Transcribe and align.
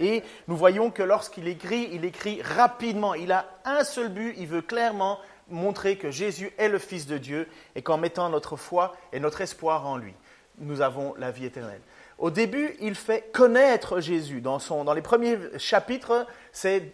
Et 0.00 0.22
nous 0.46 0.56
voyons 0.56 0.90
que 0.90 1.02
lorsqu'il 1.02 1.46
écrit, 1.46 1.90
il 1.92 2.04
écrit 2.04 2.40
rapidement. 2.42 3.14
Il 3.14 3.32
a 3.32 3.44
un 3.64 3.84
seul 3.84 4.08
but, 4.08 4.34
il 4.38 4.46
veut 4.46 4.62
clairement 4.62 5.18
montrer 5.50 5.96
que 5.96 6.10
Jésus 6.10 6.52
est 6.58 6.68
le 6.68 6.78
Fils 6.78 7.06
de 7.06 7.18
Dieu 7.18 7.48
et 7.74 7.82
qu'en 7.82 7.98
mettant 7.98 8.28
notre 8.28 8.56
foi 8.56 8.96
et 9.12 9.20
notre 9.20 9.40
espoir 9.40 9.86
en 9.86 9.96
lui, 9.96 10.14
nous 10.58 10.80
avons 10.80 11.14
la 11.18 11.30
vie 11.30 11.46
éternelle. 11.46 11.80
Au 12.18 12.30
début, 12.30 12.74
il 12.80 12.94
fait 12.94 13.30
connaître 13.32 14.00
Jésus. 14.00 14.40
Dans, 14.40 14.58
son, 14.58 14.84
dans 14.84 14.92
les 14.92 15.02
premiers 15.02 15.38
chapitres, 15.56 16.26
c'est 16.52 16.92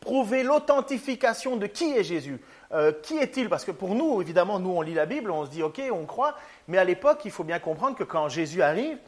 prouver 0.00 0.42
l'authentification 0.42 1.56
de 1.56 1.66
qui 1.66 1.92
est 1.92 2.02
Jésus. 2.02 2.40
Euh, 2.72 2.92
qui 3.02 3.18
est-il? 3.18 3.48
Parce 3.48 3.64
que 3.64 3.70
pour 3.70 3.94
nous, 3.94 4.20
évidemment, 4.20 4.58
nous, 4.58 4.70
on 4.70 4.82
lit 4.82 4.94
la 4.94 5.06
Bible, 5.06 5.30
on 5.30 5.46
se 5.46 5.50
dit, 5.50 5.62
OK, 5.62 5.80
on 5.92 6.04
croit, 6.06 6.36
mais 6.66 6.78
à 6.78 6.84
l'époque, 6.84 7.20
il 7.24 7.30
faut 7.30 7.44
bien 7.44 7.60
comprendre 7.60 7.96
que 7.96 8.04
quand 8.04 8.28
Jésus 8.28 8.62
arrive, 8.62 8.98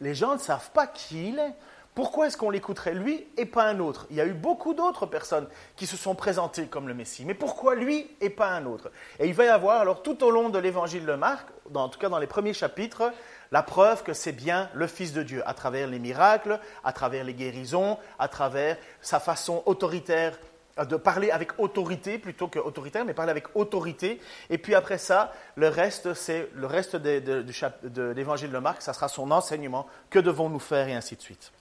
les 0.00 0.14
gens 0.14 0.34
ne 0.34 0.40
savent 0.40 0.70
pas 0.72 0.86
qui 0.88 1.28
il 1.28 1.38
est. 1.38 1.54
Pourquoi 1.94 2.26
est-ce 2.26 2.36
qu'on 2.36 2.50
l'écouterait 2.50 2.94
lui 2.94 3.24
et 3.36 3.46
pas 3.46 3.66
un 3.66 3.78
autre? 3.78 4.08
Il 4.10 4.16
y 4.16 4.20
a 4.20 4.26
eu 4.26 4.32
beaucoup 4.32 4.74
d'autres 4.74 5.06
personnes 5.06 5.46
qui 5.76 5.86
se 5.86 5.96
sont 5.96 6.16
présentées 6.16 6.66
comme 6.66 6.88
le 6.88 6.94
Messie, 6.94 7.24
mais 7.24 7.34
pourquoi 7.34 7.76
lui 7.76 8.10
et 8.20 8.30
pas 8.30 8.48
un 8.48 8.66
autre? 8.66 8.90
Et 9.20 9.28
il 9.28 9.34
va 9.34 9.44
y 9.44 9.48
avoir 9.48 9.80
alors 9.80 10.02
tout 10.02 10.24
au 10.24 10.32
long 10.32 10.48
de 10.48 10.58
l'évangile 10.58 11.06
de 11.06 11.14
Marc, 11.14 11.46
en 11.72 11.88
tout 11.88 12.00
cas 12.00 12.08
dans 12.08 12.18
les 12.18 12.26
premiers 12.26 12.52
chapitres, 12.52 13.12
la 13.52 13.62
preuve 13.62 14.02
que 14.02 14.12
c'est 14.12 14.32
bien 14.32 14.68
le 14.74 14.88
Fils 14.88 15.12
de 15.12 15.22
Dieu, 15.22 15.42
à 15.46 15.54
travers 15.54 15.86
les 15.86 16.00
miracles, 16.00 16.58
à 16.82 16.92
travers 16.92 17.22
les 17.22 17.34
guérisons, 17.34 17.96
à 18.18 18.26
travers 18.26 18.76
sa 19.00 19.20
façon 19.20 19.62
autoritaire 19.64 20.36
euh, 20.80 20.84
de 20.84 20.96
parler 20.96 21.30
avec 21.30 21.60
autorité 21.60 22.18
plutôt 22.18 22.48
que 22.48 22.58
autoritaire, 22.58 23.04
mais 23.04 23.14
parler 23.14 23.30
avec 23.30 23.54
autorité. 23.54 24.20
Et 24.50 24.58
puis 24.58 24.74
après 24.74 24.98
ça, 24.98 25.32
le 25.54 25.68
reste, 25.68 26.12
c'est 26.14 26.50
le 26.56 26.66
reste 26.66 26.96
de, 26.96 27.44
de 27.84 28.02
l'évangile 28.10 28.50
de 28.50 28.58
Marc, 28.58 28.82
ça 28.82 28.92
sera 28.92 29.06
son 29.06 29.30
enseignement. 29.30 29.86
Que 30.10 30.18
devons-nous 30.18 30.58
faire? 30.58 30.88
Et 30.88 30.94
ainsi 30.94 31.14
de 31.14 31.22
suite. 31.22 31.52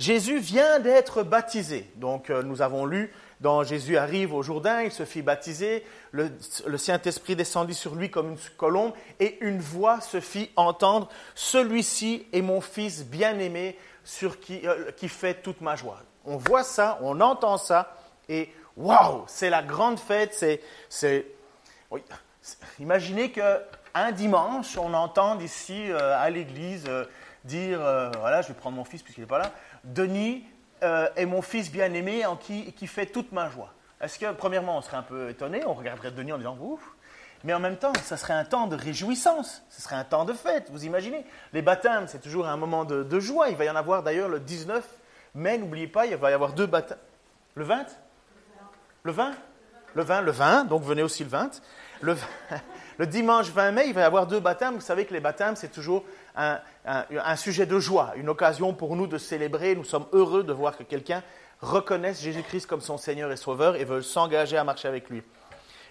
Jésus 0.00 0.38
vient 0.38 0.80
d'être 0.80 1.22
baptisé. 1.22 1.86
Donc 1.96 2.30
euh, 2.30 2.42
nous 2.42 2.62
avons 2.62 2.86
lu 2.86 3.12
dans 3.40 3.64
Jésus 3.64 3.98
arrive 3.98 4.32
au 4.32 4.42
Jourdain, 4.42 4.82
il 4.82 4.90
se 4.90 5.04
fit 5.04 5.20
baptiser, 5.20 5.84
le, 6.12 6.30
Saint-Esprit 6.76 7.36
descendit 7.36 7.74
sur 7.74 7.94
lui 7.94 8.10
comme 8.10 8.30
une 8.30 8.38
colombe 8.56 8.92
et 9.18 9.38
une 9.42 9.60
voix 9.60 10.00
se 10.00 10.20
fit 10.20 10.50
entendre, 10.56 11.08
celui-ci 11.34 12.26
est 12.32 12.40
mon 12.42 12.60
fils 12.60 13.04
bien-aimé 13.04 13.78
sur 14.04 14.40
qui, 14.40 14.66
euh, 14.66 14.90
qui 14.92 15.08
fait 15.08 15.42
toute 15.42 15.60
ma 15.60 15.76
joie. 15.76 16.00
On 16.24 16.36
voit 16.36 16.64
ça, 16.64 16.98
on 17.02 17.20
entend 17.20 17.56
ça 17.56 17.94
et 18.28 18.50
waouh, 18.76 19.24
c'est 19.26 19.50
la 19.50 19.62
grande 19.62 19.98
fête, 19.98 20.34
c'est, 20.88 21.26
oui, 21.90 22.02
imaginez 22.78 23.32
qu'un 23.32 24.12
dimanche, 24.12 24.76
on 24.76 24.92
entend 24.92 25.38
ici 25.40 25.90
euh, 25.90 26.18
à 26.18 26.28
l'église 26.30 26.90
dire, 27.44 27.78
voilà, 28.18 28.42
je 28.42 28.48
vais 28.48 28.54
prendre 28.54 28.76
mon 28.76 28.84
fils 28.84 29.02
puisqu'il 29.02 29.22
n'est 29.22 29.26
pas 29.26 29.38
là, 29.38 29.50
Denis 29.84 30.44
euh, 30.82 31.08
est 31.16 31.26
mon 31.26 31.42
fils 31.42 31.70
bien-aimé 31.70 32.26
en 32.26 32.36
qui, 32.36 32.72
qui 32.72 32.86
fait 32.86 33.06
toute 33.06 33.32
ma 33.32 33.48
joie. 33.48 33.72
Est-ce 34.00 34.18
que, 34.18 34.32
premièrement, 34.32 34.78
on 34.78 34.80
serait 34.80 34.96
un 34.96 35.02
peu 35.02 35.28
étonné, 35.28 35.62
on 35.66 35.74
regarderait 35.74 36.10
Denis 36.10 36.32
en 36.32 36.38
disant 36.38 36.56
ouf, 36.58 36.80
mais 37.44 37.54
en 37.54 37.60
même 37.60 37.76
temps, 37.76 37.92
ça 38.02 38.16
serait 38.16 38.34
un 38.34 38.44
temps 38.44 38.66
de 38.66 38.76
réjouissance, 38.76 39.62
ce 39.70 39.80
serait 39.80 39.96
un 39.96 40.04
temps 40.04 40.24
de 40.24 40.32
fête, 40.32 40.68
vous 40.70 40.84
imaginez 40.84 41.24
Les 41.52 41.62
baptêmes, 41.62 42.06
c'est 42.06 42.20
toujours 42.20 42.46
un 42.46 42.56
moment 42.56 42.84
de, 42.84 43.20
joie. 43.20 43.48
Il 43.48 43.56
va 43.56 43.64
y 43.64 43.70
en 43.70 43.76
avoir 43.76 44.02
d'ailleurs 44.02 44.28
le 44.28 44.40
19 44.40 44.86
mai, 45.34 45.58
n'oubliez 45.58 45.86
pas, 45.86 46.06
il 46.06 46.16
va 46.16 46.30
y 46.30 46.34
avoir 46.34 46.52
deux 46.52 46.66
baptêmes. 46.66 46.98
Le 47.54 47.64
20 47.64 47.86
Le 49.04 49.12
20 49.12 49.32
Le 49.94 50.02
20, 50.02 50.20
le 50.22 50.30
20, 50.30 50.64
donc 50.64 50.82
venez 50.82 51.02
aussi 51.02 51.24
le 51.24 51.30
20. 51.30 51.62
Le, 52.02 52.16
le 52.98 53.06
dimanche 53.06 53.50
20 53.50 53.72
mai, 53.72 53.84
il 53.88 53.94
va 53.94 54.02
y 54.02 54.04
avoir 54.04 54.26
deux 54.26 54.40
baptêmes. 54.40 54.74
Vous 54.74 54.80
savez 54.80 55.06
que 55.06 55.14
les 55.14 55.20
baptêmes, 55.20 55.56
c'est 55.56 55.72
toujours 55.72 56.04
un, 56.36 57.36
sujet 57.36 57.66
de 57.66 57.78
joie, 57.78 58.12
une 58.16 58.28
occasion 58.28 58.72
pour 58.72 58.96
nous 58.96 59.06
de 59.06 59.18
célébrer. 59.18 59.74
Nous 59.74 59.84
sommes 59.84 60.06
heureux 60.12 60.42
de 60.42 60.52
voir 60.52 60.76
que 60.76 60.82
quelqu'un 60.82 61.22
reconnaisse 61.60 62.22
Jésus-Christ 62.22 62.66
comme 62.66 62.80
son 62.80 62.96
Seigneur 62.96 63.30
et 63.30 63.36
Sauveur 63.36 63.76
et 63.76 63.84
veut 63.84 64.02
s'engager 64.02 64.56
à 64.56 64.64
marcher 64.64 64.88
avec 64.88 65.10
lui. 65.10 65.22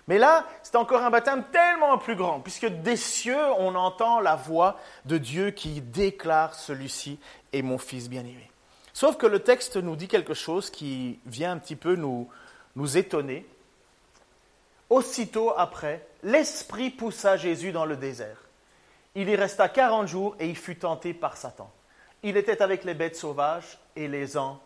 Mais 0.07 0.17
là, 0.17 0.47
c'est 0.63 0.75
encore 0.75 1.03
un 1.03 1.11
baptême 1.11 1.44
tellement 1.51 2.00
plus 2.00 2.16
grand, 2.16 2.39
puisque 2.39 2.66
des 2.66 2.95
cieux, 2.95 3.45
on 3.59 3.75
entend 3.75 4.19
la 4.19 4.35
voix 4.35 4.79
de 5.05 5.19
Dieu 5.19 5.51
qui 5.51 5.81
déclare 5.81 6.56
celui-ci 6.56 7.19
est 7.53 7.61
mon 7.61 7.77
Fils 7.77 8.09
bien-aimé. 8.09 8.50
Sauf 8.94 9.17
que 9.17 9.27
le 9.27 9.39
texte 9.39 9.77
nous 9.77 9.95
dit 9.95 10.07
quelque 10.07 10.33
chose 10.33 10.71
qui 10.71 11.19
vient 11.27 11.51
un 11.51 11.57
petit 11.57 11.75
peu 11.75 11.95
nous, 11.95 12.27
nous 12.75 12.97
étonner. 12.97 13.45
Aussitôt 14.89 15.53
après, 15.56 16.07
l'Esprit 16.23 16.89
poussa 16.89 17.38
Jésus 17.38 17.71
dans 17.71 17.85
le 17.85 17.95
désert. 17.95 18.48
Il 19.15 19.29
y 19.29 19.35
resta 19.35 19.69
quarante 19.69 20.07
jours 20.07 20.35
et 20.39 20.47
il 20.47 20.55
fut 20.55 20.77
tenté 20.77 21.13
par 21.13 21.37
Satan. 21.37 21.71
Il 22.21 22.37
était 22.37 22.61
avec 22.61 22.83
les 22.83 22.93
bêtes 22.93 23.15
sauvages 23.15 23.79
et 23.95 24.07
les 24.07 24.37
anges, 24.37 24.59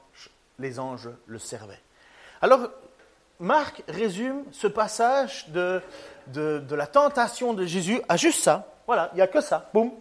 les 0.60 0.80
anges 0.80 1.10
le 1.28 1.40
servaient. 1.40 1.82
Alors, 2.42 2.70
Marc 3.40 3.84
résume 3.88 4.44
ce 4.52 4.68
passage 4.68 5.50
de, 5.50 5.82
de, 6.28 6.76
la 6.76 6.88
tentation 6.88 7.54
de 7.54 7.66
Jésus 7.66 8.02
à 8.10 8.18
juste 8.18 8.44
ça. 8.44 8.68
Voilà, 8.86 9.10
il 9.14 9.16
n'y 9.16 9.22
a 9.22 9.28
que 9.28 9.42
ça. 9.42 9.70
Boum. 9.74 9.92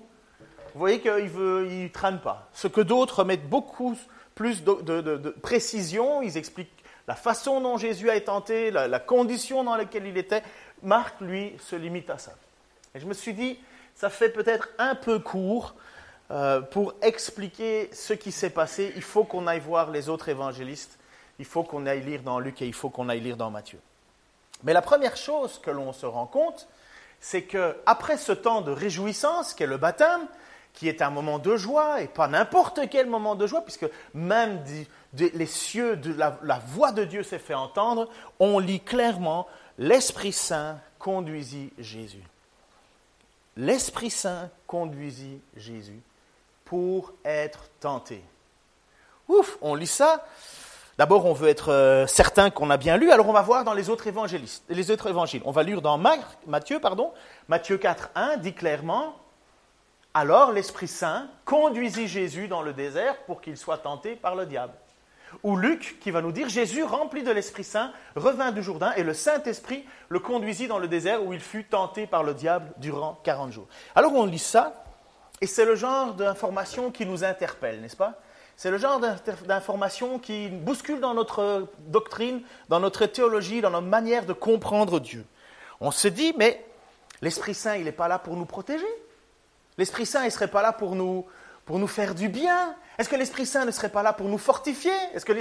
Vous 0.75 0.79
voyez 0.79 1.01
qu'il 1.01 1.13
ne 1.13 1.89
traîne 1.89 2.21
pas. 2.21 2.49
Ce 2.53 2.67
que 2.67 2.81
d'autres 2.81 3.25
mettent 3.25 3.49
beaucoup 3.49 3.97
plus 4.35 4.65
de, 4.65 5.31
précision, 5.43 6.23
ils 6.23 6.37
expliquent 6.37 6.85
la 7.07 7.15
façon 7.15 7.61
dont 7.61 7.77
Jésus 7.77 8.11
a 8.11 8.17
été 8.17 8.27
tenté, 8.27 8.71
la, 8.71 8.89
la 8.89 8.99
condition 8.99 9.65
dans 9.65 9.77
laquelle 9.77 10.07
il 10.07 10.17
était. 10.17 10.43
Marc, 10.83 11.21
lui, 11.21 11.55
se 11.61 11.77
limite 11.77 12.11
à 12.11 12.19
ça. 12.19 12.33
Et 12.95 13.01
je 13.01 13.07
me 13.07 13.15
suis 13.15 13.35
dit, 13.35 13.59
ça 14.03 14.11
fait 14.11 14.31
peut-être 14.31 14.69
un 14.79 14.97
peu 14.97 15.21
court 15.21 15.77
euh, 16.33 16.61
pour 16.61 16.95
expliquer 17.03 17.89
ce 17.93 18.15
qui 18.15 18.33
s'est 18.33 18.51
passé. 18.51 18.93
Il 18.97 19.03
faut 19.03 19.23
qu'on 19.23 19.47
aille 19.47 19.61
voir 19.61 19.93
les 19.93 20.09
autres 20.09 20.29
évangélistes, 20.29 20.99
il 21.39 21.45
faut 21.45 21.63
qu'on 21.63 21.87
aille 21.87 22.01
lire 22.03 22.23
dans 22.23 22.41
Luc 22.41 22.61
et 22.63 22.67
il 22.67 22.75
faut 22.75 22.91
qu'on 22.91 23.09
aille 23.09 23.21
lire 23.21 23.37
dans 23.37 23.53
Matthieu. 23.53 23.79
Mais 24.65 24.73
la 24.73 24.83
première 24.83 25.17
chose 25.17 25.61
que 25.61 25.71
l'on 25.71 25.93
se 25.93 26.05
rend 26.05 26.27
compte, 26.27 26.67
c'est 27.21 27.45
qu'après 27.45 28.17
ce 28.17 28.33
temps 28.33 28.61
de 28.61 28.73
réjouissance 28.73 29.55
qu'est 29.55 29.67
le 29.67 29.77
baptême, 29.77 30.27
qui 30.73 30.89
est 30.89 31.01
un 31.01 31.11
moment 31.11 31.39
de 31.39 31.57
joie, 31.57 32.03
et 32.03 32.09
pas 32.09 32.27
n'importe 32.27 32.81
quel 32.91 33.07
moment 33.07 33.37
de 33.37 33.47
joie, 33.47 33.61
puisque 33.61 33.87
même 34.15 34.65
les 35.17 35.47
cieux, 35.47 35.97
la 36.43 36.59
voix 36.67 36.91
de 36.91 37.05
Dieu 37.05 37.23
s'est 37.23 37.39
fait 37.39 37.55
entendre, 37.55 38.09
on 38.41 38.59
lit 38.59 38.81
clairement 38.81 39.47
l'Esprit 39.79 40.33
Saint 40.33 40.81
conduisit 40.99 41.73
Jésus. 41.79 42.25
l'Esprit 43.57 44.11
Saint 44.11 44.51
conduisit 44.67 45.41
Jésus 45.57 46.01
pour 46.65 47.13
être 47.25 47.69
tenté. 47.81 48.23
Ouf, 49.29 49.59
on 49.61 49.75
lit 49.75 49.87
ça. 49.87 50.27
D'abord, 50.99 51.25
on 51.25 51.33
veut 51.33 51.49
être 51.49 51.73
euh, 51.73 52.07
certain 52.07 52.51
qu'on 52.51 52.69
a 52.71 52.77
bien 52.77 52.97
lu, 52.97 53.11
alors 53.11 53.29
on 53.29 53.33
va 53.33 53.43
voir 53.43 53.65
dans 53.65 53.73
les 53.73 53.89
autres 53.89 54.07
évangélistes, 54.07 54.63
les 54.69 54.91
autres 54.91 55.09
évangiles. 55.09 55.43
On 55.45 55.51
va 55.51 55.63
lire 55.63 55.81
dans 55.81 55.99
Matthieu, 56.47 56.81
pardon. 56.81 57.13
Matthieu 57.49 57.79
4, 57.79 58.11
1 58.15 58.37
dit 58.37 58.53
clairement 58.53 59.17
Alors 60.13 60.53
l'Esprit 60.53 60.89
Saint 60.89 61.29
conduisit 61.45 62.09
Jésus 62.09 62.47
dans 62.47 62.63
le 62.63 62.75
désert 62.75 63.17
pour 63.25 63.41
qu'il 63.41 63.57
soit 63.57 63.79
tenté 63.79 64.17
par 64.17 64.35
le 64.35 64.45
diable. 64.45 64.75
Ou 65.43 65.57
Luc 65.57 65.99
qui 66.01 66.11
va 66.11 66.23
nous 66.23 66.33
dire 66.33 66.49
Jésus, 66.49 66.83
rempli 66.83 67.23
de 67.23 67.31
l'Esprit 67.31 67.65
Saint, 67.65 67.93
revint 68.17 68.53
du 68.53 68.63
Jourdain 68.63 68.93
et 68.97 69.03
le 69.03 69.15
Saint-Esprit 69.15 69.85
le 70.09 70.19
conduisit 70.19 70.69
dans 70.69 70.79
le 70.79 70.89
désert 70.89 71.25
où 71.25 71.33
il 71.33 71.41
fut 71.41 71.65
tenté 71.65 72.07
par 72.07 72.23
le 72.23 72.35
diable 72.35 72.73
durant 72.77 73.19
40 73.25 73.53
jours. 73.53 73.67
Alors 73.95 74.15
on 74.15 74.27
lit 74.27 74.39
ça, 74.39 74.85
et 75.41 75.47
c'est 75.47 75.65
le 75.65 75.75
genre 75.75 76.15
d'information 76.15 76.91
qui 76.91 77.05
nous 77.07 77.25
interpelle, 77.25 77.81
n'est-ce 77.81 77.97
pas? 77.97 78.21
C'est 78.57 78.71
le 78.71 78.79
genre 78.79 79.01
d'information 79.01 80.19
qui 80.19 80.49
bouscule 80.49 81.01
dans 81.01 81.15
notre 81.15 81.67
doctrine, 81.87 82.43
dans 82.69 82.79
notre 82.79 83.07
théologie, 83.07 83.61
dans 83.61 83.71
notre 83.71 83.89
manière 83.89 84.25
de 84.25 84.33
comprendre 84.33 85.01
Dieu. 85.01 85.25
On 85.81 85.91
se 85.91 86.07
dit, 86.07 86.33
mais 86.37 86.65
l'Esprit 87.23 87.55
Saint, 87.55 87.75
il 87.75 87.85
n'est 87.85 87.93
pas 87.93 88.07
là 88.07 88.21
pour 88.21 88.37
nous 88.37 88.45
protéger. 88.45 88.87
L'Esprit 89.79 90.07
Saint, 90.07 90.21
il 90.21 90.27
ne 90.27 90.31
serait 90.31 90.49
pas 90.49 90.63
là 90.63 90.73
pour 90.73 90.95
nous, 90.95 91.27
pour 91.65 91.79
nous 91.79 91.87
faire 91.87 92.15
du 92.15 92.29
bien. 92.29 92.75
Est-ce 92.99 93.09
que 93.09 93.17
l'Esprit 93.17 93.47
Saint 93.47 93.65
ne 93.65 93.71
serait 93.71 93.89
pas 93.89 94.03
là 94.03 94.13
pour 94.13 94.29
nous 94.29 94.39
fortifier? 94.39 94.93
Est-ce 95.15 95.25
que 95.25 95.33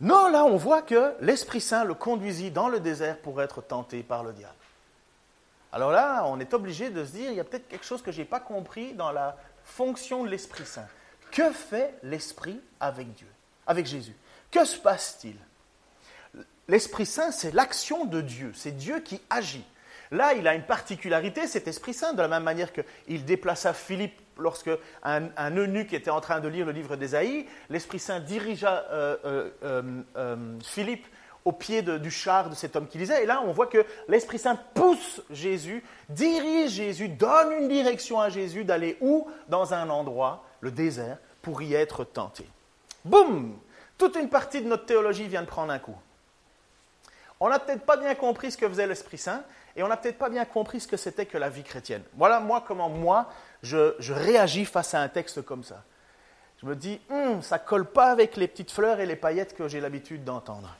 Non, 0.00 0.28
là, 0.28 0.44
on 0.44 0.56
voit 0.56 0.82
que 0.82 1.14
l'Esprit 1.20 1.60
Saint 1.60 1.84
le 1.84 1.94
conduisit 1.94 2.50
dans 2.50 2.68
le 2.68 2.80
désert 2.80 3.18
pour 3.18 3.40
être 3.42 3.62
tenté 3.62 4.02
par 4.02 4.24
le 4.24 4.32
diable. 4.32 4.54
Alors 5.72 5.92
là, 5.92 6.24
on 6.26 6.40
est 6.40 6.52
obligé 6.52 6.90
de 6.90 7.04
se 7.04 7.12
dire, 7.12 7.30
il 7.30 7.36
y 7.36 7.40
a 7.40 7.44
peut-être 7.44 7.68
quelque 7.68 7.84
chose 7.84 8.02
que 8.02 8.10
je 8.10 8.18
n'ai 8.18 8.24
pas 8.24 8.40
compris 8.40 8.92
dans 8.94 9.12
la 9.12 9.36
fonction 9.64 10.24
de 10.24 10.28
l'Esprit 10.28 10.66
Saint. 10.66 10.86
Que 11.30 11.52
fait 11.52 11.94
l'Esprit 12.02 12.60
avec 12.80 13.14
Dieu, 13.14 13.28
avec 13.66 13.86
Jésus? 13.86 14.16
Que 14.50 14.64
se 14.64 14.78
passe-t-il? 14.78 15.36
L'Esprit 16.66 17.06
Saint, 17.06 17.30
c'est 17.30 17.52
l'action 17.52 18.04
de 18.04 18.20
Dieu, 18.20 18.52
c'est 18.54 18.72
Dieu 18.72 19.00
qui 19.00 19.20
agit. 19.30 19.64
Là, 20.10 20.34
il 20.34 20.48
a 20.48 20.54
une 20.54 20.64
particularité, 20.64 21.46
cet 21.46 21.68
Esprit 21.68 21.94
Saint, 21.94 22.14
de 22.14 22.22
la 22.22 22.28
même 22.28 22.42
manière 22.42 22.72
qu'il 22.72 23.24
déplaça 23.24 23.72
Philippe 23.72 24.20
lorsque 24.40 24.70
un, 25.02 25.56
eunuque 25.56 25.92
était 25.92 26.10
en 26.10 26.20
train 26.20 26.40
de 26.40 26.48
lire 26.48 26.66
le 26.66 26.72
livre 26.72 26.96
d'Ésaïe. 26.96 27.46
L'Esprit 27.68 27.98
Saint 27.98 28.20
dirigea 28.20 28.84
euh, 28.90 29.16
euh, 29.62 30.02
euh, 30.16 30.36
Philippe 30.64 31.06
au 31.44 31.52
pied 31.52 31.82
du 31.82 32.10
char 32.10 32.50
de 32.50 32.54
cet 32.54 32.76
homme 32.76 32.86
qui 32.86 32.98
lisait. 32.98 33.22
Et 33.22 33.26
là, 33.26 33.42
on 33.44 33.52
voit 33.52 33.66
que 33.66 33.84
l'Esprit 34.08 34.38
Saint 34.38 34.56
pousse 34.56 35.22
Jésus, 35.30 35.82
dirige 36.08 36.72
Jésus, 36.72 37.08
donne 37.08 37.52
une 37.52 37.68
direction 37.68 38.20
à 38.20 38.28
Jésus 38.28 38.64
d'aller 38.64 38.98
où? 39.00 39.26
Dans 39.48 39.72
un 39.72 39.88
endroit 39.88 40.44
le 40.60 40.70
désert, 40.70 41.16
pour 41.40 41.62
y 41.62 41.74
être 41.74 42.04
tenté. 42.04 42.44
Boum 43.04 43.56
Toute 43.96 44.16
une 44.16 44.28
partie 44.28 44.60
de 44.60 44.68
notre 44.68 44.84
théologie 44.84 45.28
vient 45.28 45.42
de 45.42 45.46
prendre 45.46 45.72
un 45.72 45.78
coup. 45.78 45.96
On 47.42 47.48
n'a 47.48 47.58
peut-être 47.58 47.86
pas 47.86 47.96
bien 47.96 48.14
compris 48.14 48.50
ce 48.50 48.58
que 48.58 48.68
faisait 48.68 48.86
l'Esprit 48.86 49.16
Saint 49.16 49.42
et 49.74 49.82
on 49.82 49.88
n'a 49.88 49.96
peut-être 49.96 50.18
pas 50.18 50.28
bien 50.28 50.44
compris 50.44 50.80
ce 50.80 50.86
que 50.86 50.98
c'était 50.98 51.24
que 51.24 51.38
la 51.38 51.48
vie 51.48 51.62
chrétienne. 51.62 52.02
Voilà 52.14 52.38
moi 52.38 52.62
comment 52.66 52.90
moi 52.90 53.30
je, 53.62 54.12
réagis 54.12 54.64
face 54.64 54.94
à 54.94 55.00
un 55.00 55.08
texte 55.08 55.42
comme 55.42 55.64
ça. 55.64 55.82
Je 56.60 56.66
me 56.66 56.76
dis, 56.76 57.00
hum, 57.10 57.42
ça 57.42 57.58
colle 57.58 57.86
pas 57.86 58.10
avec 58.10 58.36
les 58.36 58.48
petites 58.48 58.70
fleurs 58.70 59.00
et 59.00 59.06
les 59.06 59.16
paillettes 59.16 59.56
que 59.56 59.68
j'ai 59.68 59.80
l'habitude 59.80 60.24
d'entendre. 60.24 60.76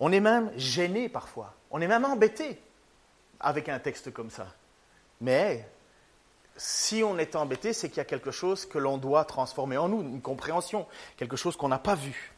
On 0.00 0.12
est 0.12 0.20
même 0.20 0.52
gêné 0.56 1.08
parfois, 1.08 1.54
on 1.70 1.80
est 1.80 1.88
même 1.88 2.04
embêté 2.04 2.60
avec 3.40 3.68
un 3.68 3.78
texte 3.78 4.12
comme 4.12 4.30
ça. 4.30 4.46
Mais 5.20 5.66
si 6.56 7.02
on 7.02 7.18
est 7.18 7.36
embêté, 7.36 7.72
c'est 7.72 7.88
qu'il 7.88 7.98
y 7.98 8.00
a 8.00 8.04
quelque 8.04 8.30
chose 8.30 8.66
que 8.66 8.78
l'on 8.78 8.98
doit 8.98 9.24
transformer 9.24 9.76
en 9.76 9.88
nous, 9.88 10.00
une 10.02 10.20
compréhension, 10.20 10.86
quelque 11.16 11.36
chose 11.36 11.56
qu'on 11.56 11.68
n'a 11.68 11.78
pas 11.78 11.94
vu. 11.94 12.32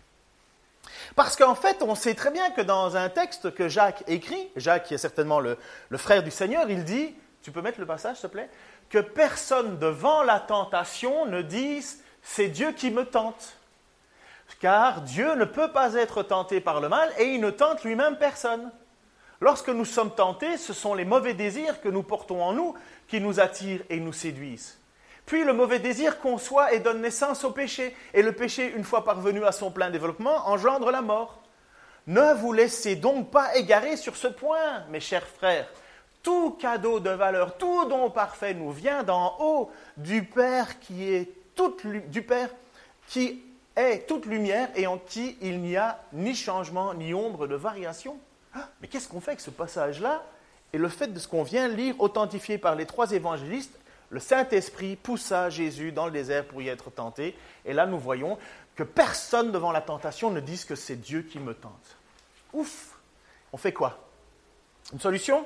Parce 1.15 1.37
qu'en 1.37 1.55
fait, 1.55 1.83
on 1.83 1.95
sait 1.95 2.15
très 2.15 2.31
bien 2.31 2.51
que 2.51 2.61
dans 2.61 2.97
un 2.97 3.09
texte 3.09 3.55
que 3.55 3.69
Jacques 3.69 4.05
écrit, 4.07 4.49
Jacques 4.57 4.85
qui 4.85 4.95
est 4.95 4.99
certainement 4.99 5.41
le, 5.41 5.59
frère 5.97 6.23
du 6.23 6.31
Seigneur, 6.31 6.71
il 6.71 6.85
dit, 6.85 7.15
tu 7.46 7.52
peux 7.52 7.62
mettre 7.62 7.78
le 7.78 7.87
passage 7.87 8.16
s'il 8.16 8.28
te 8.28 8.32
plaît, 8.32 8.50
que 8.90 8.98
personne 8.98 9.78
devant 9.78 10.25
la 10.25 10.40
tentation 10.40 11.26
ne 11.26 11.43
dise, 11.43 12.02
c'est 12.20 12.48
Dieu 12.48 12.72
qui 12.72 12.90
me 12.90 13.04
tente. 13.04 13.56
Car 14.60 15.02
Dieu 15.02 15.37
ne 15.37 15.44
peut 15.44 15.70
pas 15.70 15.94
être 15.94 16.25
tenté 16.25 16.60
par 16.60 16.81
le 16.81 16.88
mal 16.88 17.08
et 17.20 17.34
il 17.34 17.40
ne 17.40 17.50
tente 17.50 17.84
lui-même 17.84 18.19
personne. 18.19 18.72
Lorsque 19.40 19.69
nous 19.69 19.84
sommes 19.84 20.12
tentés, 20.12 20.56
ce 20.56 20.72
sont 20.72 20.93
les 20.93 21.04
mauvais 21.04 21.34
désirs 21.34 21.81
que 21.81 21.88
nous 21.88 22.02
portons 22.02 22.43
en 22.43 22.52
nous 22.52 22.75
qui 23.06 23.20
nous 23.20 23.38
attirent 23.38 23.84
et 23.90 24.00
nous 24.00 24.12
séduisent. 24.12 24.81
Puis 25.25 25.44
le 25.44 25.52
mauvais 25.52 25.78
désir 25.78 26.19
conçoit 26.19 26.72
et 26.72 26.81
donne 26.81 27.00
naissance 27.00 27.44
au 27.44 27.52
péché, 27.52 27.94
et 28.12 28.22
le 28.22 28.32
péché, 28.32 28.72
une 28.76 28.82
fois 28.82 29.04
parvenu 29.04 29.44
à 29.44 29.52
son 29.52 29.70
plein 29.70 29.90
développement, 29.90 30.48
engendre 30.48 30.90
la 30.90 31.00
mort. 31.00 31.44
Ne 32.08 32.34
vous 32.34 32.52
laissez 32.52 32.96
donc 32.96 33.31
pas 33.31 33.54
égarer 33.54 33.96
sur 33.96 34.16
ce 34.16 34.26
point, 34.26 34.82
mes 34.90 34.98
chers 34.98 35.28
frères. 35.28 35.69
Tout 36.26 36.50
cadeau 36.58 36.99
de 36.99 37.11
valeur, 37.11 37.56
tout 37.56 37.84
don 37.84 38.11
parfait 38.11 38.52
nous 38.52 38.73
vient 38.73 39.05
d'en 39.05 39.37
haut, 39.38 39.70
du 39.96 40.25
Père 40.25 40.81
qui 40.81 41.08
est 41.08 41.31
toute, 41.55 41.84
lumière 41.84 42.50
et 44.75 44.88
en 44.88 44.99
qui 44.99 45.38
il 45.40 45.61
n'y 45.61 45.76
a 45.76 46.02
ni 46.12 46.34
changement 46.34 46.94
ni 46.94 47.14
ombre 47.14 47.46
de 47.46 47.55
variation. 47.55 48.19
Ah, 48.56 48.69
mais 48.81 48.88
qu'est-ce 48.88 49.06
qu'on 49.06 49.20
fait 49.20 49.31
avec 49.31 49.40
ce 49.40 49.50
passage-là 49.50 50.25
Et 50.73 50.78
le 50.78 50.88
fait 50.88 51.06
de 51.06 51.19
ce 51.20 51.28
qu'on 51.28 51.44
vient 51.44 51.69
lire, 51.69 51.94
authentifié 52.00 52.58
par 52.58 52.75
les 52.75 52.87
trois 52.87 53.12
évangélistes, 53.12 53.79
le 54.11 54.19
Saint-Esprit 54.19 54.96
poussa 54.96 55.49
Jésus 55.49 55.93
dans 55.93 56.06
le 56.06 56.12
désert 56.12 56.44
pour 56.44 56.61
y 56.61 56.67
être 56.67 56.90
tenté. 56.90 57.37
Et 57.64 57.72
là, 57.72 57.87
nous 57.87 58.00
voyons 58.00 58.37
que 58.75 58.82
personne 58.82 59.52
devant 59.52 59.70
la 59.70 59.81
tentation 59.81 60.32
ne 60.32 60.40
dise 60.40 60.64
que 60.64 60.75
c'est 60.75 60.96
Dieu 60.96 61.22
qui 61.22 61.38
me 61.38 61.55
tente. 61.55 61.96
Ouf 62.52 62.99
On 63.52 63.56
fait 63.56 63.72
quoi? 63.72 64.00
Une 64.93 65.00
solution? 65.00 65.44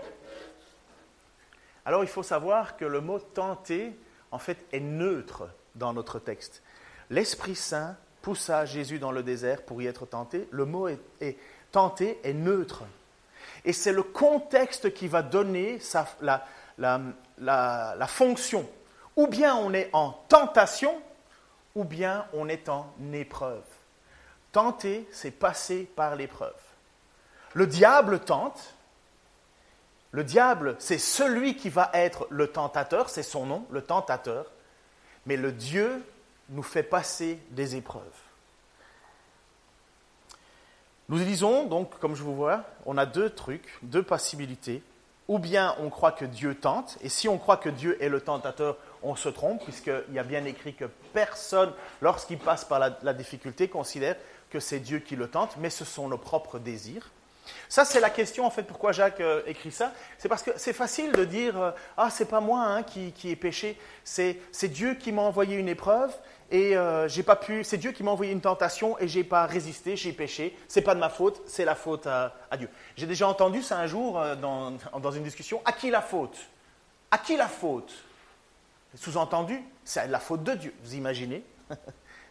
Alors, 1.84 2.04
il 2.04 2.10
faut 2.10 2.22
savoir 2.22 2.76
que 2.76 2.84
le 2.84 3.00
mot 3.00 3.18
tenter, 3.18 3.98
en 4.30 4.38
fait, 4.38 4.64
est 4.72 4.80
neutre 4.80 5.48
dans 5.74 5.92
notre 5.92 6.18
texte. 6.18 6.62
L'Esprit 7.10 7.56
Saint 7.56 7.96
poussa 8.22 8.66
Jésus 8.66 8.98
dans 8.98 9.12
le 9.12 9.22
désert 9.22 9.62
pour 9.62 9.80
y 9.80 9.86
être 9.86 10.06
tenté. 10.06 10.48
Le 10.50 10.64
mot 10.64 10.88
est, 10.88 11.00
est 11.20 11.38
tenté 11.72 12.20
est 12.22 12.32
neutre. 12.32 12.84
Et 13.64 13.72
c'est 13.72 13.92
le 13.92 14.02
contexte 14.02 14.92
qui 14.94 15.08
va 15.08 15.22
donner 15.22 15.78
la, 16.78 18.06
fonction. 18.06 18.68
Ou 19.16 19.26
bien 19.26 19.54
on 19.56 19.72
est 19.74 19.90
en 19.92 20.12
tentation, 20.28 21.00
ou 21.74 21.84
bien 21.84 22.26
on 22.32 22.48
est 22.48 22.68
en 22.68 22.92
épreuve. 23.12 23.64
Tenter, 24.52 25.06
c'est 25.12 25.30
passer 25.30 25.88
par 25.94 26.16
l'épreuve. 26.16 26.54
Le 27.54 27.66
diable 27.66 28.20
tente. 28.20 28.74
Le 30.12 30.24
diable, 30.24 30.76
c'est 30.78 30.98
celui 30.98 31.56
qui 31.56 31.68
va 31.68 31.90
être 31.94 32.26
le 32.30 32.48
tentateur, 32.48 33.10
c'est 33.10 33.22
son 33.22 33.46
nom, 33.46 33.66
le 33.70 33.82
tentateur. 33.82 34.46
Mais 35.26 35.36
le 35.36 35.52
Dieu 35.52 36.04
nous 36.48 36.62
fait 36.62 36.82
passer 36.82 37.38
des 37.50 37.76
épreuves. 37.76 38.02
Nous 41.08 41.18
disons 41.18 41.66
donc, 41.66 41.98
comme 41.98 42.14
je 42.14 42.22
vous 42.22 42.36
vois, 42.36 42.64
on 42.86 42.96
a 42.96 43.06
deux 43.06 43.30
trucs, 43.30 43.78
deux 43.82 44.02
possibilités. 44.02 44.82
Ou 45.28 45.38
bien 45.38 45.76
on 45.78 45.90
croit 45.90 46.12
que 46.12 46.24
Dieu 46.24 46.56
tente, 46.56 46.98
et 47.02 47.08
si 47.08 47.28
on 47.28 47.38
croit 47.38 47.56
que 47.56 47.68
Dieu 47.68 48.02
est 48.02 48.08
le 48.08 48.20
tentateur, 48.20 48.76
on 49.02 49.14
se 49.14 49.28
trompe, 49.28 49.62
puisqu'il 49.62 50.12
y 50.12 50.18
a 50.18 50.24
bien 50.24 50.44
écrit 50.44 50.74
que 50.74 50.86
personne, 51.12 51.72
lorsqu'il 52.00 52.38
passe 52.38 52.64
par 52.64 52.78
la, 52.80 53.12
difficulté, 53.12 53.68
considère 53.68 54.16
que 54.50 54.58
c'est 54.58 54.80
Dieu 54.80 54.98
qui 54.98 55.14
le 55.14 55.28
tente, 55.28 55.56
mais 55.58 55.70
ce 55.70 55.84
sont 55.84 56.08
nos 56.08 56.18
propres 56.18 56.58
désirs. 56.58 57.10
Ça, 57.68 57.84
c'est 57.84 58.00
la 58.00 58.10
question, 58.10 58.46
en 58.46 58.50
fait, 58.50 58.62
pourquoi 58.62 58.92
Jacques 58.92 59.20
euh, 59.20 59.42
écrit 59.46 59.70
ça. 59.70 59.92
C'est 60.18 60.28
parce 60.28 60.42
que 60.42 60.50
c'est 60.56 60.72
facile 60.72 61.12
de 61.12 61.24
dire 61.24 61.60
euh, 61.60 61.70
Ah, 61.96 62.10
c'est 62.10 62.24
pas 62.26 62.40
moi 62.40 62.62
hein, 62.62 62.82
qui, 62.82 63.12
qui 63.12 63.30
ai 63.30 63.36
péché, 63.36 63.78
c'est 64.04 64.38
Dieu 64.64 64.94
qui 64.94 65.12
m'a 65.12 65.22
envoyé 65.22 65.56
une 65.56 65.68
épreuve, 65.68 66.12
et 66.50 66.76
euh, 66.76 67.06
j'ai 67.08 67.22
pas 67.22 67.36
pu. 67.36 67.62
C'est 67.62 67.76
Dieu 67.76 67.92
qui 67.92 68.02
m'a 68.02 68.10
envoyé 68.10 68.32
une 68.32 68.40
tentation 68.40 68.98
et 68.98 69.06
j'ai 69.06 69.22
pas 69.22 69.46
résisté, 69.46 69.96
j'ai 69.96 70.12
péché. 70.12 70.56
C'est 70.66 70.82
pas 70.82 70.94
de 70.94 71.00
ma 71.00 71.08
faute, 71.08 71.40
c'est 71.46 71.64
la 71.64 71.76
faute 71.76 72.06
à, 72.06 72.32
Dieu. 72.58 72.68
J'ai 72.96 73.06
déjà 73.06 73.28
entendu 73.28 73.62
ça 73.62 73.78
un 73.78 73.86
jour 73.86 74.20
dans, 74.40 74.72
dans, 75.00 75.12
une 75.12 75.22
discussion. 75.22 75.62
À 75.64 75.72
qui 75.72 75.90
la 75.90 76.02
faute? 76.02 76.36
À 77.10 77.18
qui 77.18 77.36
la 77.36 77.46
faute? 77.46 77.92
Sous-entendu, 78.96 79.62
c'est 79.84 80.08
la 80.08 80.18
faute 80.18 80.42
de 80.42 80.54
Dieu. 80.54 80.74
Vous 80.82 80.94
imaginez? 80.94 81.44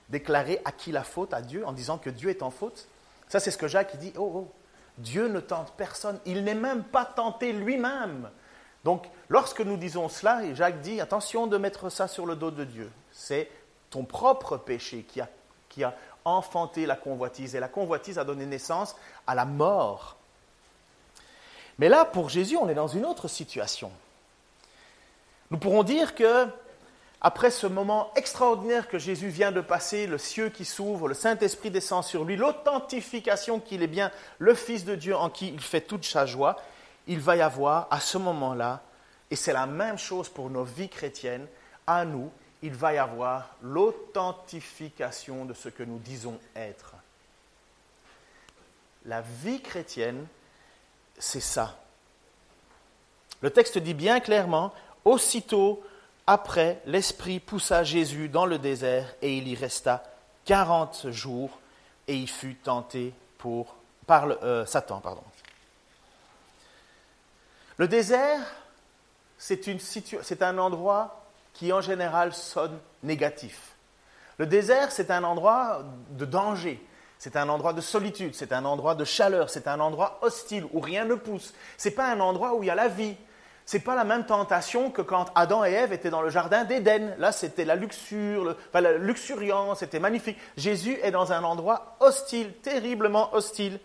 Déclarer 0.10 0.60
à 0.66 0.74
qui 0.74 0.92
la 0.92 1.04
faute? 1.04 1.34
À 1.34 1.42
Dieu 1.42 1.66
en 1.66 1.72
disant 1.72 1.98
que 1.98 2.10
Dieu 2.10 2.30
est 2.30 2.44
en 2.44 2.52
faute? 2.52 2.90
Ça, 3.30 3.40
c'est 3.40 3.52
ce 3.52 3.58
que 3.58 3.68
Jacques 3.68 3.96
dit. 3.98 4.12
Oh, 4.18 4.32
oh, 4.36 4.52
Dieu 5.00 5.28
ne 5.28 5.40
tente 5.40 5.74
personne. 5.74 6.20
Il 6.26 6.44
n'est 6.44 6.56
même 6.56 6.84
pas 6.84 7.06
tenté 7.06 7.52
lui-même. 7.52 8.30
Donc, 8.84 9.08
lorsque 9.28 9.62
nous 9.62 9.78
disons 9.78 10.08
cela, 10.08 10.44
et 10.44 10.56
Jacques 10.56 10.82
dit 10.82 11.02
attention 11.02 11.48
de 11.48 11.58
mettre 11.58 11.90
ça 11.90 12.08
sur 12.08 12.26
le 12.26 12.36
dos 12.36 12.52
de 12.52 12.64
Dieu. 12.64 12.92
C'est 13.12 13.50
ton 13.90 14.06
propre 14.06 14.58
péché 14.58 15.04
qui 15.04 15.20
a, 15.20 15.28
qui 15.68 15.84
a 15.84 15.96
enfanté 16.24 16.86
la 16.86 16.96
convoitise. 16.96 17.56
Et 17.56 17.60
la 17.60 17.68
convoitise 17.68 18.20
a 18.20 18.24
donné 18.24 18.46
naissance 18.46 18.96
à 19.28 19.36
la 19.36 19.46
mort. 19.46 20.18
Mais 21.78 21.90
là, 21.90 22.06
pour 22.06 22.30
Jésus, 22.30 22.58
on 22.58 22.70
est 22.70 22.76
dans 22.76 22.88
une 22.88 23.06
autre 23.06 23.28
situation. 23.28 23.92
Nous 25.52 25.58
pourrons 25.58 25.84
dire 25.84 26.14
que, 26.14 26.48
après 27.22 27.52
ce 27.52 27.68
moment 27.68 28.14
extraordinaire 28.16 28.88
que 28.88 28.98
Jésus 28.98 29.28
vient 29.28 29.52
de 29.52 29.60
passer, 29.60 30.08
le 30.08 30.18
ciel 30.18 30.52
qui 30.52 30.64
s'ouvre, 30.64 31.10
le 31.10 31.14
Saint-Esprit 31.14 31.70
descend 31.70 32.04
sur 32.04 32.24
lui, 32.24 32.38
l'authentification 32.38 33.60
qu'il 33.60 33.84
est 33.84 33.88
bien 33.88 34.12
le 34.38 34.54
Fils 34.54 34.86
de 34.86 34.96
Dieu 34.96 35.16
en 35.16 35.30
qui 35.30 35.50
il 35.50 35.60
fait 35.60 35.82
toute 35.82 36.06
sa 36.06 36.26
joie, 36.26 36.58
il 37.08 37.20
va 37.20 37.36
y 37.36 37.42
avoir 37.42 37.88
à 37.92 38.00
ce 38.00 38.18
moment-là, 38.18 38.84
et 39.32 39.36
c'est 39.36 39.54
la 39.54 39.66
même 39.66 39.98
chose 39.98 40.30
pour 40.30 40.50
nos 40.50 40.64
vies 40.64 40.90
chrétiennes, 40.90 41.48
à 41.86 42.06
nous, 42.06 42.32
il 42.62 42.74
va 42.74 42.94
y 42.94 42.98
avoir 42.98 43.56
l'authentification 43.62 45.46
de 45.46 45.54
ce 45.54 45.70
que 45.70 45.84
nous 45.84 46.00
disons 46.00 46.40
être. 46.56 46.94
La 49.06 49.22
vie 49.22 49.62
chrétienne, 49.62 50.26
c'est 51.18 51.40
ça. 51.40 51.78
Le 53.42 53.50
texte 53.50 53.78
dit 53.78 53.94
bien 53.94 54.20
clairement, 54.20 54.74
aussitôt 55.06 55.82
après, 56.32 56.80
l'Esprit 56.86 57.40
poussa 57.40 57.84
Jésus 57.84 58.30
dans 58.30 58.46
le 58.46 58.60
désert 58.60 59.16
et 59.24 59.36
il 59.40 59.48
y 59.48 59.56
resta 59.56 60.04
quarante 60.46 61.10
jours 61.10 61.50
et 62.08 62.16
il 62.16 62.30
fut 62.30 62.54
tenté 62.54 63.16
par 64.06 64.28
euh, 64.44 64.64
Satan. 64.68 65.02
Le 67.78 67.88
désert, 67.88 68.42
c'est 69.40 70.44
un 70.44 70.60
endroit 70.60 71.26
qui 71.52 71.74
en 71.74 71.82
général 71.82 72.32
sonne 72.36 72.78
négatif. 73.02 73.76
Le 74.38 74.46
désert, 74.46 74.92
c'est 74.92 75.10
un 75.10 75.24
endroit 75.24 75.84
de 76.12 76.26
danger, 76.26 76.80
c'est 77.18 77.38
un 77.38 77.50
endroit 77.50 77.74
de 77.74 77.82
solitude, 77.82 78.36
c'est 78.36 78.54
un 78.54 78.66
endroit 78.66 78.94
de 78.94 79.04
chaleur, 79.04 79.50
c'est 79.50 79.68
un 79.68 79.80
endroit 79.80 80.20
hostile 80.22 80.68
où 80.74 80.80
rien 80.80 81.06
ne 81.06 81.16
pousse. 81.16 81.56
Ce 81.76 81.90
n'est 81.90 81.96
pas 81.96 82.12
un 82.12 82.20
endroit 82.20 82.54
où 82.54 82.62
il 82.62 82.68
y 82.68 82.70
a 82.70 82.76
la 82.76 82.88
vie. 82.88 83.16
N'est 83.74 83.80
pas 83.80 83.96
la 83.96 84.04
même 84.04 84.26
tentation 84.26 84.90
que 84.90 85.02
quand 85.02 85.26
Adam 85.36 85.64
et 85.64 85.72
Ève 85.72 85.94
étaient 85.94 86.10
dans 86.10 86.22
le 86.22 86.30
jardin 86.30 86.64
d'Éden. 86.64 87.16
Là, 87.20 87.32
c'était 87.32 87.66
la 87.66 87.76
luxure, 87.76 88.56
la 88.74 88.94
luxuriance, 88.94 89.80
c'était 89.80 90.00
magnifique. 90.00 90.38
Jésus 90.58 90.98
est 91.04 91.12
dans 91.12 91.32
un 91.32 91.44
endroit 91.44 91.96
hostile, 92.00 92.52
terriblement 92.64 93.34
hostile. 93.34 93.80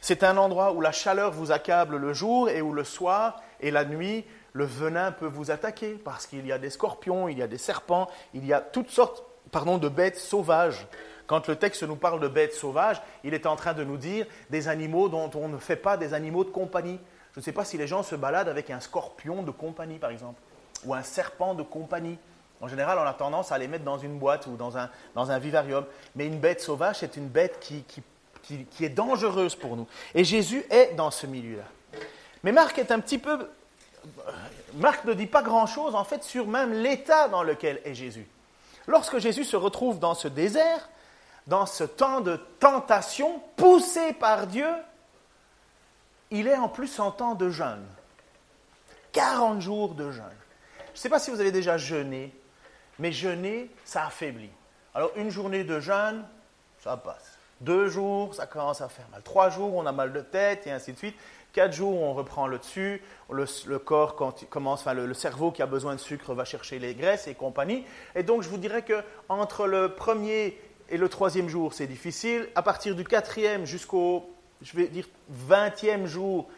C'est 0.00 0.22
un 0.22 0.36
endroit 0.36 0.72
où 0.72 0.80
la 0.80 0.92
chaleur 0.92 1.32
vous 1.32 1.50
accable 1.50 1.96
le 1.96 2.12
jour 2.12 2.48
et 2.48 2.62
où 2.62 2.72
le 2.72 2.84
soir 2.84 3.42
et 3.60 3.72
la 3.72 3.84
nuit, 3.84 4.24
le 4.52 4.64
venin 4.64 5.10
peut 5.10 5.26
vous 5.26 5.50
attaquer 5.50 5.94
parce 5.94 6.26
qu'il 6.26 6.46
y 6.46 6.52
a 6.52 6.58
des 6.58 6.70
scorpions, 6.70 7.28
il 7.28 7.38
y 7.38 7.42
a 7.42 7.48
des 7.48 7.58
serpents, 7.58 8.08
il 8.34 8.46
y 8.46 8.52
a 8.52 8.60
toutes 8.60 8.90
sortes 8.90 9.24
pardon, 9.50 9.78
de 9.78 9.88
bêtes 9.88 10.18
sauvages. 10.18 10.86
Quand 11.26 11.46
le 11.48 11.56
texte 11.56 11.82
nous 11.82 11.96
parle 11.96 12.20
de 12.20 12.28
bêtes 12.28 12.54
sauvages, 12.54 13.02
il 13.24 13.34
est 13.34 13.46
en 13.46 13.56
train 13.56 13.74
de 13.74 13.84
nous 13.84 13.96
dire 13.96 14.26
des 14.50 14.68
animaux 14.68 15.08
dont 15.08 15.30
on 15.34 15.48
ne 15.48 15.58
fait 15.58 15.76
pas 15.76 15.96
des 15.96 16.14
animaux 16.14 16.44
de 16.44 16.50
compagnie. 16.50 16.98
Je 17.38 17.40
ne 17.40 17.44
sais 17.44 17.52
pas 17.52 17.64
si 17.64 17.78
les 17.78 17.86
gens 17.86 18.02
se 18.02 18.16
baladent 18.16 18.48
avec 18.48 18.68
un 18.68 18.80
scorpion 18.80 19.44
de 19.44 19.52
compagnie, 19.52 19.98
par 20.00 20.10
exemple, 20.10 20.40
ou 20.84 20.92
un 20.92 21.04
serpent 21.04 21.54
de 21.54 21.62
compagnie. 21.62 22.18
En 22.60 22.66
général, 22.66 22.98
on 22.98 23.06
a 23.06 23.14
tendance 23.14 23.52
à 23.52 23.58
les 23.58 23.68
mettre 23.68 23.84
dans 23.84 23.96
une 23.96 24.18
boîte 24.18 24.48
ou 24.48 24.56
dans 24.56 24.76
un, 24.76 24.90
dans 25.14 25.30
un 25.30 25.38
vivarium. 25.38 25.84
Mais 26.16 26.26
une 26.26 26.40
bête 26.40 26.60
sauvage, 26.60 26.96
c'est 26.98 27.16
une 27.16 27.28
bête 27.28 27.60
qui, 27.60 27.84
qui, 27.84 28.64
qui 28.64 28.84
est 28.84 28.88
dangereuse 28.88 29.54
pour 29.54 29.76
nous. 29.76 29.86
Et 30.16 30.24
Jésus 30.24 30.64
est 30.68 30.96
dans 30.96 31.12
ce 31.12 31.28
milieu-là. 31.28 31.62
Mais 32.42 32.50
Marc 32.50 32.76
est 32.76 32.90
un 32.90 32.98
petit 32.98 33.18
peu 33.18 33.48
Marc 34.74 35.04
ne 35.04 35.14
dit 35.14 35.26
pas 35.26 35.42
grand-chose 35.42 35.94
en 35.94 36.02
fait 36.02 36.24
sur 36.24 36.48
même 36.48 36.72
l'état 36.72 37.28
dans 37.28 37.44
lequel 37.44 37.80
est 37.84 37.94
Jésus. 37.94 38.26
Lorsque 38.88 39.18
Jésus 39.18 39.44
se 39.44 39.56
retrouve 39.56 40.00
dans 40.00 40.14
ce 40.14 40.26
désert, 40.26 40.88
dans 41.46 41.66
ce 41.66 41.84
temps 41.84 42.20
de 42.20 42.40
tentation, 42.58 43.40
poussé 43.54 44.12
par 44.14 44.48
Dieu, 44.48 44.66
il 46.30 46.46
est 46.46 46.56
en 46.56 46.68
plus 46.68 46.98
en 47.00 47.10
temps 47.10 47.34
de 47.34 47.50
jeûne. 47.50 47.86
40 49.12 49.60
jours 49.60 49.94
de 49.94 50.10
jeûne. 50.10 50.24
Je 50.86 50.92
ne 50.92 50.96
sais 50.98 51.08
pas 51.08 51.18
si 51.18 51.30
vous 51.30 51.40
avez 51.40 51.52
déjà 51.52 51.78
jeûné, 51.78 52.34
mais 52.98 53.12
jeûner, 53.12 53.70
ça 53.84 54.06
affaiblit. 54.06 54.50
Alors 54.94 55.10
une 55.16 55.30
journée 55.30 55.64
de 55.64 55.80
jeûne, 55.80 56.24
ça 56.78 56.96
passe. 56.96 57.38
Deux 57.60 57.88
jours, 57.88 58.34
ça 58.34 58.46
commence 58.46 58.80
à 58.80 58.88
faire 58.88 59.06
mal. 59.10 59.22
Trois 59.22 59.50
jours, 59.50 59.74
on 59.74 59.86
a 59.86 59.92
mal 59.92 60.12
de 60.12 60.20
tête, 60.20 60.66
et 60.66 60.70
ainsi 60.70 60.92
de 60.92 60.98
suite. 60.98 61.16
Quatre 61.52 61.72
jours, 61.72 62.00
on 62.00 62.12
reprend 62.12 62.46
le 62.46 62.58
dessus, 62.58 63.02
le, 63.30 63.78
corps 63.78 64.14
commence, 64.14 64.80
enfin 64.80 64.92
le, 64.92 65.12
cerveau 65.14 65.50
qui 65.50 65.62
a 65.62 65.66
besoin 65.66 65.94
de 65.94 66.00
sucre 66.00 66.34
va 66.34 66.44
chercher 66.44 66.78
les 66.78 66.94
graisses 66.94 67.26
et 67.26 67.34
compagnie. 67.34 67.84
Et 68.14 68.22
donc, 68.22 68.42
je 68.42 68.48
vous 68.48 68.58
dirais 68.58 68.82
que 68.82 69.02
entre 69.28 69.66
le 69.66 69.94
premier 69.94 70.60
et 70.88 70.96
le 70.96 71.08
troisième 71.08 71.48
jour, 71.48 71.74
c'est 71.74 71.86
difficile. 71.86 72.48
À 72.54 72.62
partir 72.62 72.94
du 72.94 73.02
quatrième 73.02 73.64
jusqu'au, 73.64 74.30
je 74.62 74.76
vais 74.76 74.88
dire, 74.88 75.06
vingtième 75.28 76.06
jour, 76.06 76.48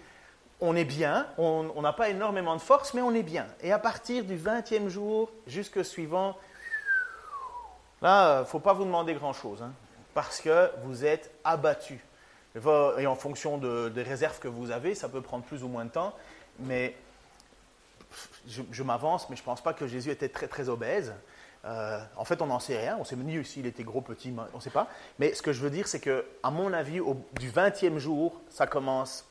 on 0.61 0.77
est 0.77 0.85
bien. 0.85 1.27
On 1.39 1.81
n'a 1.83 1.93
pas 1.93 2.09
énormément 2.09 2.55
de 2.55 2.61
force, 2.61 2.95
mais 2.95 3.03
on 3.03 3.13
est 3.15 3.23
bien. 3.23 3.47
Et 3.63 3.73
à 3.73 3.79
partir 3.79 4.25
du 4.25 4.37
vingtième 4.37 4.89
jour 4.89 5.31
jusqu'au 5.47 5.85
suivant, 5.85 6.37
là, 8.03 8.39
il 8.39 8.41
ne 8.41 8.45
faut 8.45 8.61
pas 8.61 8.73
vous 8.73 8.85
demander 8.85 9.15
grand-chose, 9.15 9.63
hein, 9.63 9.73
parce 10.15 10.41
que 10.41 10.71
vous 10.85 11.05
êtes 11.05 11.33
abattu. 11.45 12.05
Et 12.99 13.07
en 13.07 13.15
fonction 13.15 13.59
des 13.59 14.03
réserves 14.03 14.41
que 14.41 14.49
vous 14.49 14.71
avez, 14.71 14.95
ça 14.95 15.09
peut 15.09 15.21
prendre 15.21 15.45
plus 15.45 15.63
ou 15.63 15.69
moins 15.69 15.85
de 15.85 15.91
temps. 15.91 16.15
Mais 16.59 16.97
je, 18.49 18.83
m'avance, 18.83 19.31
mais 19.31 19.37
je 19.37 19.43
ne 19.43 19.45
pense 19.45 19.63
pas 19.63 19.73
que 19.73 19.87
Jésus 19.87 20.11
était 20.11 20.29
très 20.29 20.49
très 20.49 20.69
obèse. 20.69 21.15
Euh, 21.65 22.01
en 22.17 22.25
fait, 22.25 22.41
on 22.41 22.47
n'en 22.47 22.59
sait 22.59 22.79
rien. 22.79 22.97
On 22.99 23.05
sait 23.05 23.17
ni 23.17 23.45
s'il 23.45 23.67
était 23.67 23.83
gros, 23.83 24.01
petit, 24.01 24.33
on 24.53 24.57
ne 24.57 24.63
sait 24.63 24.71
pas. 24.71 24.89
Mais 25.19 25.35
ce 25.35 25.43
que 25.43 25.53
je 25.53 25.61
veux 25.61 25.71
dire, 25.71 25.87
c'est 25.87 26.01
que, 26.01 26.25
à 26.43 26.51
mon 26.51 26.73
avis, 26.73 27.01
au, 27.01 27.17
du 27.39 27.51
20e 27.51 27.99
jour, 27.99 28.41
ça 28.49 28.67
commence 28.67 29.27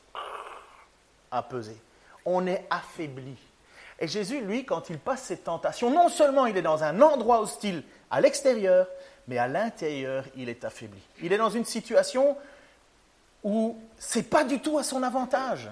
à 1.30 1.42
peser. 1.42 1.76
On 2.24 2.46
est 2.46 2.66
affaibli. 2.70 3.36
Et 3.98 4.08
Jésus, 4.08 4.40
lui, 4.40 4.64
quand 4.64 4.90
il 4.90 4.98
passe 4.98 5.22
cette 5.24 5.44
tentation, 5.44 5.90
non 5.90 6.08
seulement 6.08 6.46
il 6.46 6.56
est 6.56 6.62
dans 6.62 6.82
un 6.82 7.00
endroit 7.02 7.40
hostile 7.40 7.82
à 8.10 8.20
l'extérieur, 8.20 8.86
mais 9.28 9.36
à 9.36 9.46
l'intérieur, 9.46 10.24
il 10.36 10.48
est 10.48 10.64
affaibli. 10.64 11.00
Il 11.22 11.32
est 11.32 11.38
dans 11.38 11.50
une 11.50 11.64
situation 11.64 12.36
où 13.44 13.78
c'est 13.98 14.28
pas 14.28 14.44
du 14.44 14.60
tout 14.60 14.78
à 14.78 14.82
son 14.82 15.02
avantage. 15.02 15.68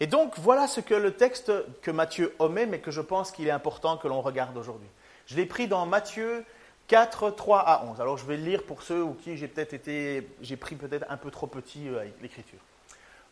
Et 0.00 0.06
donc, 0.06 0.38
voilà 0.38 0.66
ce 0.68 0.80
que 0.80 0.94
le 0.94 1.12
texte 1.12 1.52
que 1.82 1.90
Matthieu 1.90 2.34
omet, 2.38 2.66
mais 2.66 2.78
que 2.78 2.90
je 2.90 3.00
pense 3.00 3.32
qu'il 3.32 3.48
est 3.48 3.52
important 3.52 3.96
que 3.96 4.06
l'on 4.06 4.20
regarde 4.20 4.56
aujourd'hui. 4.56 4.88
Je 5.26 5.36
l'ai 5.36 5.46
pris 5.46 5.66
dans 5.66 5.86
Matthieu 5.86 6.44
4, 6.86 7.30
3 7.30 7.60
à 7.60 7.84
11. 7.84 8.00
Alors, 8.00 8.16
je 8.16 8.24
vais 8.24 8.36
le 8.36 8.44
lire 8.44 8.62
pour 8.62 8.82
ceux 8.82 9.02
ou 9.02 9.14
qui 9.14 9.36
j'ai 9.36 9.48
peut-être 9.48 9.74
été, 9.74 10.28
j'ai 10.40 10.56
pris 10.56 10.76
peut-être 10.76 11.04
un 11.08 11.16
peu 11.16 11.30
trop 11.30 11.46
petit 11.46 11.88
euh, 11.88 12.04
l'écriture. 12.22 12.60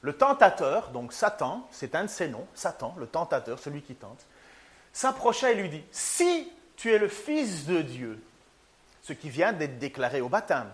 Le 0.02 0.12
tentateur, 0.12 0.90
donc 0.90 1.12
Satan, 1.12 1.66
c'est 1.70 1.94
un 1.94 2.04
de 2.04 2.10
ses 2.10 2.28
noms, 2.28 2.46
Satan, 2.54 2.94
le 2.98 3.06
tentateur, 3.06 3.58
celui 3.58 3.82
qui 3.82 3.94
tente, 3.94 4.26
s'approcha 4.92 5.50
et 5.52 5.54
lui 5.54 5.68
dit 5.68 5.82
Si 5.90 6.52
tu 6.76 6.92
es 6.92 6.98
le 6.98 7.08
Fils 7.08 7.66
de 7.66 7.80
Dieu, 7.80 8.22
ce 9.02 9.12
qui 9.12 9.30
vient 9.30 9.52
d'être 9.52 9.78
déclaré 9.78 10.20
au 10.20 10.28
baptême, 10.28 10.70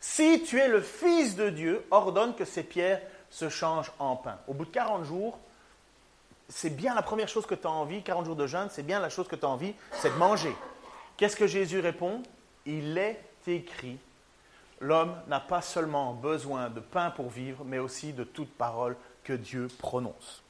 si 0.00 0.42
tu 0.42 0.58
es 0.58 0.68
le 0.68 0.80
Fils 0.80 1.36
de 1.36 1.50
Dieu, 1.50 1.84
ordonne 1.92 2.34
que 2.34 2.44
ces 2.44 2.64
pierres 2.64 3.00
se 3.32 3.48
changent 3.48 3.90
en 3.98 4.14
pain. 4.14 4.38
Au 4.46 4.52
bout 4.52 4.66
de 4.66 4.70
40 4.70 5.04
jours, 5.04 5.38
c'est 6.48 6.70
bien 6.70 6.94
la 6.94 7.02
première 7.02 7.28
chose 7.28 7.46
que 7.46 7.54
tu 7.54 7.66
as 7.66 7.70
envie, 7.70 8.02
40 8.02 8.26
jours 8.26 8.36
de 8.36 8.46
jeûne, 8.46 8.68
c'est 8.70 8.82
bien 8.82 9.00
la 9.00 9.08
chose 9.08 9.26
que 9.26 9.36
tu 9.36 9.46
as 9.46 9.48
envie, 9.48 9.74
c'est 9.92 10.10
de 10.10 10.16
manger. 10.16 10.54
Qu'est-ce 11.16 11.36
que 11.36 11.46
Jésus 11.46 11.80
répond? 11.80 12.22
Il 12.66 12.96
est 12.98 13.18
écrit, 13.46 13.98
l'homme 14.80 15.14
n'a 15.28 15.40
pas 15.40 15.62
seulement 15.62 16.12
besoin 16.12 16.68
de 16.68 16.80
pain 16.80 17.10
pour 17.10 17.30
vivre, 17.30 17.64
mais 17.64 17.78
aussi 17.78 18.12
de 18.12 18.22
toute 18.22 18.52
parole 18.52 18.96
que 19.24 19.32
Dieu 19.32 19.68
prononce. 19.78 20.42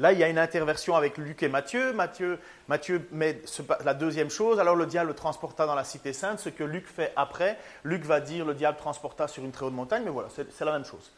Là, 0.00 0.12
il 0.12 0.18
y 0.18 0.24
a 0.24 0.28
une 0.28 0.38
interversion 0.38 0.96
avec 0.96 1.18
Luc 1.18 1.42
et 1.42 1.48
Matthieu. 1.48 1.92
Matthieu, 1.92 2.40
Matthieu 2.66 3.06
met 3.12 3.42
la 3.84 3.94
deuxième 3.94 4.30
chose. 4.30 4.58
Alors 4.58 4.74
le 4.74 4.86
diable 4.86 5.08
le 5.08 5.14
transporta 5.14 5.66
dans 5.66 5.74
la 5.74 5.84
cité 5.84 6.12
sainte. 6.12 6.40
Ce 6.40 6.48
que 6.48 6.64
Luc 6.64 6.86
fait 6.86 7.12
après, 7.14 7.58
Luc 7.84 8.02
va 8.04 8.18
dire 8.20 8.44
le 8.44 8.54
diable 8.54 8.78
transporta 8.78 9.28
sur 9.28 9.44
une 9.44 9.52
très 9.52 9.66
haute 9.66 9.74
montagne, 9.74 10.02
mais 10.04 10.10
voilà, 10.10 10.28
c'est 10.30 10.64
la 10.64 10.72
même 10.72 10.86
chose. 10.86 11.12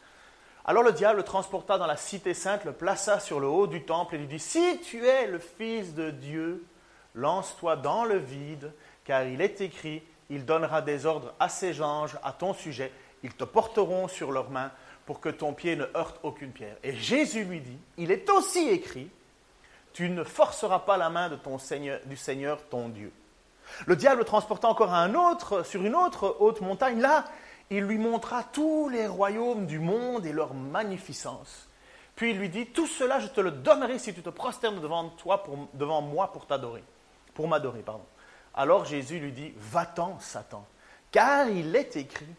Alors 0.65 0.83
le 0.83 0.93
diable 0.93 1.17
le 1.17 1.23
transporta 1.23 1.77
dans 1.77 1.87
la 1.87 1.97
cité 1.97 2.33
sainte, 2.33 2.63
le 2.63 2.71
plaça 2.71 3.19
sur 3.19 3.39
le 3.39 3.47
haut 3.47 3.67
du 3.67 3.83
temple 3.83 4.15
et 4.15 4.17
lui 4.17 4.27
dit, 4.27 4.39
si 4.39 4.79
tu 4.79 5.05
es 5.05 5.27
le 5.27 5.39
Fils 5.39 5.93
de 5.93 6.09
Dieu, 6.09 6.63
lance-toi 7.15 7.75
dans 7.75 8.05
le 8.05 8.17
vide, 8.17 8.71
car 9.03 9.23
il 9.23 9.41
est 9.41 9.59
écrit, 9.59 10.01
il 10.29 10.45
donnera 10.45 10.81
des 10.81 11.05
ordres 11.05 11.33
à 11.39 11.49
ses 11.49 11.81
anges 11.81 12.17
à 12.23 12.31
ton 12.31 12.53
sujet, 12.53 12.91
ils 13.23 13.33
te 13.33 13.43
porteront 13.43 14.07
sur 14.07 14.31
leurs 14.31 14.49
mains 14.49 14.71
pour 15.05 15.19
que 15.19 15.29
ton 15.29 15.53
pied 15.53 15.75
ne 15.75 15.85
heurte 15.95 16.19
aucune 16.23 16.51
pierre. 16.51 16.77
Et 16.81 16.93
Jésus 16.93 17.43
lui 17.43 17.59
dit, 17.59 17.77
il 17.97 18.09
est 18.09 18.29
aussi 18.29 18.69
écrit, 18.69 19.09
tu 19.91 20.09
ne 20.09 20.23
forceras 20.23 20.79
pas 20.79 20.95
la 20.95 21.09
main 21.09 21.27
de 21.27 21.35
ton 21.35 21.57
Seigneur, 21.57 21.99
du 22.05 22.15
Seigneur 22.15 22.63
ton 22.69 22.87
Dieu. 22.87 23.11
Le 23.85 23.95
diable 23.95 24.25
transporta 24.25 24.67
encore 24.67 24.93
un 24.93 25.13
autre, 25.13 25.63
sur 25.63 25.83
une 25.83 25.95
autre 25.95 26.37
haute 26.39 26.61
montagne. 26.61 26.99
Là, 26.99 27.25
il 27.77 27.83
lui 27.83 27.97
montra 27.97 28.43
tous 28.43 28.89
les 28.89 29.07
royaumes 29.07 29.65
du 29.65 29.79
monde 29.79 30.25
et 30.25 30.33
leur 30.33 30.53
magnificence. 30.53 31.69
Puis 32.15 32.31
il 32.31 32.37
lui 32.37 32.49
dit, 32.49 32.67
tout 32.67 32.87
cela 32.87 33.19
je 33.19 33.27
te 33.27 33.41
le 33.41 33.51
donnerai 33.51 33.99
si 33.99 34.13
tu 34.13 34.21
te 34.21 34.29
prosternes 34.29 34.79
devant, 34.79 35.09
toi 35.09 35.43
pour, 35.43 35.67
devant 35.73 36.01
moi 36.01 36.31
pour 36.31 36.45
t'adorer, 36.45 36.83
pour 37.33 37.47
m'adorer, 37.47 37.81
pardon. 37.81 38.05
Alors 38.53 38.85
Jésus 38.85 39.19
lui 39.19 39.31
dit, 39.31 39.53
va-t'en, 39.57 40.19
Satan, 40.19 40.67
car 41.11 41.49
il 41.49 41.75
est 41.75 41.95
écrit, 41.95 42.35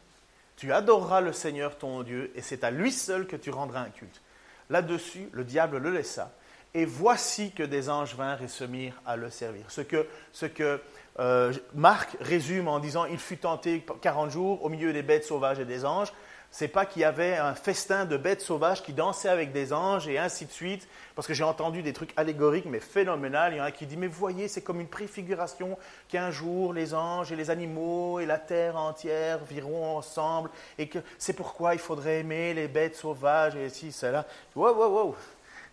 tu 0.56 0.72
adoreras 0.72 1.20
le 1.20 1.32
Seigneur 1.32 1.76
ton 1.76 2.02
Dieu 2.02 2.30
et 2.36 2.42
c'est 2.42 2.62
à 2.62 2.70
lui 2.70 2.92
seul 2.92 3.26
que 3.26 3.36
tu 3.36 3.50
rendras 3.50 3.80
un 3.80 3.90
culte. 3.90 4.22
Là-dessus, 4.70 5.28
le 5.32 5.44
diable 5.44 5.78
le 5.78 5.90
laissa 5.90 6.30
et 6.74 6.84
voici 6.84 7.52
que 7.52 7.62
des 7.62 7.88
anges 7.88 8.16
vinrent 8.16 8.42
et 8.42 8.48
se 8.48 8.64
mirent 8.64 9.00
à 9.06 9.16
le 9.16 9.30
servir. 9.30 9.70
Ce 9.70 9.80
que, 9.80 10.06
ce 10.32 10.46
que 10.46 10.80
euh, 11.20 11.52
Marc 11.74 12.16
résume 12.20 12.68
en 12.68 12.80
disant 12.80 13.04
il 13.04 13.18
fut 13.18 13.36
tenté 13.36 13.84
40 14.00 14.30
jours 14.30 14.64
au 14.64 14.68
milieu 14.68 14.92
des 14.92 15.02
bêtes 15.02 15.24
sauvages 15.24 15.60
et 15.60 15.64
des 15.64 15.84
anges. 15.84 16.12
C'est 16.50 16.68
pas 16.68 16.86
qu'il 16.86 17.02
y 17.02 17.04
avait 17.04 17.36
un 17.36 17.54
festin 17.54 18.04
de 18.04 18.16
bêtes 18.16 18.40
sauvages 18.40 18.80
qui 18.80 18.92
dansaient 18.92 19.28
avec 19.28 19.50
des 19.50 19.72
anges 19.72 20.06
et 20.06 20.18
ainsi 20.18 20.46
de 20.46 20.52
suite, 20.52 20.86
parce 21.16 21.26
que 21.26 21.34
j'ai 21.34 21.42
entendu 21.42 21.82
des 21.82 21.92
trucs 21.92 22.12
allégoriques 22.16 22.66
mais 22.66 22.78
phénoménal. 22.78 23.52
Il 23.52 23.56
y 23.56 23.60
en 23.60 23.64
a 23.64 23.72
qui 23.72 23.86
dit 23.86 23.96
mais 23.96 24.06
voyez, 24.06 24.46
c'est 24.46 24.62
comme 24.62 24.80
une 24.80 24.88
préfiguration 24.88 25.76
qu'un 26.08 26.30
jour 26.30 26.72
les 26.72 26.94
anges 26.94 27.32
et 27.32 27.36
les 27.36 27.50
animaux 27.50 28.20
et 28.20 28.26
la 28.26 28.38
terre 28.38 28.76
entière 28.76 29.44
viront 29.44 29.96
ensemble 29.96 30.50
et 30.78 30.88
que 30.88 31.00
c'est 31.18 31.32
pourquoi 31.32 31.74
il 31.74 31.80
faudrait 31.80 32.20
aimer 32.20 32.54
les 32.54 32.68
bêtes 32.68 32.96
sauvages 32.96 33.56
et 33.56 33.68
ci, 33.68 33.90
cela. 33.90 34.24
Wow, 34.54 34.74
wow, 34.74 34.88
wow. 34.90 35.16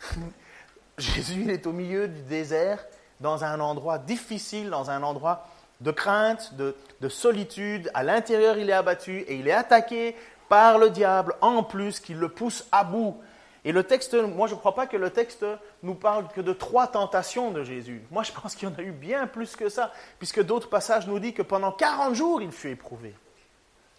Jésus 0.97 1.51
est 1.51 1.67
au 1.67 1.73
milieu 1.73 2.07
du 2.07 2.21
désert 2.23 2.83
dans 3.21 3.43
un 3.43 3.59
endroit 3.59 3.97
difficile, 3.97 4.69
dans 4.69 4.89
un 4.89 5.03
endroit 5.03 5.47
de 5.81 5.91
crainte, 5.91 6.53
de, 6.55 6.75
solitude. 7.09 7.89
À 7.93 8.03
l'intérieur, 8.03 8.57
il 8.57 8.69
est 8.69 8.73
abattu 8.73 9.19
et 9.21 9.35
il 9.35 9.47
est 9.47 9.53
attaqué 9.53 10.15
par 10.47 10.77
le 10.77 10.89
diable, 10.89 11.35
en 11.41 11.63
plus 11.63 11.99
qu'il 11.99 12.17
le 12.17 12.29
pousse 12.29 12.67
à 12.71 12.83
bout. 12.83 13.17
Et 13.63 13.71
le 13.71 13.83
texte, 13.83 14.15
moi 14.15 14.47
je 14.47 14.55
ne 14.55 14.59
crois 14.59 14.73
pas 14.73 14.87
que 14.87 14.97
le 14.97 15.11
texte 15.11 15.45
nous 15.83 15.93
parle 15.93 16.27
que 16.29 16.41
de 16.41 16.51
trois 16.51 16.87
tentations 16.87 17.51
de 17.51 17.63
Jésus. 17.63 18.01
Moi 18.09 18.23
je 18.23 18.31
pense 18.31 18.55
qu'il 18.55 18.67
y 18.67 18.71
en 18.71 18.75
a 18.75 18.81
eu 18.81 18.91
bien 18.91 19.27
plus 19.27 19.55
que 19.55 19.69
ça, 19.69 19.91
puisque 20.17 20.41
d'autres 20.43 20.69
passages 20.69 21.07
nous 21.07 21.19
disent 21.19 21.35
que 21.35 21.43
pendant 21.43 21.71
40 21.71 22.15
jours 22.15 22.41
il 22.41 22.51
fut 22.51 22.71
éprouvé. 22.71 23.13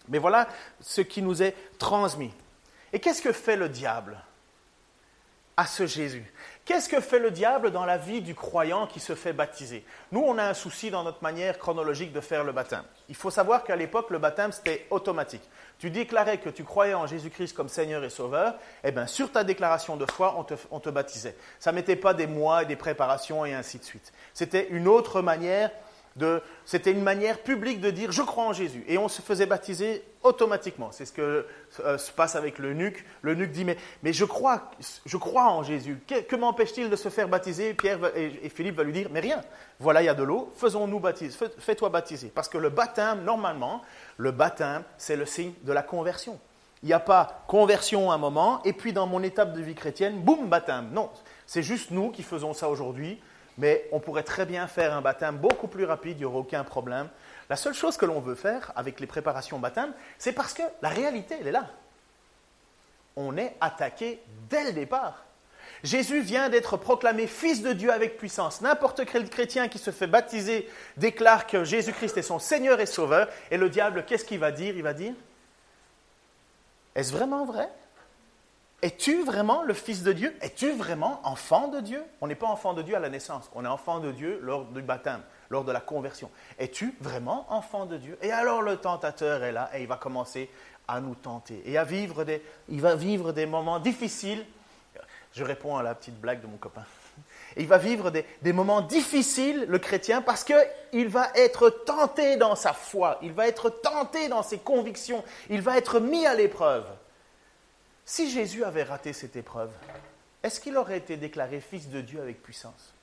Mais 0.09 0.17
voilà 0.17 0.49
ce 0.81 0.99
qui 1.01 1.21
nous 1.21 1.41
est 1.41 1.55
transmis. 1.79 2.33
Et 2.91 2.99
qu'est-ce 2.99 3.21
que 3.21 3.31
fait 3.31 3.55
le 3.55 3.69
diable 3.69 4.17
à 5.55 5.65
ce 5.65 5.87
Jésus? 5.87 6.31
Qu'est-ce 6.65 6.87
que 6.87 7.01
fait 7.01 7.19
le 7.19 7.29
diable 7.29 7.71
dans 7.71 7.83
la 7.83 7.97
vie 7.97 8.21
du 8.21 8.35
croyant 8.35 8.87
qui 8.87 9.01
se 9.01 9.15
fait 9.15 9.33
baptiser? 9.33 9.83
Nous, 10.13 10.21
on 10.21 10.37
a 10.37 10.45
un 10.45 10.53
souci 10.53 10.91
dans 10.91 11.03
notre 11.03 11.21
manière 11.21 11.59
chronologique 11.59 12.13
de 12.13 12.21
faire 12.21 12.45
le 12.45 12.53
baptême. 12.53 12.85
Il 13.09 13.15
faut 13.15 13.31
savoir 13.31 13.65
qu'à 13.65 13.75
l'époque, 13.75 14.09
le 14.11 14.17
baptême, 14.17 14.53
c'était 14.53 14.87
automatique. 14.89 15.41
Tu 15.77 15.89
déclarais 15.89 16.37
que 16.37 16.47
tu 16.49 16.63
croyais 16.63 16.93
en 16.93 17.05
Jésus-Christ 17.05 17.53
comme 17.53 17.67
Seigneur 17.67 18.01
et 18.05 18.09
Sauveur, 18.09 18.53
et 18.81 18.87
eh 18.87 18.91
bien 18.91 19.07
sur 19.07 19.29
ta 19.29 19.43
déclaration 19.43 19.97
de 19.97 20.05
foi, 20.09 20.35
on 20.37 20.45
te, 20.45 20.53
on 20.71 20.79
te 20.79 20.89
baptisait. 20.89 21.35
Ça 21.59 21.71
ne 21.71 21.75
mettait 21.75 21.97
pas 21.97 22.13
des 22.13 22.27
mois 22.27 22.63
et 22.63 22.65
des 22.65 22.77
préparations 22.77 23.43
et 23.45 23.53
ainsi 23.53 23.77
de 23.77 23.83
suite. 23.83 24.13
C'était 24.33 24.69
une 24.69 24.87
autre 24.87 25.21
manière 25.21 25.69
c'était 26.65 26.91
une 26.91 27.01
manière 27.01 27.39
publique 27.39 27.81
de 27.81 27.89
dire 27.89 28.11
je 28.11 28.21
crois 28.21 28.45
en 28.45 28.53
Jésus. 28.53 28.83
Et 28.87 28.97
on 28.97 29.07
se 29.07 29.21
faisait 29.21 29.45
baptiser 29.45 30.03
automatiquement. 30.21 30.91
C'est 30.91 31.05
ce 31.05 31.11
que 31.11 31.45
euh, 31.79 31.97
se 31.97 32.11
passe 32.11 32.35
avec 32.35 32.59
le 32.59 32.73
nuque. 32.73 33.03
Le 33.21 33.35
nuque 33.35 33.51
dit 33.51 33.65
mais, 33.65 33.77
mais 34.03 34.13
je, 34.13 34.25
crois, 34.25 34.71
je 35.05 35.17
crois 35.17 35.51
en 35.51 35.63
Jésus. 35.63 35.99
Que, 36.07 36.35
m'empêche-t-il 36.35 36.89
de 36.89 36.95
se 36.95 37.09
faire 37.09 37.27
baptiser? 37.27 37.73
Pierre 37.73 37.99
et, 38.15 38.49
Philippe 38.49 38.75
va 38.75 38.83
lui 38.83 38.93
dire 38.93 39.09
mais 39.11 39.19
rien. 39.19 39.41
Voilà, 39.79 40.01
il 40.01 40.05
y 40.05 40.09
a 40.09 40.13
de 40.13 40.23
l'eau, 40.23 40.51
faisons-nous 40.55 40.99
baptiser. 40.99 41.37
Fais-toi 41.57 41.89
baptiser. 41.89 42.31
Parce 42.33 42.47
que 42.47 42.57
le 42.57 42.69
baptême, 42.69 43.23
normalement, 43.23 43.81
le 44.17 44.31
baptême, 44.31 44.83
c'est 44.97 45.15
le 45.15 45.25
signe 45.25 45.53
de 45.63 45.73
la 45.73 45.81
conversion. 45.81 46.39
Il 46.83 46.87
n'y 46.87 46.93
a 46.93 46.99
pas 46.99 47.43
conversion 47.47 48.11
à 48.11 48.15
un 48.15 48.17
moment, 48.17 48.61
et 48.63 48.73
puis 48.73 48.91
dans 48.91 49.07
mon 49.07 49.23
étape 49.23 49.53
de 49.53 49.61
vie 49.61 49.73
chrétienne, 49.73 50.19
boum, 50.19 50.49
baptême. 50.49 50.89
Non, 50.91 51.09
c'est 51.47 51.63
juste 51.63 51.91
nous 51.91 52.11
qui 52.11 52.23
faisons 52.23 52.53
ça 52.53 52.69
aujourd'hui 52.69 53.19
mais 53.57 53.87
on 53.91 53.99
pourrait 53.99 54.23
très 54.23 54.45
bien 54.45 54.67
faire 54.67 54.93
un 54.93 55.01
baptême 55.01 55.37
beaucoup 55.37 55.67
plus 55.67 55.85
rapide, 55.85 56.17
il 56.17 56.19
n'y 56.19 56.25
aurait 56.25 56.39
aucun 56.39 56.63
problème. 56.63 57.09
La 57.49 57.55
seule 57.55 57.73
chose 57.73 57.97
que 57.97 58.05
l'on 58.05 58.19
veut 58.19 58.35
faire 58.35 58.71
avec 58.75 58.99
les 58.99 59.07
préparations 59.07 59.59
baptême, 59.59 59.93
c'est 60.17 60.33
parce 60.33 60.53
que 60.53 60.63
la 60.81 60.89
réalité, 60.89 61.35
elle 61.39 61.47
est 61.47 61.51
là. 61.51 61.67
On 63.15 63.37
est 63.37 63.55
attaqué 63.61 64.21
dès 64.49 64.63
le 64.63 64.73
départ. 64.73 65.23
Jésus 65.83 66.21
vient 66.21 66.49
d'être 66.49 66.77
proclamé 66.77 67.27
fils 67.27 67.61
de 67.61 67.73
Dieu 67.73 67.91
avec 67.91 68.17
puissance. 68.17 68.61
N'importe 68.61 69.05
quel 69.05 69.29
chrétien 69.29 69.67
qui 69.67 69.77
se 69.77 69.91
fait 69.91 70.07
baptiser 70.07 70.69
déclare 70.95 71.45
que 71.45 71.63
Jésus-Christ 71.63 72.17
est 72.17 72.23
son 72.23 72.39
Seigneur 72.39 72.79
et 72.79 72.85
Sauveur. 72.85 73.27
Et 73.51 73.57
le 73.57 73.69
diable, 73.69 74.05
qu'est-ce 74.05 74.23
qu'il 74.23 74.39
va 74.39 74.51
dire? 74.51 74.75
Il 74.75 74.83
va 74.83 74.93
dire, 74.93 75.13
est-ce 76.95 77.11
vraiment 77.11 77.45
vrai? 77.45 77.69
Es-tu 78.83 79.23
vraiment 79.23 79.63
le 79.63 79.73
Fils 79.73 80.03
de 80.03 80.11
Dieu? 80.11 80.35
Es-tu 80.41 80.71
vraiment 80.73 81.21
enfant 81.23 81.69
de 81.69 81.79
Dieu? 81.79 82.03
On 82.19 82.27
n'est 82.27 82.35
pas 82.35 82.47
enfant 82.47 82.73
de 82.73 82.81
Dieu 82.81 82.95
à 82.95 82.99
la 82.99 83.09
naissance, 83.09 83.49
on 83.55 83.63
est 83.63 83.67
enfant 83.69 83.99
de 83.99 84.11
Dieu 84.11 84.39
lors 84.43 84.65
du 84.65 84.81
baptême, 84.81 85.21
lors 85.49 85.63
de 85.63 85.71
la 85.71 85.79
conversion. 85.79 86.29
Es-tu 86.59 86.93
vraiment 86.99 87.45
enfant 87.49 87.85
de 87.85 87.95
Dieu? 87.97 88.17
Et 88.21 88.33
alors 88.33 88.61
le 88.61 88.75
tentateur 88.75 89.43
est 89.45 89.53
là 89.53 89.69
et 89.73 89.81
il 89.81 89.87
va 89.87 89.95
commencer 89.95 90.49
à 90.89 90.99
nous 90.99 91.15
tenter 91.15 91.63
et 91.65 91.77
à 91.77 91.85
vivre 91.85 92.25
des, 92.25 92.43
il 92.67 92.81
va 92.81 92.95
vivre 92.95 93.31
moments 93.45 93.79
difficiles. 93.79 94.45
Je 95.31 95.45
réponds 95.45 95.77
à 95.77 95.83
la 95.83 95.95
petite 95.95 96.19
blague 96.19 96.41
de 96.41 96.47
mon 96.47 96.57
copain. 96.57 96.83
Il 97.57 97.67
va 97.67 97.77
vivre 97.77 98.09
des, 98.09 98.25
des 98.41 98.53
moments 98.53 98.81
difficiles, 98.81 99.65
le 99.67 99.79
chrétien, 99.79 100.21
parce 100.21 100.43
qu'il 100.43 101.07
va 101.07 101.29
être 101.35 101.69
tenté 101.69 102.35
dans 102.35 102.55
sa 102.55 102.73
foi, 102.73 103.19
il 103.21 103.31
va 103.31 103.47
être 103.47 103.69
tenté 103.69 104.27
dans 104.27 104.41
ses 104.41 104.57
convictions, 104.57 105.23
il 105.51 105.61
va 105.61 105.77
être 105.77 105.99
mis 105.99 106.25
à 106.25 106.33
l'épreuve. 106.33 106.85
Si 108.05 108.29
Jésus 108.29 108.63
avait 108.63 108.83
raté 108.83 109.13
cette 109.13 109.35
épreuve, 109.35 109.71
est-ce 110.41 110.59
qu'il 110.59 110.77
aurait 110.77 110.97
été 110.97 111.15
déclaré 111.15 111.61
fils 111.61 111.89
de 111.89 112.01
Dieu 112.01 112.21
avec 112.21 112.43
puissance? 112.43 112.93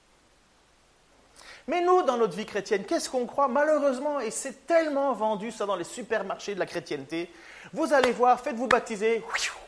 Mais 1.67 1.81
nous, 1.83 2.03
dans 2.03 2.17
notre 2.17 2.37
vie 2.37 2.47
chrétienne, 2.47 2.85
qu'est-ce 2.85 3.09
qu'on 3.09 3.27
croit? 3.27 3.49
Malheureusement, 3.49 4.21
et 4.21 4.31
c'est 4.31 4.67
tellement 4.67 5.13
vendu 5.13 5.51
ça 5.51 5.67
dans 5.67 5.77
les 5.77 5.85
supermarchés 5.85 6.55
de 6.55 6.59
la 6.59 6.67
chrétienté, 6.67 7.31
vous 7.73 7.93
allez 7.93 8.13
voir, 8.13 8.41
faites-vous 8.41 8.67
baptiser, 8.67 9.23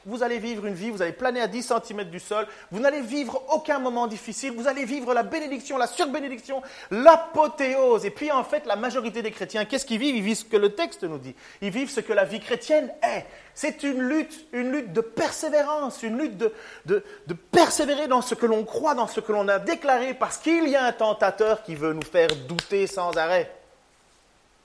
vous 0.05 0.23
allez 0.23 0.38
vivre 0.38 0.67
une 0.67 0.75
vie, 0.75 0.91
vous 0.91 1.03
allez 1.03 1.12
planer 1.12 1.41
à 1.41 1.47
10 1.47 1.62
cm 1.87 2.05
du 2.05 2.19
sol, 2.19 2.47
vous 2.73 2.81
n'allez 2.81 3.01
vivre 3.01 3.43
aucun 3.53 3.79
moment 3.79 4.09
difficile, 4.09 4.53
vous 4.53 4.67
allez 4.67 4.85
vivre 4.85 5.15
la 5.15 5.23
bénédiction, 5.23 5.79
la 5.79 5.87
surbénédiction, 5.87 6.62
l'apothéose. 6.91 8.05
Et 8.05 8.11
puis 8.11 8.33
en 8.33 8.43
fait, 8.43 8.67
la 8.67 8.75
majorité 8.75 9.23
des 9.23 9.31
chrétiens, 9.31 9.65
qu'est-ce 9.65 9.87
qu'ils 9.87 10.01
vivent? 10.01 10.17
Ils 10.17 10.23
vivent 10.23 10.38
ce 10.38 10.45
que 10.45 10.57
le 10.57 10.75
texte 10.75 11.05
nous 11.05 11.19
dit. 11.19 11.35
Ils 11.61 11.71
vivent 11.71 11.91
ce 11.91 12.01
que 12.01 12.12
la 12.12 12.25
vie 12.25 12.41
chrétienne 12.41 12.93
est. 13.03 13.25
C'est 13.55 13.83
une 13.85 14.01
lutte, 14.01 14.47
une 14.53 14.73
lutte 14.73 14.93
de 14.93 15.01
persévérance, 15.01 16.03
une 16.03 16.19
lutte 16.19 16.37
de, 16.37 16.53
de, 16.87 17.35
persévérer 17.53 18.09
dans 18.09 18.23
ce 18.23 18.35
que 18.35 18.47
l'on 18.47 18.65
croit, 18.65 18.95
dans 18.95 19.07
ce 19.07 19.21
que 19.21 19.31
l'on 19.31 19.47
a 19.47 19.59
déclaré, 19.59 20.15
parce 20.15 20.38
qu'il 20.38 20.69
y 20.69 20.75
a 20.75 20.85
un 20.85 20.93
tentateur 20.93 21.62
qui 21.62 21.75
veut 21.75 21.93
nous 21.93 22.03
faire 22.03 22.35
douter 22.49 22.87
sans 22.87 23.17
arrêt. 23.17 23.55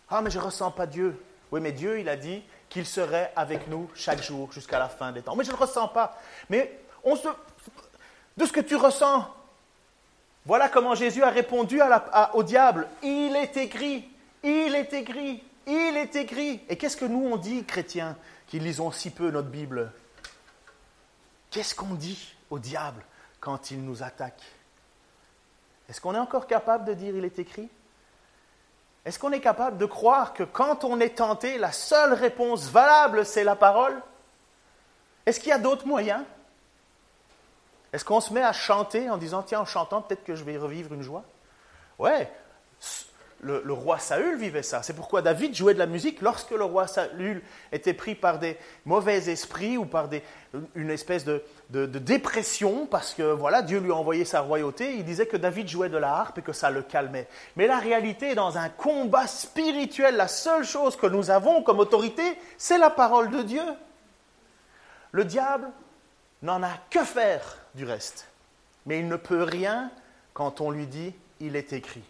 Ah, 0.09 0.21
mais 0.21 0.31
je 0.31 0.39
ne 0.39 0.43
ressens 0.43 0.71
pas 0.71 0.85
Dieu. 0.85 1.19
Oui, 1.51 1.59
mais 1.61 1.73
Dieu, 1.73 1.99
il 1.99 2.09
a 2.09 2.15
dit, 2.15 2.41
qu'il 2.69 2.85
serait 2.85 3.31
avec 3.35 3.67
nous 3.67 3.89
chaque 3.95 4.21
jour 4.21 4.51
jusqu'à 4.51 4.79
la 4.79 4.89
fin 4.89 5.11
des 5.11 5.21
temps. 5.21 5.35
Mais 5.35 5.43
je 5.43 5.51
ne 5.51 5.55
le 5.57 5.61
ressens 5.61 5.87
pas. 5.87 6.19
Mais 6.49 6.79
on 7.03 7.15
se... 7.15 7.27
de 8.35 8.45
ce 8.45 8.51
que 8.51 8.59
tu 8.59 8.75
ressens, 8.75 9.27
voilà 10.45 10.69
comment 10.69 10.95
Jésus 10.95 11.23
a 11.23 11.29
répondu 11.29 11.81
au 12.33 12.43
diable. 12.43 12.87
Il 13.03 13.35
est 13.35 13.57
écrit, 13.57 14.09
il 14.43 14.75
est 14.75 14.93
écrit, 14.93 15.43
il 15.65 15.97
est 15.97 16.15
écrit. 16.15 16.61
Et 16.69 16.77
qu'est-ce 16.77 16.97
que 16.97 17.05
nous 17.05 17.27
on 17.27 17.37
dit, 17.37 17.65
chrétiens, 17.65 18.15
qui 18.47 18.59
lisons 18.59 18.91
si 18.91 19.09
peu 19.09 19.29
notre 19.29 19.49
Bible? 19.49 19.91
Qu'est-ce 21.51 21.75
qu'on 21.75 21.95
dit 21.95 22.35
au 22.49 22.59
diable 22.59 23.03
quand 23.39 23.71
il 23.71 23.83
nous 23.83 24.03
attaque? 24.03 24.41
Est-ce 25.89 26.01
qu'on 26.01 26.15
est 26.15 26.19
encore 26.19 26.47
capable 26.47 26.85
de 26.85 26.93
dire 26.93 27.15
il 27.15 27.25
est 27.25 27.39
écrit 27.39 27.69
est-ce 29.07 29.19
qu'on 29.19 29.31
est 29.31 29.39
capable 29.39 29.77
de 29.77 29.85
croire 29.85 30.33
que 30.33 30.43
quand 30.43 30.83
on 30.83 30.99
est 30.99 31.15
tenté, 31.15 31.57
la 31.57 31.71
seule 31.71 32.13
réponse 32.13 32.65
valable, 32.65 33.25
c'est 33.25 33.45
la 33.45 33.55
parole? 33.55 34.01
Est-ce 35.25 35.39
qu'il 35.39 35.47
y 35.47 35.53
a 35.53 35.57
d'autres 35.57 35.87
moyens? 35.87 36.25
Est-ce 37.93 38.03
qu'on 38.03 38.19
se 38.19 38.33
met 38.33 38.43
à 38.43 38.51
chanter 38.51 39.09
en 39.09 39.15
disant, 39.15 39.43
tiens, 39.43 39.61
en 39.61 39.65
chantant, 39.65 40.01
peut-être 40.01 40.25
que 40.25 40.35
je 40.35 40.43
vais 40.43 40.57
revivre 40.57 40.93
une 40.93 41.03
joie? 41.03 41.23
Ouais, 41.97 42.29
le, 43.41 43.73
roi 43.73 43.99
Saül 43.99 44.37
vivait 44.37 44.63
ça. 44.63 44.81
C'est 44.81 44.93
pourquoi 44.93 45.21
David 45.21 45.55
jouait 45.55 45.73
de 45.73 45.79
la 45.79 45.85
musique 45.85 46.21
lorsque 46.21 46.51
le 46.51 46.63
roi 46.63 46.87
Saül 46.87 47.41
était 47.71 47.93
pris 47.93 48.15
par 48.15 48.39
des 48.39 48.57
mauvais 48.85 49.29
esprits 49.29 49.77
ou 49.77 49.85
par 49.85 50.09
une 50.75 50.89
espèce 50.89 51.23
de, 51.25 51.43
dépression, 51.69 52.87
parce 52.87 53.13
que 53.13 53.23
voilà, 53.23 53.61
Dieu 53.61 53.79
lui 53.79 53.91
a 53.91 53.95
envoyé 53.95 54.25
sa 54.25 54.41
royauté. 54.41 54.95
Il 54.95 55.05
disait 55.05 55.27
que 55.27 55.37
David 55.37 55.67
jouait 55.67 55.89
de 55.89 55.97
la 55.97 56.15
harpe 56.15 56.39
et 56.39 56.41
que 56.41 56.53
ça 56.53 56.69
le 56.71 56.81
calmait. 56.81 57.27
Mais 57.55 57.67
la 57.67 57.77
réalité, 57.77 58.35
dans 58.35 58.57
un 58.57 58.69
combat 58.69 59.27
spirituel, 59.27 60.15
la 60.15 60.27
seule 60.27 60.63
chose 60.63 60.95
que 60.95 61.07
nous 61.07 61.29
avons 61.29 61.61
comme 61.61 61.79
autorité, 61.79 62.23
c'est 62.57 62.77
la 62.77 62.89
parole 62.89 63.29
de 63.29 63.41
Dieu. 63.43 63.63
Le 65.11 65.25
diable 65.25 65.69
n'en 66.41 66.63
a 66.63 66.71
que 66.89 67.03
faire 67.03 67.59
du 67.75 67.85
reste. 67.85 68.27
Mais 68.85 68.99
il 68.99 69.07
ne 69.07 69.15
peut 69.15 69.43
rien 69.43 69.91
quand 70.33 70.61
on 70.61 70.71
lui 70.71 70.87
dit 70.87 71.13
il 71.39 71.55
est 71.55 71.73
écrit. 71.73 72.03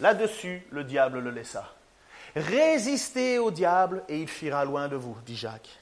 Là-dessus, 0.00 0.66
le 0.70 0.84
diable 0.84 1.20
le 1.20 1.30
laissa. 1.30 1.72
Résistez 2.34 3.38
au 3.38 3.50
diable 3.50 4.04
et 4.08 4.20
il 4.20 4.28
fuira 4.28 4.64
loin 4.64 4.88
de 4.88 4.96
vous, 4.96 5.16
dit 5.24 5.36
Jacques. 5.36 5.78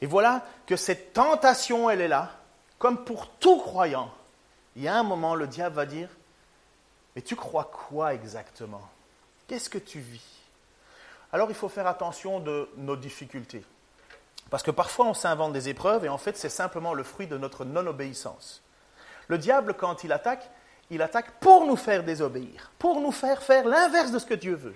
Et 0.00 0.06
voilà 0.06 0.44
que 0.66 0.76
cette 0.76 1.12
tentation, 1.12 1.88
elle 1.88 2.00
est 2.00 2.08
là, 2.08 2.30
comme 2.78 3.04
pour 3.04 3.28
tout 3.30 3.58
croyant. 3.58 4.12
Il 4.76 4.82
y 4.82 4.88
a 4.88 4.94
un 4.94 5.02
moment, 5.02 5.34
le 5.34 5.46
diable 5.46 5.76
va 5.76 5.86
dire, 5.86 6.08
mais 7.16 7.22
tu 7.22 7.36
crois 7.36 7.64
quoi 7.64 8.14
exactement? 8.14 8.86
Qu'est-ce 9.46 9.70
que 9.70 9.78
tu 9.78 9.98
vis? 9.98 10.38
Alors 11.32 11.50
il 11.50 11.54
faut 11.54 11.68
faire 11.68 11.86
attention 11.86 12.38
de 12.38 12.68
nos 12.76 12.96
difficultés. 12.96 13.64
Parce 14.50 14.62
que 14.62 14.70
parfois 14.70 15.06
on 15.06 15.14
s'invente 15.14 15.52
des 15.52 15.68
épreuves 15.68 16.04
et 16.04 16.08
en 16.08 16.18
fait 16.18 16.36
c'est 16.36 16.48
simplement 16.48 16.94
le 16.94 17.02
fruit 17.02 17.26
de 17.26 17.36
notre 17.36 17.64
non-obéissance. 17.64 18.62
Le 19.26 19.36
diable, 19.36 19.74
quand 19.74 20.04
il 20.04 20.12
attaque, 20.12 20.48
il 20.90 21.02
attaque 21.02 21.32
pour 21.40 21.66
nous 21.66 21.76
faire 21.76 22.04
désobéir, 22.04 22.70
pour 22.78 23.00
nous 23.00 23.12
faire 23.12 23.42
faire 23.42 23.66
l'inverse 23.66 24.10
de 24.10 24.18
ce 24.18 24.26
que 24.26 24.34
Dieu 24.34 24.54
veut. 24.54 24.74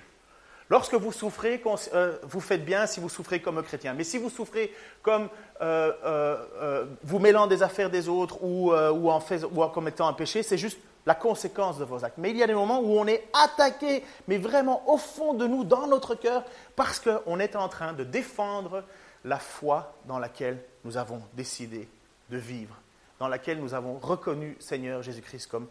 Lorsque 0.72 0.94
vous 0.94 1.12
souffrez, 1.12 1.62
euh, 1.92 2.16
vous 2.22 2.40
faites 2.40 2.64
bien 2.64 2.86
si 2.86 2.98
vous 2.98 3.10
souffrez 3.10 3.42
comme 3.42 3.62
chrétien. 3.62 3.92
Mais 3.92 4.04
si 4.04 4.16
vous 4.16 4.30
souffrez 4.30 4.72
comme 5.02 5.28
euh, 5.60 5.92
euh, 6.02 6.86
vous 7.02 7.18
mêlant 7.18 7.46
des 7.46 7.62
affaires 7.62 7.90
des 7.90 8.08
autres 8.08 8.42
ou, 8.42 8.72
en 8.72 9.20
fait, 9.20 9.44
ou 9.52 9.62
en 9.62 9.68
commettant 9.68 10.08
un 10.08 10.14
péché, 10.14 10.42
c'est 10.42 10.56
juste 10.56 10.78
la 11.04 11.14
conséquence 11.14 11.78
de 11.78 11.84
vos 11.84 12.04
actes. 12.04 12.16
Mais 12.16 12.30
il 12.30 12.38
y 12.38 12.42
a 12.42 12.46
des 12.46 12.54
moments 12.54 12.80
où 12.80 12.98
on 12.98 13.06
est 13.06 13.28
attaqué, 13.34 14.02
mais 14.28 14.38
vraiment 14.38 14.88
au 14.90 14.96
fond 14.96 15.34
de 15.34 15.46
nous, 15.46 15.64
dans 15.64 15.86
notre 15.86 16.14
cœur, 16.14 16.42
parce 16.74 17.00
qu'on 17.00 17.38
est 17.38 17.54
en 17.54 17.68
train 17.68 17.92
de 17.92 18.04
défendre 18.04 18.82
la 19.24 19.38
foi 19.38 19.94
dans 20.06 20.18
laquelle 20.18 20.58
nous 20.84 20.96
avons 20.96 21.20
décidé 21.34 21.86
de 22.30 22.36
vivre, 22.38 22.76
dans 23.18 23.28
laquelle 23.28 23.60
nous 23.60 23.74
avons 23.74 23.98
reconnu 23.98 24.56
Seigneur 24.58 25.02
Jésus-Christ 25.02 25.48
comme 25.48 25.66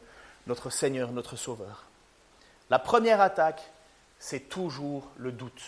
notre 0.48 0.70
Seigneur, 0.70 1.12
notre 1.12 1.36
Sauveur. 1.36 1.86
La 2.70 2.80
première 2.80 3.22
attaque, 3.22 3.62
c'est 4.20 4.50
toujours 4.50 5.10
le 5.18 5.32
doute. 5.32 5.62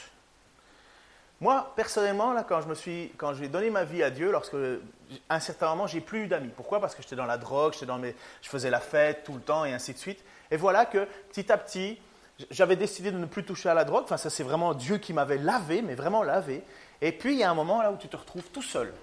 Moi, 1.41 1.73
personnellement, 1.75 2.31
là, 2.31 2.45
quand 2.47 2.61
je 2.61 2.67
me 2.69 2.75
suis, 2.75 3.11
quand 3.17 3.33
j'ai 3.33 3.49
donné 3.49 3.69
ma 3.69 3.83
vie 3.83 4.01
à 4.01 4.09
Dieu, 4.09 4.31
lorsque, 4.31 4.55
à 5.27 5.35
un 5.35 5.39
certain 5.41 5.67
moment, 5.69 5.87
j'ai 5.87 5.99
plus 5.99 6.23
eu 6.23 6.27
d'amis. 6.27 6.51
Pourquoi? 6.55 6.79
Parce 6.79 6.95
que 6.95 7.01
j'étais 7.01 7.17
dans 7.17 7.25
la 7.25 7.37
drogue, 7.37 7.73
j'étais 7.73 7.85
dans 7.85 7.97
mes, 7.97 8.15
je 8.41 8.47
faisais 8.49 8.69
la 8.69 8.79
fête 8.79 9.25
tout 9.25 9.33
le 9.33 9.41
temps 9.41 9.65
et 9.65 9.73
ainsi 9.73 9.93
de 9.93 9.97
suite. 9.97 10.23
Et 10.51 10.55
voilà 10.55 10.85
que 10.85 11.05
petit 11.29 11.51
à 11.51 11.57
petit, 11.57 11.99
j'avais 12.49 12.75
décidé 12.75 13.11
de 13.11 13.17
ne 13.17 13.25
plus 13.25 13.43
toucher 13.43 13.67
à 13.67 13.73
la 13.73 13.83
drogue. 13.83 14.03
Enfin, 14.05 14.15
ça, 14.15 14.29
c'est 14.29 14.43
vraiment 14.43 14.73
Dieu 14.73 14.99
qui 14.99 15.11
m'avait 15.11 15.37
lavé, 15.37 15.81
mais 15.81 15.95
vraiment 15.95 16.23
lavé. 16.23 16.63
Et 17.01 17.11
puis, 17.11 17.33
il 17.33 17.39
y 17.39 17.43
a 17.43 17.51
un 17.51 17.55
moment 17.55 17.81
là 17.81 17.91
où 17.91 17.97
tu 17.97 18.07
te 18.07 18.15
retrouves 18.15 18.49
tout 18.53 18.61
seul. 18.61 18.93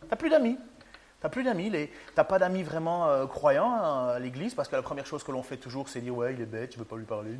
Tu 0.00 0.06
n'as 0.08 0.16
plus 0.16 0.30
d'amis. 0.30 0.58
Tu 1.24 1.28
n'as 1.28 1.30
plus 1.30 1.42
d'amis, 1.42 1.70
tu 1.70 1.88
n'as 2.18 2.24
pas 2.24 2.38
d'amis 2.38 2.62
vraiment 2.62 3.08
euh, 3.08 3.24
croyants 3.24 3.72
hein, 3.72 4.08
à 4.08 4.18
l'église, 4.18 4.52
parce 4.52 4.68
que 4.68 4.76
la 4.76 4.82
première 4.82 5.06
chose 5.06 5.24
que 5.24 5.32
l'on 5.32 5.42
fait 5.42 5.56
toujours, 5.56 5.88
c'est 5.88 6.02
dire 6.02 6.14
Ouais, 6.14 6.34
il 6.34 6.40
est 6.42 6.44
bête, 6.44 6.74
je 6.74 6.78
veux 6.78 6.84
pas 6.84 6.98
lui 6.98 7.06
parler, 7.06 7.30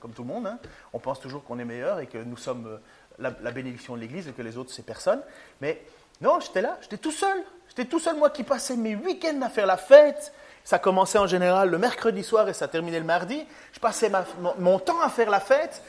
comme 0.00 0.12
tout 0.12 0.22
le 0.22 0.28
monde. 0.28 0.46
Hein. 0.46 0.58
On 0.94 0.98
pense 0.98 1.20
toujours 1.20 1.44
qu'on 1.44 1.58
est 1.58 1.66
meilleur 1.66 2.00
et 2.00 2.06
que 2.06 2.16
nous 2.16 2.38
sommes 2.38 2.66
euh, 2.66 3.30
la, 3.42 3.50
bénédiction 3.50 3.94
de 3.94 4.00
l'église 4.00 4.26
et 4.26 4.32
que 4.32 4.40
les 4.40 4.56
autres, 4.56 4.72
c'est 4.72 4.86
personne. 4.86 5.20
Mais 5.60 5.82
non, 6.22 6.40
j'étais 6.40 6.62
là, 6.62 6.78
j'étais 6.80 6.96
tout 6.96 7.12
seul. 7.12 7.44
J'étais 7.68 7.84
tout 7.84 7.98
seul, 7.98 8.16
moi 8.16 8.30
qui 8.30 8.42
passais 8.42 8.74
mes 8.74 8.96
week-ends 8.96 9.42
à 9.42 9.50
faire 9.50 9.66
la 9.66 9.76
fête. 9.76 10.32
Ça 10.64 10.78
commençait 10.78 11.18
en 11.18 11.26
général 11.26 11.68
le 11.68 11.76
mercredi 11.76 12.24
soir 12.24 12.48
et 12.48 12.54
ça 12.54 12.68
terminait 12.68 13.00
le 13.00 13.04
mardi. 13.04 13.44
Je 13.72 13.80
passais 13.80 14.10
mon, 14.58 14.78
temps 14.78 15.02
à 15.02 15.10
faire 15.10 15.28
la 15.28 15.40
fête. 15.40 15.82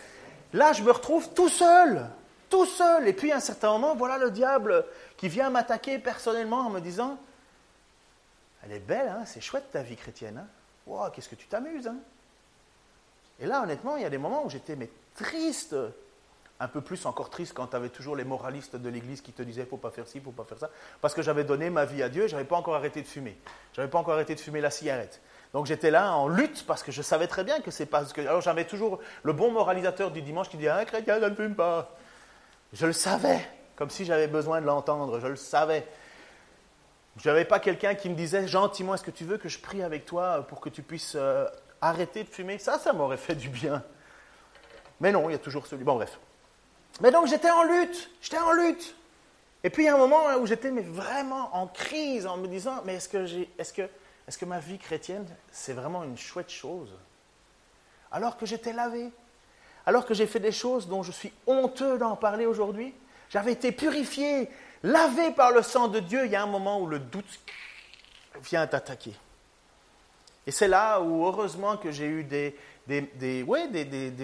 Là, 0.51 0.73
je 0.73 0.83
me 0.83 0.91
retrouve 0.91 1.29
tout 1.29 1.47
seul, 1.47 2.09
tout 2.49 2.65
seul. 2.65 3.07
Et 3.07 3.13
puis, 3.13 3.31
à 3.31 3.37
un 3.37 3.39
certain 3.39 3.71
moment, 3.71 3.95
voilà 3.95 4.17
le 4.17 4.31
diable 4.31 4.83
qui 5.15 5.29
vient 5.29 5.49
m'attaquer 5.49 5.97
personnellement 5.97 6.67
en 6.67 6.71
me 6.71 6.81
disant 6.81 7.17
elle 8.67 8.77
est 8.77 8.79
belle, 8.79 9.07
hein, 9.07 9.23
c'est 9.25 9.41
chouette 9.41 9.71
ta 9.71 9.81
vie 9.81 9.95
chrétienne. 9.95 10.43
Hein. 10.89 11.09
qu'est-ce 11.13 11.29
que 11.29 11.35
tu 11.35 11.47
t'amuses. 11.47 11.87
Hein. 11.87 11.97
Et 13.39 13.45
là, 13.45 13.63
honnêtement, 13.63 13.95
il 13.95 14.03
y 14.03 14.05
a 14.05 14.09
des 14.09 14.17
moments 14.17 14.45
où 14.45 14.49
j'étais 14.49 14.75
mais 14.75 14.89
triste, 15.15 15.75
un 16.59 16.67
peu 16.67 16.81
plus 16.81 17.05
encore 17.05 17.29
triste 17.29 17.53
quand 17.53 17.67
tu 17.67 17.75
avais 17.75 17.89
toujours 17.89 18.15
les 18.15 18.23
moralistes 18.23 18.75
de 18.75 18.89
l'Église 18.89 19.21
qui 19.21 19.31
te 19.31 19.41
disaient 19.41 19.65
faut 19.65 19.77
pas 19.77 19.91
faire 19.91 20.07
ci, 20.07 20.19
faut 20.19 20.31
pas 20.31 20.43
faire 20.43 20.57
ça, 20.57 20.69
parce 21.01 21.13
que 21.13 21.21
j'avais 21.21 21.43
donné 21.43 21.69
ma 21.69 21.85
vie 21.85 22.03
à 22.03 22.09
Dieu, 22.09 22.27
j'avais 22.27 22.45
pas 22.45 22.57
encore 22.57 22.75
arrêté 22.75 23.01
de 23.01 23.07
fumer, 23.07 23.37
j'avais 23.73 23.87
pas 23.87 23.99
encore 23.99 24.15
arrêté 24.15 24.35
de 24.35 24.39
fumer 24.39 24.59
la 24.59 24.71
cigarette. 24.71 25.21
Donc 25.53 25.65
j'étais 25.65 25.91
là 25.91 26.13
en 26.13 26.27
lutte 26.27 26.65
parce 26.65 26.83
que 26.83 26.91
je 26.91 27.01
savais 27.01 27.27
très 27.27 27.43
bien 27.43 27.61
que 27.61 27.71
c'est 27.71 27.85
pas 27.85 28.03
que 28.03 28.21
alors 28.21 28.41
j'avais 28.41 28.65
toujours 28.65 28.99
le 29.23 29.33
bon 29.33 29.51
moralisateur 29.51 30.11
du 30.11 30.21
dimanche 30.21 30.49
qui 30.49 30.57
disait 30.57 30.69
un 30.69 30.83
chrétien 30.83 31.19
ne 31.19 31.33
fume 31.33 31.55
pas. 31.55 31.95
Je 32.73 32.85
le 32.85 32.93
savais, 32.93 33.47
comme 33.75 33.89
si 33.89 34.03
j'avais 34.03 34.27
besoin 34.27 34.59
de 34.59 34.65
l'entendre, 34.65 35.19
je 35.19 35.27
le 35.27 35.37
savais. 35.37 35.87
Je 37.17 37.29
n'avais 37.29 37.45
pas 37.45 37.59
quelqu'un 37.59 37.95
qui 37.95 38.09
me 38.09 38.15
disait 38.15 38.47
gentiment, 38.47 38.93
est-ce 38.93 39.03
que 39.03 39.11
tu 39.11 39.25
veux 39.25 39.37
que 39.37 39.49
je 39.49 39.59
prie 39.59 39.81
avec 39.81 40.05
toi 40.05 40.45
pour 40.47 40.61
que 40.61 40.69
tu 40.69 40.83
puisses 40.83 41.13
euh, 41.15 41.47
arrêter 41.81 42.23
de 42.23 42.29
fumer? 42.29 42.59
Ça, 42.59 42.77
ça 42.77 42.93
m'aurait 42.93 43.17
fait 43.17 43.35
du 43.35 43.49
bien. 43.49 43.83
Mais 44.99 45.11
non, 45.11 45.29
il 45.29 45.33
y 45.33 45.35
a 45.35 45.39
toujours 45.39 45.65
celui. 45.65 45.83
Bon, 45.83 45.95
bref. 45.95 46.19
Mais 47.01 47.11
donc 47.11 47.27
j'étais 47.27 47.49
en 47.49 47.63
lutte, 47.63 48.09
j'étais 48.21 48.39
en 48.39 48.51
lutte. 48.51 48.95
Et 49.63 49.69
puis 49.69 49.83
il 49.83 49.85
y 49.87 49.89
a 49.89 49.95
un 49.95 49.99
moment 49.99 50.23
où 50.39 50.45
j'étais 50.45 50.69
vraiment 50.69 51.55
en 51.55 51.67
crise 51.67 52.25
en 52.25 52.37
me 52.37 52.47
disant, 52.47 52.81
mais 52.85 52.95
est-ce 52.95 53.09
que, 53.09 53.45
que, 53.75 53.89
est-ce 54.27 54.37
que 54.37 54.45
ma 54.45 54.59
vie 54.59 54.77
chrétienne, 54.77 55.25
c'est 55.51 55.73
vraiment 55.73 56.03
une 56.03 56.17
chouette 56.17 56.49
chose? 56.49 56.93
Alors 58.11 58.37
que 58.37 58.45
j'étais 58.45 58.73
lavé, 58.73 59.11
alors 59.85 60.05
que 60.05 60.13
j'ai 60.13 60.27
fait 60.27 60.39
des 60.39 60.51
choses 60.51 60.87
dont 60.87 61.03
je 61.03 61.11
suis 61.11 61.33
honteux 61.45 61.97
d'en 61.97 62.15
parler 62.15 62.45
aujourd'hui, 62.45 62.93
j'avais 63.29 63.51
été 63.51 63.71
purifié, 63.71 64.49
lavé 64.87 65.31
par 65.31 65.51
le 65.51 65.61
sang 65.61 65.87
de 65.87 65.99
Dieu, 65.99 66.25
il 66.25 66.31
y 66.31 66.35
a 66.35 66.41
un 66.41 66.47
moment 66.47 66.79
où 66.79 66.87
le 66.87 66.99
doute 66.99 67.39
vient 68.43 68.65
t'attaquer. 68.65 69.13
Et 70.45 70.51
c'est 70.51 70.69
là 70.69 71.01
où, 71.01 71.25
heureusement, 71.25 71.75
que 71.75 71.91
j'ai 71.91 72.05
eu 72.05 72.23
des, 72.23 72.55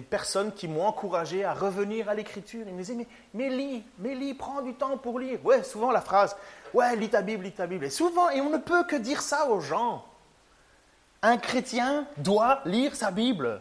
personnes 0.10 0.54
qui 0.54 0.69
m'ont 0.69 0.86
encouragé 0.86 1.43
à 1.43 1.54
revenir 1.54 2.08
à 2.08 2.13
l'écriture. 2.13 2.63
Ils 2.65 2.73
me 2.73 2.80
disaient, 2.80 2.95
mais, 2.95 3.08
mais 3.34 3.49
lis, 3.49 3.84
mais 3.99 4.15
lis, 4.15 4.34
prends 4.34 4.62
du 4.62 4.73
temps 4.73 4.97
pour 4.97 5.19
lire. 5.19 5.45
Ouais, 5.45 5.63
souvent 5.63 5.91
la 5.91 5.99
phrase, 5.99 6.36
ouais, 6.73 6.95
lis 6.95 7.10
ta 7.10 7.21
Bible, 7.21 7.43
lis 7.43 7.52
ta 7.52 7.67
Bible. 7.67 7.84
Et 7.84 7.89
souvent, 7.89 8.30
et 8.30 8.39
on 8.39 8.49
ne 8.49 8.58
peut 8.58 8.86
que 8.86 8.95
dire 8.95 9.21
ça 9.21 9.49
aux 9.49 9.60
gens. 9.60 10.06
Un 11.21 11.38
chrétien 11.38 12.08
doit 12.17 12.62
lire 12.63 12.95
sa 12.95 13.12
Bible. 13.12 13.60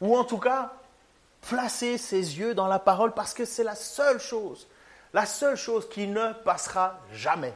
Ou 0.00 0.16
en 0.16 0.24
tout 0.24 0.38
cas, 0.38 0.72
placer 1.42 1.98
ses 1.98 2.38
yeux 2.38 2.54
dans 2.54 2.66
la 2.66 2.80
parole 2.80 3.12
parce 3.14 3.32
que 3.32 3.44
c'est 3.44 3.64
la 3.64 3.76
seule 3.76 4.18
chose 4.18 4.66
la 5.14 5.26
seule 5.26 5.56
chose 5.56 5.88
qui 5.88 6.08
ne 6.08 6.32
passera 6.32 6.98
jamais. 7.12 7.54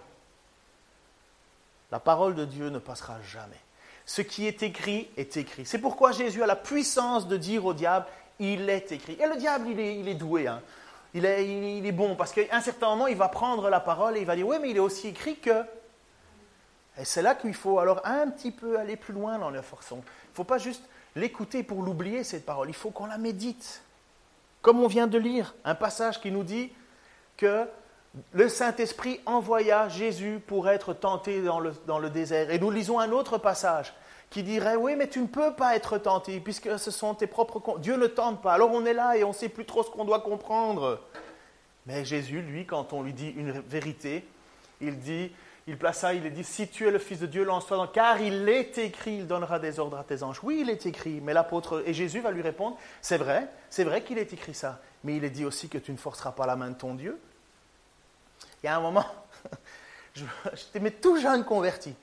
La 1.90 1.98
parole 1.98 2.36
de 2.36 2.44
Dieu 2.44 2.70
ne 2.70 2.78
passera 2.78 3.20
jamais. 3.22 3.60
Ce 4.06 4.22
qui 4.22 4.46
est 4.46 4.62
écrit 4.62 5.10
est 5.16 5.36
écrit. 5.36 5.66
C'est 5.66 5.80
pourquoi 5.80 6.12
Jésus 6.12 6.42
a 6.42 6.46
la 6.46 6.56
puissance 6.56 7.26
de 7.26 7.36
dire 7.36 7.66
au 7.66 7.74
diable, 7.74 8.06
il 8.38 8.70
est 8.70 8.92
écrit. 8.92 9.18
Et 9.20 9.26
le 9.26 9.36
diable, 9.36 9.68
il 9.68 10.08
est, 10.08 10.14
doué. 10.14 10.46
Hein. 10.46 10.62
Il, 11.14 11.26
est, 11.26 11.92
bon 11.92 12.14
parce 12.14 12.32
qu'à 12.32 12.42
un 12.52 12.60
certain 12.60 12.90
moment, 12.90 13.08
il 13.08 13.16
va 13.16 13.28
prendre 13.28 13.68
la 13.68 13.80
parole 13.80 14.16
et 14.16 14.20
il 14.20 14.26
va 14.26 14.36
dire, 14.36 14.46
oui, 14.46 14.56
mais 14.62 14.70
il 14.70 14.76
est 14.76 14.80
aussi 14.80 15.08
écrit 15.08 15.36
que... 15.36 15.64
Et 16.96 17.04
c'est 17.04 17.22
là 17.22 17.34
qu'il 17.34 17.54
faut 17.54 17.80
alors 17.80 18.00
un 18.04 18.28
petit 18.28 18.50
peu 18.50 18.78
aller 18.78 18.96
plus 18.96 19.14
loin 19.14 19.38
dans 19.38 19.50
la 19.50 19.62
forçon. 19.62 19.96
Il 19.96 20.30
ne 20.30 20.34
faut 20.34 20.44
pas 20.44 20.58
juste 20.58 20.84
l'écouter 21.16 21.64
pour 21.64 21.82
l'oublier, 21.82 22.22
cette 22.22 22.46
parole. 22.46 22.68
Il 22.68 22.74
faut 22.74 22.90
qu'on 22.90 23.06
la 23.06 23.18
médite. 23.18 23.82
Comme 24.62 24.80
on 24.80 24.88
vient 24.88 25.06
de 25.06 25.18
lire, 25.18 25.54
un 25.64 25.74
passage 25.74 26.20
qui 26.20 26.30
nous 26.30 26.44
dit, 26.44 26.72
que 27.38 27.66
le 28.32 28.48
Saint-Esprit 28.48 29.20
envoya 29.24 29.88
Jésus 29.88 30.40
pour 30.46 30.68
être 30.68 30.92
tenté 30.92 31.40
dans 31.40 31.60
le, 31.60 31.72
dans 31.86 31.98
le, 31.98 32.10
désert. 32.10 32.50
Et 32.50 32.58
nous 32.58 32.70
lisons 32.70 32.98
un 32.98 33.12
autre 33.12 33.38
passage 33.38 33.94
qui 34.28 34.42
dirait, 34.42 34.76
oui, 34.76 34.94
mais 34.96 35.08
tu 35.08 35.20
ne 35.20 35.26
peux 35.26 35.54
pas 35.54 35.74
être 35.74 35.96
tenté, 35.96 36.40
puisque 36.40 36.78
ce 36.78 36.90
sont 36.90 37.14
tes 37.14 37.26
propres... 37.26 37.78
Dieu 37.78 37.96
ne 37.96 38.06
tente 38.06 38.42
pas. 38.42 38.52
Alors 38.52 38.72
on 38.72 38.84
est 38.84 38.92
là 38.92 39.16
et 39.16 39.24
on 39.24 39.28
ne 39.28 39.34
sait 39.34 39.48
plus 39.48 39.64
trop 39.64 39.82
ce 39.82 39.90
qu'on 39.90 40.04
doit 40.04 40.20
comprendre. 40.20 41.00
Mais 41.86 42.04
Jésus, 42.04 42.42
lui, 42.42 42.66
quand 42.66 42.92
on 42.92 43.02
lui 43.02 43.14
dit 43.14 43.30
une 43.30 43.52
vérité, 43.52 44.26
il 44.82 44.98
dit, 44.98 45.32
il 45.66 45.78
plaça, 45.78 46.12
il 46.12 46.30
dit, 46.32 46.44
si 46.44 46.68
tu 46.68 46.86
es 46.86 46.90
le 46.90 46.98
Fils 46.98 47.20
de 47.20 47.26
Dieu, 47.26 47.44
lance-toi 47.44 47.76
dans... 47.78 47.86
Car 47.86 48.20
il 48.20 48.48
est 48.48 48.76
écrit, 48.76 49.18
il 49.18 49.26
donnera 49.26 49.58
des 49.58 49.78
ordres 49.78 49.96
à 49.96 50.04
tes 50.04 50.22
anges. 50.22 50.40
Oui, 50.42 50.58
il 50.62 50.70
est 50.70 50.84
écrit, 50.86 51.20
mais 51.22 51.32
l'apôtre... 51.32 51.82
Et 51.86 51.94
Jésus 51.94 52.20
va 52.20 52.30
lui 52.30 52.42
répondre, 52.42 52.76
c'est 53.00 53.16
vrai, 53.16 53.48
c'est 53.70 53.84
vrai 53.84 54.02
qu'il 54.02 54.18
est 54.18 54.32
écrit 54.32 54.54
ça. 54.54 54.80
Mais 55.04 55.16
il 55.16 55.24
est 55.24 55.30
dit 55.30 55.44
aussi 55.44 55.68
que 55.68 55.78
tu 55.78 55.92
ne 55.92 55.96
forceras 55.96 56.32
pas 56.32 56.46
la 56.46 56.56
main 56.56 56.70
de 56.70 56.76
ton 56.76 56.94
Dieu. 56.94 57.18
Il 58.62 58.66
y 58.66 58.68
a 58.68 58.76
un 58.76 58.80
moment, 58.80 59.06
j'étais 60.14 60.90
tout 60.90 61.20
jeune 61.20 61.44
converti. 61.44 61.94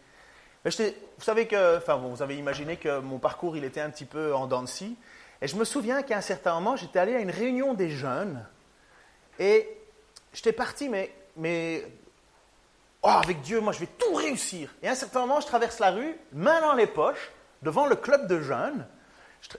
Vous 0.63 0.71
savez 1.19 1.47
que, 1.47 1.77
enfin, 1.77 1.95
vous 1.95 2.23
avez 2.23 2.37
imaginé 2.37 2.77
que 2.77 2.99
mon 2.99 3.19
parcours, 3.19 3.55
il 3.55 3.63
était 3.63 3.81
un 3.81 3.89
petit 3.91 4.05
peu 4.05 4.33
en 4.33 4.47
dents 4.47 4.63
de 4.63 4.67
scie. 4.67 4.97
Et 5.41 5.47
je 5.47 5.55
me 5.57 5.63
souviens 5.63 6.01
qu'à 6.01 6.17
un 6.17 6.21
certain 6.21 6.55
moment, 6.55 6.75
j'étais 6.75 6.97
allé 6.97 7.13
à 7.13 7.19
une 7.19 7.29
réunion 7.29 7.73
des 7.75 7.91
jeunes. 7.91 8.43
Et 9.37 9.69
j'étais 10.33 10.53
parti, 10.53 10.89
mais, 10.89 11.13
mais 11.35 11.85
oh, 13.03 13.09
avec 13.09 13.41
Dieu, 13.41 13.59
moi, 13.59 13.73
je 13.73 13.79
vais 13.79 13.89
tout 13.97 14.13
réussir. 14.15 14.73
Et 14.81 14.87
à 14.87 14.91
un 14.91 14.95
certain 14.95 15.19
moment, 15.21 15.39
je 15.39 15.45
traverse 15.45 15.77
la 15.79 15.91
rue, 15.91 16.15
main 16.33 16.61
dans 16.61 16.73
les 16.73 16.87
poches, 16.87 17.31
devant 17.61 17.85
le 17.85 17.95
club 17.95 18.27
de 18.27 18.41
jeunes. 18.41 18.87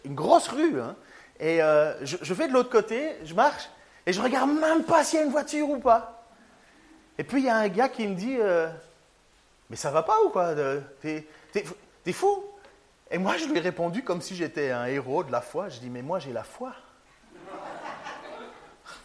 Une 0.04 0.16
grosse 0.16 0.48
rue, 0.48 0.80
hein. 0.80 0.96
Et 1.38 1.62
euh, 1.62 2.04
je, 2.04 2.16
je 2.20 2.34
vais 2.34 2.48
de 2.48 2.52
l'autre 2.52 2.70
côté, 2.70 3.12
je 3.22 3.34
marche, 3.34 3.68
et 4.06 4.12
je 4.12 4.20
regarde 4.22 4.50
même 4.50 4.84
pas 4.84 5.04
s'il 5.04 5.18
y 5.18 5.22
a 5.22 5.24
une 5.24 5.30
voiture 5.30 5.68
ou 5.68 5.78
pas. 5.78 6.15
Et 7.18 7.24
puis 7.24 7.42
il 7.42 7.46
y 7.46 7.48
a 7.48 7.56
un 7.56 7.68
gars 7.68 7.88
qui 7.88 8.06
me 8.06 8.14
dit 8.14 8.36
euh, 8.38 8.68
Mais 9.70 9.76
ça 9.76 9.90
va 9.90 10.02
pas 10.02 10.20
ou 10.24 10.30
quoi 10.30 10.54
T'es 11.02 12.12
fou 12.12 12.44
Et 13.10 13.18
moi 13.18 13.36
je 13.36 13.46
lui 13.46 13.56
ai 13.56 13.60
répondu 13.60 14.02
comme 14.02 14.20
si 14.20 14.36
j'étais 14.36 14.70
un 14.70 14.86
héros 14.86 15.24
de 15.24 15.32
la 15.32 15.40
foi. 15.40 15.68
Je 15.68 15.80
dis 15.80 15.90
Mais 15.90 16.02
moi 16.02 16.18
j'ai 16.18 16.32
la 16.32 16.44
foi. 16.44 16.72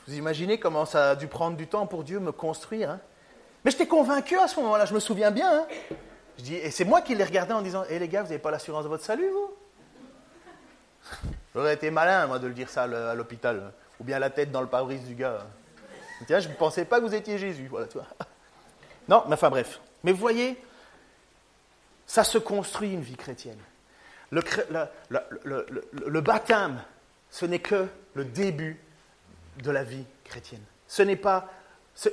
Vous 0.08 0.16
imaginez 0.16 0.60
comment 0.60 0.86
ça 0.86 1.12
a 1.12 1.16
dû 1.16 1.28
prendre 1.28 1.56
du 1.56 1.68
temps 1.68 1.86
pour 1.86 2.04
Dieu 2.04 2.20
me 2.20 2.32
construire 2.32 2.92
hein 2.92 3.00
Mais 3.64 3.72
j'étais 3.72 3.88
convaincu 3.88 4.38
à 4.38 4.48
ce 4.48 4.60
moment-là, 4.60 4.86
je 4.86 4.94
me 4.94 5.00
souviens 5.00 5.32
bien. 5.32 5.62
Hein 5.62 5.68
je 6.38 6.44
dis, 6.44 6.56
et 6.56 6.72
c'est 6.72 6.86
moi 6.86 7.02
qui 7.02 7.16
l'ai 7.16 7.24
regardé 7.24 7.54
en 7.54 7.62
disant, 7.62 7.84
hé 7.84 7.88
eh, 7.92 8.00
les 8.00 8.08
gars, 8.08 8.24
vous 8.24 8.30
n'avez 8.30 8.40
pas 8.40 8.52
l'assurance 8.52 8.84
de 8.84 8.90
votre 8.90 9.04
salut, 9.04 9.30
vous? 9.30 9.54
J'aurais 11.54 11.74
été 11.74 11.92
malin, 11.92 12.28
moi, 12.28 12.40
de 12.40 12.48
le 12.48 12.54
dire 12.54 12.70
ça 12.70 12.84
à 12.84 13.16
l'hôpital. 13.16 13.72
Ou 14.00 14.04
bien 14.04 14.20
la 14.20 14.30
tête 14.30 14.52
dans 14.52 14.62
le 14.62 14.68
pare-brise 14.68 15.04
du 15.04 15.16
gars. 15.16 15.46
Tiens, 16.28 16.40
je 16.40 16.50
ne 16.50 16.54
pensais 16.54 16.86
pas 16.86 17.00
que 17.00 17.06
vous 17.06 17.16
étiez 17.16 17.38
Jésus. 17.38 17.68
Voilà, 17.70 17.88
tu 17.88 17.98
vois. 17.98 18.08
Non, 19.08 19.24
mais 19.28 19.34
enfin 19.34 19.50
bref. 19.50 19.82
Mais 20.04 20.12
vous 20.12 20.20
voyez, 20.20 20.58
Ça 22.06 22.24
se 22.24 22.38
construit 22.38 22.94
une 22.94 23.02
vie 23.02 23.16
chrétienne. 23.16 23.58
Le, 24.32 24.42
le 25.10 26.22
baptême, 26.22 26.82
ce 27.30 27.46
n'est 27.46 27.60
que 27.60 27.88
le 28.14 28.26
début 28.26 28.80
de 29.64 29.72
la 29.72 29.84
vie 29.84 30.06
chrétienne. 30.24 30.64
Ce 30.88 31.02
n'est 31.02 31.16
pas. 31.16 31.50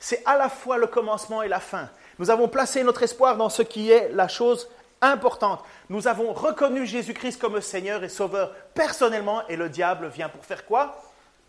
C'est 0.00 0.22
à 0.26 0.36
la 0.36 0.48
fois 0.48 0.78
le 0.78 0.86
commencement 0.86 1.42
et 1.42 1.48
la 1.48 1.60
fin. 1.60 1.88
Nous 2.18 2.30
avons 2.30 2.48
placé 2.48 2.82
notre 2.82 3.02
espoir 3.02 3.36
dans 3.36 3.48
ce 3.48 3.62
qui 3.62 3.90
est 3.90 4.10
la 4.12 4.28
chose 4.28 4.68
importante. 5.00 5.64
Nous 5.88 6.06
avons 6.06 6.32
reconnu 6.32 6.86
Jésus-Christ 6.86 7.40
comme 7.40 7.60
Seigneur 7.60 8.04
et 8.04 8.08
Sauveur 8.08 8.52
personnellement, 8.74 9.46
et 9.48 9.56
le 9.56 9.68
diable 9.68 10.08
vient 10.08 10.28
pour 10.28 10.44
faire 10.44 10.66
quoi? 10.66 11.02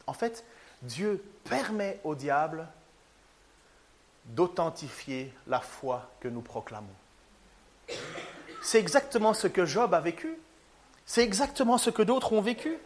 En 0.07 0.13
fait, 0.13 0.45
Dieu 0.81 1.23
permet 1.43 1.99
au 2.03 2.15
diable 2.15 2.67
d'authentifier 4.25 5.33
la 5.47 5.59
foi 5.59 6.09
que 6.19 6.27
nous 6.27 6.41
proclamons. 6.41 6.87
C'est 8.61 8.79
exactement 8.79 9.33
ce 9.33 9.47
que 9.47 9.65
Job 9.65 9.93
a 9.93 9.99
vécu. 9.99 10.37
C'est 11.05 11.23
exactement 11.23 11.77
ce 11.77 11.89
que 11.89 12.03
d'autres 12.03 12.33
ont 12.33 12.41
vécu. 12.41 12.77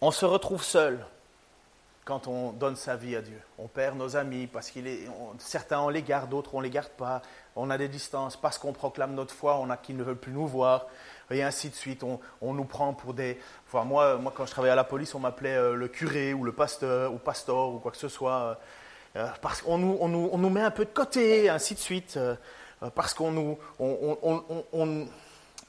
On 0.00 0.10
se 0.10 0.24
retrouve 0.24 0.62
seul 0.62 1.04
quand 2.04 2.28
on 2.28 2.52
donne 2.52 2.76
sa 2.76 2.96
vie 2.96 3.16
à 3.16 3.22
Dieu. 3.22 3.40
On 3.58 3.66
perd 3.66 3.96
nos 3.96 4.16
amis 4.16 4.46
parce 4.46 4.70
qu'il 4.70 4.86
est, 4.86 5.08
certains 5.38 5.80
on 5.80 5.88
les 5.88 6.02
garde, 6.02 6.30
d'autres 6.30 6.54
on 6.54 6.60
les 6.60 6.70
garde 6.70 6.90
pas. 6.90 7.22
On 7.56 7.70
a 7.70 7.78
des 7.78 7.88
distances 7.88 8.36
parce 8.36 8.58
qu'on 8.58 8.72
proclame 8.72 9.14
notre 9.14 9.34
foi, 9.34 9.56
on 9.58 9.70
a 9.70 9.76
qui 9.76 9.92
ne 9.92 10.02
veulent 10.02 10.16
plus 10.16 10.32
nous 10.32 10.46
voir 10.46 10.86
et 11.30 11.42
ainsi 11.42 11.68
de 11.68 11.74
suite. 11.74 12.02
On, 12.02 12.54
nous 12.54 12.64
prend 12.64 12.92
pour 12.94 13.14
des. 13.14 13.38
Moi, 13.72 14.16
moi, 14.16 14.32
quand 14.34 14.46
je 14.46 14.50
travaillais 14.50 14.72
à 14.72 14.76
la 14.76 14.84
police, 14.84 15.14
on 15.14 15.20
m'appelait 15.20 15.56
euh, 15.56 15.74
le 15.74 15.88
curé 15.88 16.32
ou 16.34 16.44
le 16.44 16.52
pasteur 16.52 17.12
ou 17.12 17.18
pasteur 17.18 17.68
ou 17.68 17.78
quoi 17.78 17.90
que 17.90 17.96
ce 17.96 18.08
soit 18.08 18.32
euh, 18.32 18.54
euh, 19.16 19.28
parce 19.40 19.62
qu'on 19.62 19.78
nous, 19.78 19.96
on 20.00 20.08
nous, 20.08 20.28
on 20.32 20.38
nous, 20.38 20.50
met 20.50 20.60
un 20.60 20.70
peu 20.70 20.84
de 20.84 20.90
côté, 20.90 21.48
ainsi 21.48 21.74
de 21.74 21.78
suite, 21.78 22.18
parce 22.94 23.14
qu'on 23.14 23.30
nous, 23.30 23.58
on, 23.78 25.06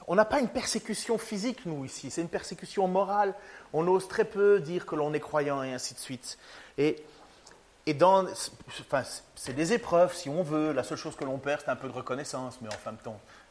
on 0.08 0.14
n'a 0.14 0.24
pas 0.24 0.40
une 0.40 0.48
persécution 0.48 1.18
physique, 1.18 1.66
nous, 1.66 1.84
ici, 1.84 2.10
c'est 2.10 2.22
une 2.22 2.28
persécution 2.28 2.88
morale. 2.88 3.34
On 3.74 3.86
ose 3.88 4.08
très 4.08 4.24
peu 4.24 4.58
dire 4.58 4.86
que 4.86 4.96
l'on 4.96 5.12
est 5.12 5.20
croyant 5.20 5.62
et 5.62 5.72
ainsi 5.72 5.94
de 5.94 5.98
suite. 5.98 6.38
Et, 6.78 6.96
et 7.88 7.94
dans, 7.94 8.26
c'est 9.34 9.54
des 9.54 9.72
épreuves, 9.72 10.14
si 10.14 10.28
on 10.28 10.42
veut. 10.42 10.72
La 10.72 10.84
seule 10.84 10.98
chose 10.98 11.16
que 11.16 11.24
l'on 11.24 11.38
perd, 11.38 11.62
c'est 11.64 11.70
un 11.70 11.76
peu 11.76 11.88
de 11.88 11.94
reconnaissance, 11.94 12.58
mais 12.60 12.68
en 12.68 12.76
fin 12.76 12.92
de 12.92 12.98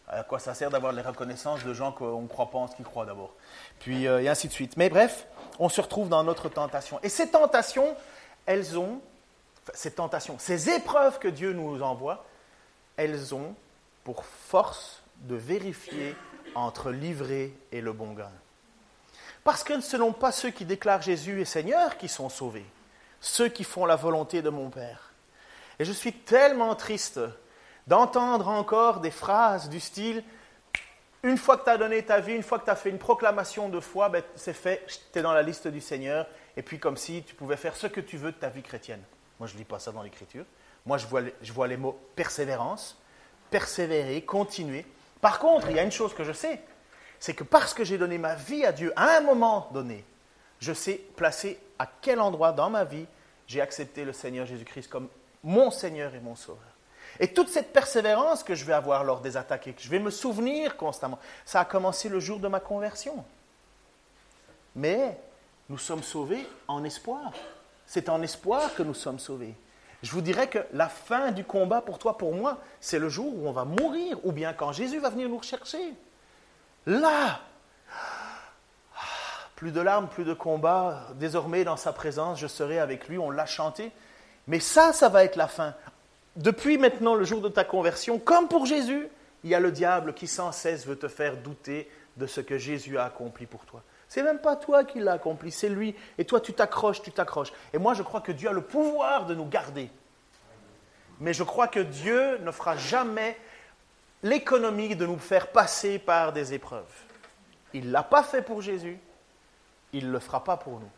à 0.07 0.23
quoi 0.23 0.37
ça 0.37 0.53
sert 0.53 0.69
d'avoir 0.69 0.93
les 0.93 1.01
reconnaissances 1.01 1.63
de 1.63 1.73
gens 1.73 1.91
qu'on 1.91 2.21
ne 2.21 2.27
croit 2.27 2.51
pas 2.51 2.59
en 2.59 2.67
ce 2.67 2.75
qu'ils 2.75 2.85
croient 2.85 3.07
d'abord? 3.07 3.33
Puis, 3.79 4.07
euh, 4.07 4.21
et 4.21 4.29
ainsi 4.29 4.47
de 4.47 4.53
suite. 4.53 4.77
Mais 4.77 4.89
bref, 4.89 5.25
on 5.57 5.69
se 5.69 5.81
retrouve 5.81 6.07
dans 6.07 6.23
notre 6.23 6.49
tentation. 6.49 6.99
Et 7.01 7.09
ces 7.09 7.31
tentations, 7.31 7.95
elles 8.45 8.77
ont, 8.77 9.01
ces 9.73 9.91
tentations, 9.91 10.37
ces 10.37 10.69
épreuves 10.69 11.17
que 11.17 11.27
Dieu 11.27 11.53
nous 11.53 11.81
envoie, 11.81 12.23
elles 12.95 13.33
ont 13.33 13.55
pour 14.03 14.23
force 14.23 15.01
de 15.21 15.35
vérifier 15.35 16.15
entre 16.53 16.91
l'ivré 16.91 17.57
et 17.71 17.81
le 17.81 17.91
bon 17.91 18.13
grain. 18.13 18.31
Parce 19.43 19.63
que 19.63 19.81
ce 19.81 19.97
ne 19.97 20.03
sont 20.03 20.13
pas 20.13 20.31
ceux 20.31 20.51
qui 20.51 20.63
déclarent 20.63 21.01
Jésus 21.01 21.41
est 21.41 21.45
Seigneur 21.45 21.97
qui 21.97 22.07
sont 22.07 22.29
sauvés, 22.29 22.65
ceux 23.19 23.49
qui 23.49 23.63
font 23.63 23.85
la 23.85 23.95
volonté 23.95 24.41
de 24.41 24.49
mon 24.49 24.69
Père. 24.69 25.11
Et 25.79 25.85
je 25.85 25.91
suis 25.91 26.13
tellement 26.13 26.75
triste 26.75 27.19
d'entendre 27.87 28.47
encore 28.47 28.99
des 28.99 29.11
phrases 29.11 29.69
du 29.69 29.79
style 29.79 30.23
une 31.23 31.37
fois 31.37 31.57
que 31.57 31.63
tu 31.65 31.69
as 31.69 31.77
donné 31.77 32.03
ta 32.03 32.19
vie, 32.19 32.33
une 32.33 32.43
fois 32.43 32.59
que 32.59 32.65
tu 32.65 32.71
as 32.71 32.75
fait 32.75 32.89
une 32.89 32.99
proclamation 32.99 33.69
de 33.69 33.79
foi, 33.79 34.09
ben, 34.09 34.23
c'est 34.35 34.53
fait, 34.53 34.85
tu 35.11 35.19
es 35.19 35.21
dans 35.21 35.33
la 35.33 35.41
liste 35.41 35.67
du 35.67 35.81
Seigneur, 35.81 36.27
et 36.55 36.61
puis 36.61 36.79
comme 36.79 36.97
si 36.97 37.23
tu 37.23 37.35
pouvais 37.35 37.57
faire 37.57 37.75
ce 37.75 37.87
que 37.87 37.99
tu 37.99 38.17
veux 38.17 38.31
de 38.31 38.37
ta 38.37 38.49
vie 38.49 38.61
chrétienne. 38.61 39.01
Moi, 39.39 39.47
je 39.47 39.53
ne 39.53 39.59
lis 39.59 39.65
pas 39.65 39.79
ça 39.79 39.91
dans 39.91 40.01
l'Écriture. 40.01 40.45
Moi, 40.85 40.97
je 40.97 41.07
vois, 41.07 41.21
je 41.41 41.53
vois 41.53 41.67
les 41.67 41.77
mots 41.77 41.99
persévérance, 42.15 42.97
persévérer, 43.49 44.21
continuer. 44.21 44.85
Par 45.19 45.39
contre, 45.39 45.69
il 45.69 45.75
y 45.75 45.79
a 45.79 45.83
une 45.83 45.91
chose 45.91 46.13
que 46.13 46.23
je 46.23 46.31
sais, 46.31 46.61
c'est 47.19 47.33
que 47.33 47.43
parce 47.43 47.73
que 47.73 47.83
j'ai 47.83 47.97
donné 47.97 48.17
ma 48.17 48.35
vie 48.35 48.65
à 48.65 48.71
Dieu 48.71 48.93
à 48.95 49.17
un 49.17 49.21
moment 49.21 49.69
donné, 49.73 50.05
je 50.59 50.73
sais 50.73 51.01
placer 51.15 51.59
à 51.79 51.87
quel 52.01 52.19
endroit 52.19 52.51
dans 52.51 52.69
ma 52.69 52.83
vie 52.83 53.05
j'ai 53.47 53.61
accepté 53.61 54.05
le 54.05 54.13
Seigneur 54.13 54.45
Jésus-Christ 54.45 54.89
comme 54.89 55.07
mon 55.43 55.71
Seigneur 55.71 56.13
et 56.15 56.19
mon 56.19 56.35
Sauveur. 56.35 56.63
Et 57.19 57.33
toute 57.33 57.49
cette 57.49 57.73
persévérance 57.73 58.43
que 58.43 58.53
je 58.53 58.65
vais 58.65 58.73
avoir 58.73 59.03
lors 59.03 59.21
des 59.21 59.37
attaques 59.37 59.67
et 59.67 59.73
que 59.73 59.81
je 59.81 59.89
vais 59.89 59.99
me 59.99 60.11
souvenir 60.11 60.77
constamment, 60.77 61.19
ça 61.45 61.61
a 61.61 61.65
commencé 61.65 62.09
le 62.09 62.19
jour 62.19 62.39
de 62.39 62.47
ma 62.47 62.59
conversion. 62.59 63.23
Mais 64.75 65.17
nous 65.69 65.77
sommes 65.77 66.03
sauvés 66.03 66.45
en 66.67 66.83
espoir. 66.83 67.31
C'est 67.85 68.09
en 68.09 68.21
espoir 68.21 68.75
que 68.75 68.83
nous 68.83 68.93
sommes 68.93 69.19
sauvés. 69.19 69.55
Je 70.03 70.11
vous 70.11 70.21
dirais 70.21 70.47
que 70.47 70.59
la 70.73 70.89
fin 70.89 71.31
du 71.31 71.43
combat 71.43 71.81
pour 71.81 71.97
toi, 71.97 72.17
pour 72.17 72.35
moi, 72.35 72.59
c'est 72.79 72.99
le 72.99 73.09
jour 73.09 73.33
où 73.35 73.47
on 73.47 73.51
va 73.51 73.65
mourir, 73.65 74.23
ou 74.23 74.31
bien 74.31 74.53
quand 74.53 74.71
Jésus 74.71 74.99
va 74.99 75.09
venir 75.09 75.27
nous 75.27 75.37
rechercher. 75.37 75.93
Là, 76.85 77.39
plus 79.57 79.71
de 79.71 79.81
larmes, 79.81 80.07
plus 80.07 80.23
de 80.23 80.35
combat, 80.35 81.07
désormais 81.15 81.63
dans 81.63 81.77
sa 81.77 81.91
présence, 81.91 82.39
je 82.39 82.45
serai 82.45 82.77
avec 82.77 83.07
lui, 83.07 83.17
on 83.17 83.31
l'a 83.31 83.47
chanté. 83.47 83.91
Mais 84.45 84.59
ça, 84.59 84.93
ça 84.93 85.09
va 85.09 85.23
être 85.23 85.35
la 85.35 85.47
fin. 85.47 85.73
Depuis 86.35 86.77
maintenant 86.77 87.15
le 87.15 87.25
jour 87.25 87.41
de 87.41 87.49
ta 87.49 87.63
conversion, 87.63 88.19
comme 88.19 88.47
pour 88.47 88.67
Jésus, 88.67 89.07
il 89.43 89.49
y 89.49 89.55
a 89.55 89.59
le 89.59 89.71
diable 89.71 90.13
qui 90.13 90.27
sans 90.27 90.51
cesse 90.51 90.85
veut 90.85 90.95
te 90.95 91.07
faire 91.07 91.37
douter 91.37 91.89
de 92.17 92.27
ce 92.27 92.39
que 92.39 92.59
Jésus 92.59 92.99
a 92.99 93.05
accompli 93.05 93.47
pour 93.47 93.65
toi. 93.65 93.81
C'est 94.07 94.21
même 94.21 94.37
pas 94.37 94.55
toi 94.55 94.83
qui 94.83 94.99
l'as 94.99 95.13
accompli, 95.13 95.51
c'est 95.51 95.69
lui. 95.69 95.95
Et 96.19 96.25
toi, 96.25 96.39
tu 96.39 96.53
t'accroches, 96.53 97.01
tu 97.01 97.11
t'accroches. 97.11 97.51
Et 97.73 97.79
moi, 97.79 97.95
je 97.95 98.03
crois 98.03 98.21
que 98.21 98.31
Dieu 98.31 98.49
a 98.49 98.53
le 98.53 98.61
pouvoir 98.61 99.25
de 99.25 99.33
nous 99.33 99.47
garder. 99.47 99.89
Mais 101.19 101.33
je 101.33 101.43
crois 101.43 101.67
que 101.67 101.79
Dieu 101.79 102.37
ne 102.43 102.51
fera 102.51 102.77
jamais 102.77 103.35
l'économie 104.21 104.95
de 104.95 105.07
nous 105.07 105.17
faire 105.17 105.47
passer 105.47 105.97
par 105.97 106.31
des 106.31 106.53
épreuves. 106.53 106.83
Il 107.73 107.87
ne 107.87 107.91
l'a 107.91 108.03
pas 108.03 108.21
fait 108.21 108.43
pour 108.43 108.61
Jésus, 108.61 108.99
il 109.93 110.07
ne 110.07 110.11
le 110.11 110.19
fera 110.19 110.43
pas 110.43 110.57
pour 110.57 110.79
nous. 110.79 110.91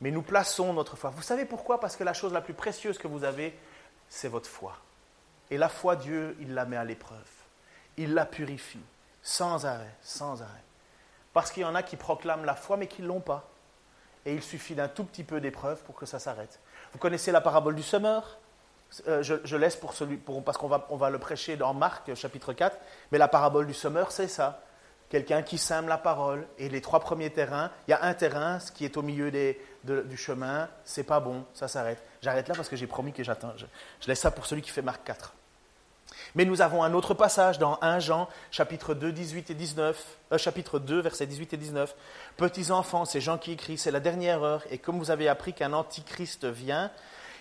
Mais 0.00 0.10
nous 0.10 0.22
plaçons 0.22 0.72
notre 0.72 0.96
foi. 0.96 1.10
Vous 1.10 1.22
savez 1.22 1.44
pourquoi? 1.44 1.78
Parce 1.78 1.96
que 1.96 2.04
la 2.04 2.14
chose 2.14 2.32
la 2.32 2.40
plus 2.40 2.54
précieuse 2.54 2.98
que 2.98 3.08
vous 3.08 3.24
avez, 3.24 3.58
c'est 4.08 4.28
votre 4.28 4.48
foi. 4.48 4.76
Et 5.50 5.58
la 5.58 5.68
foi, 5.68 5.96
Dieu, 5.96 6.36
il 6.40 6.54
la 6.54 6.64
met 6.64 6.76
à 6.76 6.84
l'épreuve. 6.84 7.18
Il 7.96 8.14
la 8.14 8.24
purifie, 8.24 8.82
sans 9.22 9.66
arrêt, 9.66 9.94
sans 10.02 10.42
arrêt. 10.42 10.64
Parce 11.32 11.52
qu'il 11.52 11.62
y 11.62 11.66
en 11.66 11.74
a 11.74 11.82
qui 11.82 11.96
proclament 11.96 12.44
la 12.44 12.54
foi 12.54 12.76
mais 12.76 12.86
qui 12.86 13.02
ne 13.02 13.08
l'ont 13.08 13.20
pas. 13.20 13.48
Et 14.24 14.34
il 14.34 14.42
suffit 14.42 14.74
d'un 14.74 14.88
tout 14.88 15.04
petit 15.04 15.24
peu 15.24 15.40
d'épreuve 15.40 15.82
pour 15.82 15.94
que 15.94 16.06
ça 16.06 16.18
s'arrête. 16.18 16.60
Vous 16.92 16.98
connaissez 16.98 17.32
la 17.32 17.40
parabole 17.40 17.74
du 17.74 17.82
semeur? 17.82 18.38
Euh, 19.06 19.22
je, 19.22 19.56
laisse 19.56 19.76
pour 19.76 19.94
celui, 19.94 20.16
parce 20.16 20.58
qu'on 20.58 20.66
va, 20.66 20.86
on 20.90 20.96
va 20.96 21.10
le 21.10 21.18
prêcher 21.18 21.56
dans 21.56 21.72
Marc 21.72 22.12
chapitre 22.14 22.52
4, 22.52 22.76
mais 23.12 23.18
la 23.18 23.28
parabole 23.28 23.66
du 23.66 23.74
semeur, 23.74 24.10
c'est 24.10 24.26
ça. 24.26 24.62
Quelqu'un 25.10 25.42
qui 25.42 25.58
sème 25.58 25.88
la 25.88 25.98
parole, 25.98 26.46
et 26.56 26.68
les 26.68 26.80
trois 26.80 27.00
premiers 27.00 27.30
terrains, 27.30 27.70
il 27.88 27.90
y 27.90 27.94
a 27.94 28.04
un 28.04 28.14
terrain 28.14 28.60
ce 28.60 28.70
qui 28.70 28.84
est 28.84 28.96
au 28.96 29.02
milieu 29.02 29.30
du 29.84 30.16
chemin, 30.16 30.68
c'est 30.84 31.02
pas 31.02 31.20
bon, 31.20 31.44
ça 31.52 31.68
s'arrête. 31.68 32.02
J'arrête 32.22 32.48
là 32.48 32.54
parce 32.54 32.68
que 32.68 32.76
j'ai 32.76 32.86
promis 32.86 33.12
que 33.12 33.24
j'attends. 33.24 33.52
Je, 33.56 33.66
je 34.00 34.06
laisse 34.06 34.20
ça 34.20 34.30
pour 34.30 34.46
celui 34.46 34.62
qui 34.62 34.70
fait 34.70 34.82
Marc 34.82 35.02
4. 35.04 35.34
Mais 36.34 36.44
nous 36.44 36.62
avons 36.62 36.82
un 36.82 36.94
autre 36.94 37.14
passage 37.14 37.58
dans 37.58 37.78
1 37.82 37.98
Jean, 37.98 38.28
chapitre 38.50 38.94
2, 38.94 39.12
18 39.12 39.50
et 39.50 39.54
19, 39.54 40.04
euh, 40.32 40.38
chapitre 40.38 40.78
2, 40.78 41.00
versets 41.00 41.26
18 41.26 41.54
et 41.54 41.56
19. 41.56 41.94
Petits 42.36 42.70
enfants, 42.70 43.04
c'est 43.04 43.20
Jean 43.20 43.38
qui 43.38 43.52
écrit, 43.52 43.78
c'est 43.78 43.90
la 43.90 44.00
dernière 44.00 44.42
heure, 44.42 44.62
et 44.70 44.78
comme 44.78 44.98
vous 44.98 45.10
avez 45.10 45.28
appris 45.28 45.52
qu'un 45.52 45.72
antichrist 45.72 46.44
vient, 46.44 46.90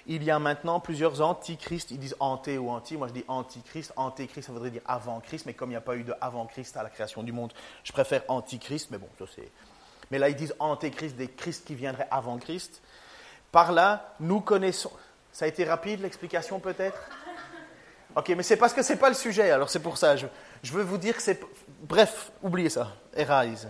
il 0.08 0.24
y 0.24 0.32
a 0.32 0.40
maintenant 0.40 0.80
plusieurs 0.80 1.22
antichrists. 1.22 1.92
Ils 1.92 2.00
disent 2.00 2.16
anté 2.20 2.58
ou 2.58 2.70
anti. 2.70 2.98
Moi, 2.98 3.08
je 3.08 3.14
dis 3.14 3.26
antichrist. 3.28 3.94
Antéchrist, 3.96 4.48
ça 4.48 4.54
voudrait 4.54 4.72
dire 4.72 4.82
avant-Christ. 4.86 5.46
Mais 5.46 5.54
comme 5.54 5.70
il 5.70 5.74
n'y 5.74 5.78
a 5.78 5.82
pas 5.82 5.96
eu 5.96 6.04
de 6.04 6.14
avant-Christ 6.22 6.78
à 6.78 6.84
la 6.84 6.90
création 6.90 7.24
du 7.24 7.32
monde, 7.32 7.54
je 7.84 7.92
préfère 7.92 8.24
antichrist. 8.28 8.92
Mais 8.92 8.98
bon, 8.98 9.10
ça 9.18 9.26
c'est. 9.36 9.52
Mais 10.12 10.18
là, 10.18 10.30
ils 10.30 10.36
disent 10.36 10.56
antéchrist, 10.60 11.16
des 11.16 11.28
Christ 11.28 11.66
qui 11.66 11.76
viendraient 11.76 12.08
avant 12.10 12.38
Christ. 12.38 12.82
Par 13.52 13.72
là, 13.72 14.14
nous 14.20 14.42
connaissons. 14.42 14.92
Ça 15.32 15.46
a 15.46 15.48
été 15.48 15.64
rapide 15.64 16.02
l'explication 16.02 16.60
peut-être? 16.60 17.00
Ok, 18.16 18.30
mais 18.30 18.44
c'est 18.44 18.58
parce 18.58 18.74
que 18.74 18.82
ce 18.82 18.94
n'est 18.94 19.00
pas 19.00 19.10
le 19.10 19.16
sujet, 19.16 19.52
alors 19.52 19.70
c'est 19.70 19.80
pour 19.80 19.98
ça. 19.98 20.16
Je, 20.16 20.26
veux 20.64 20.84
vous 20.84 20.98
dire 20.98 21.16
que 21.16 21.22
c'est. 21.22 21.40
Bref, 21.84 22.32
oubliez 22.42 22.70
ça. 22.70 22.92
Erase. 23.16 23.68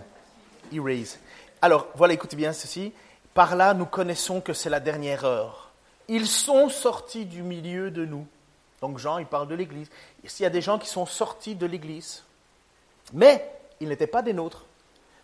Erase. 0.72 1.18
Alors, 1.60 1.88
voilà, 1.94 2.14
écoutez 2.14 2.36
bien 2.36 2.52
ceci. 2.52 2.92
Par 3.34 3.54
là, 3.54 3.74
nous 3.74 3.86
connaissons 3.86 4.40
que 4.40 4.52
c'est 4.52 4.70
la 4.70 4.80
dernière 4.80 5.24
heure. 5.24 5.69
Ils 6.12 6.26
sont 6.26 6.68
sortis 6.68 7.24
du 7.24 7.44
milieu 7.44 7.92
de 7.92 8.04
nous. 8.04 8.26
Donc, 8.80 8.98
Jean, 8.98 9.18
il 9.18 9.26
parle 9.26 9.46
de 9.46 9.54
l'Église. 9.54 9.88
Il 10.24 10.42
y 10.42 10.44
a 10.44 10.50
des 10.50 10.60
gens 10.60 10.76
qui 10.76 10.88
sont 10.88 11.06
sortis 11.06 11.54
de 11.54 11.66
l'Église. 11.66 12.24
Mais 13.12 13.48
ils 13.78 13.88
n'étaient 13.88 14.08
pas 14.08 14.20
des 14.20 14.32
nôtres. 14.32 14.66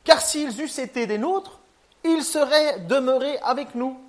Car 0.05 0.21
s'ils 0.21 0.63
eussent 0.63 0.79
été 0.79 1.09
des 1.09 1.19
nôtres, 1.19 1.59
ils 2.05 2.23
seraient 2.23 2.79
demeurés 2.79 3.37
avec 3.39 3.75
nous. 3.75 4.01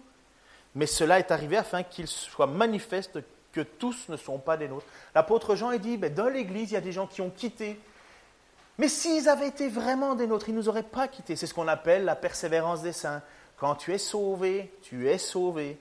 Mais 0.75 0.85
cela 0.85 1.17
est 1.17 1.31
arrivé 1.31 1.57
afin 1.57 1.81
qu'il 1.81 2.05
soit 2.05 2.45
manifeste 2.45 3.21
que 3.51 3.61
tous 3.61 4.07
ne 4.09 4.15
sont 4.15 4.37
pas 4.37 4.55
des 4.55 4.67
nôtres. 4.67 4.85
L'apôtre 5.15 5.55
Jean 5.55 5.71
il 5.71 5.79
dit, 5.79 5.97
ben, 5.97 6.13
dans 6.13 6.27
l'Église, 6.27 6.69
il 6.69 6.73
y 6.75 6.77
a 6.77 6.81
des 6.81 6.91
gens 6.91 7.07
qui 7.07 7.21
ont 7.21 7.31
quitté. 7.31 7.79
Mais 8.77 8.87
s'ils 8.87 9.29
avaient 9.29 9.47
été 9.47 9.67
vraiment 9.67 10.13
des 10.13 10.27
nôtres, 10.27 10.49
ils 10.49 10.53
ne 10.53 10.59
nous 10.59 10.69
auraient 10.69 10.83
pas 10.83 11.07
quittés. 11.07 11.35
C'est 11.35 11.47
ce 11.47 11.55
qu'on 11.55 11.67
appelle 11.67 12.05
la 12.05 12.15
persévérance 12.15 12.83
des 12.83 12.93
saints. 12.93 13.23
Quand 13.57 13.73
tu 13.73 13.95
es 13.95 13.97
sauvé, 13.97 14.71
tu 14.83 15.09
es 15.09 15.17
sauvé. 15.17 15.79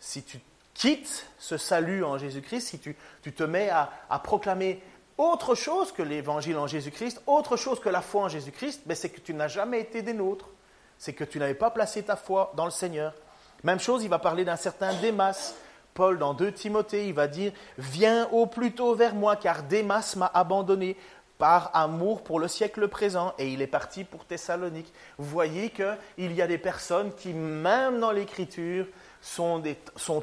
Si 0.00 0.22
tu 0.22 0.40
quitte 0.72 1.26
ce 1.38 1.58
salut 1.58 2.04
en 2.04 2.16
Jésus-Christ, 2.16 2.68
si 2.68 2.78
tu, 2.78 2.96
te 3.32 3.42
mets 3.42 3.68
à, 3.68 4.18
proclamer 4.24 4.82
autre 5.18 5.54
chose 5.54 5.92
que 5.92 6.02
l'évangile 6.02 6.56
en 6.56 6.66
Jésus-Christ, 6.66 7.22
autre 7.26 7.58
chose 7.58 7.80
que 7.80 7.90
la 7.90 8.00
foi 8.00 8.22
en 8.22 8.28
Jésus-Christ, 8.28 8.82
ben, 8.86 8.94
c'est 8.94 9.10
que 9.10 9.20
tu 9.20 9.34
n'as 9.34 9.48
jamais 9.48 9.80
été 9.80 10.00
des 10.00 10.14
nôtres. 10.14 10.48
C'est 10.96 11.12
que 11.12 11.24
tu 11.24 11.38
n'avais 11.38 11.54
pas 11.54 11.70
placé 11.70 12.02
ta 12.02 12.16
foi 12.16 12.52
dans 12.56 12.64
le 12.64 12.70
Seigneur. 12.70 13.14
Même 13.62 13.78
chose, 13.78 14.02
il 14.02 14.08
va 14.08 14.18
parler 14.18 14.44
d'un 14.44 14.56
certain 14.56 14.94
Démas. 14.94 15.54
Paul, 15.92 16.18
dans 16.18 16.32
2 16.32 16.52
Timothée, 16.52 17.08
il 17.08 17.14
va 17.14 17.26
dire 17.26 17.52
Viens 17.76 18.28
au 18.32 18.46
plus 18.46 18.72
tôt 18.72 18.94
vers 18.94 19.14
moi, 19.14 19.36
car 19.36 19.64
Démas 19.64 20.14
m'a 20.16 20.30
abandonné 20.32 20.96
par 21.36 21.70
amour 21.74 22.22
pour 22.22 22.38
le 22.38 22.48
siècle 22.48 22.86
présent, 22.88 23.34
et 23.38 23.48
il 23.48 23.60
est 23.60 23.66
parti 23.66 24.04
pour 24.04 24.24
Thessalonique. 24.24 24.92
Vous 25.18 25.28
voyez 25.28 25.70
qu'il 25.70 26.32
y 26.32 26.42
a 26.42 26.46
des 26.46 26.58
personnes 26.58 27.12
qui, 27.14 27.32
même 27.32 27.98
dans 27.98 28.12
l'Écriture, 28.12 28.86
sont, 29.20 29.62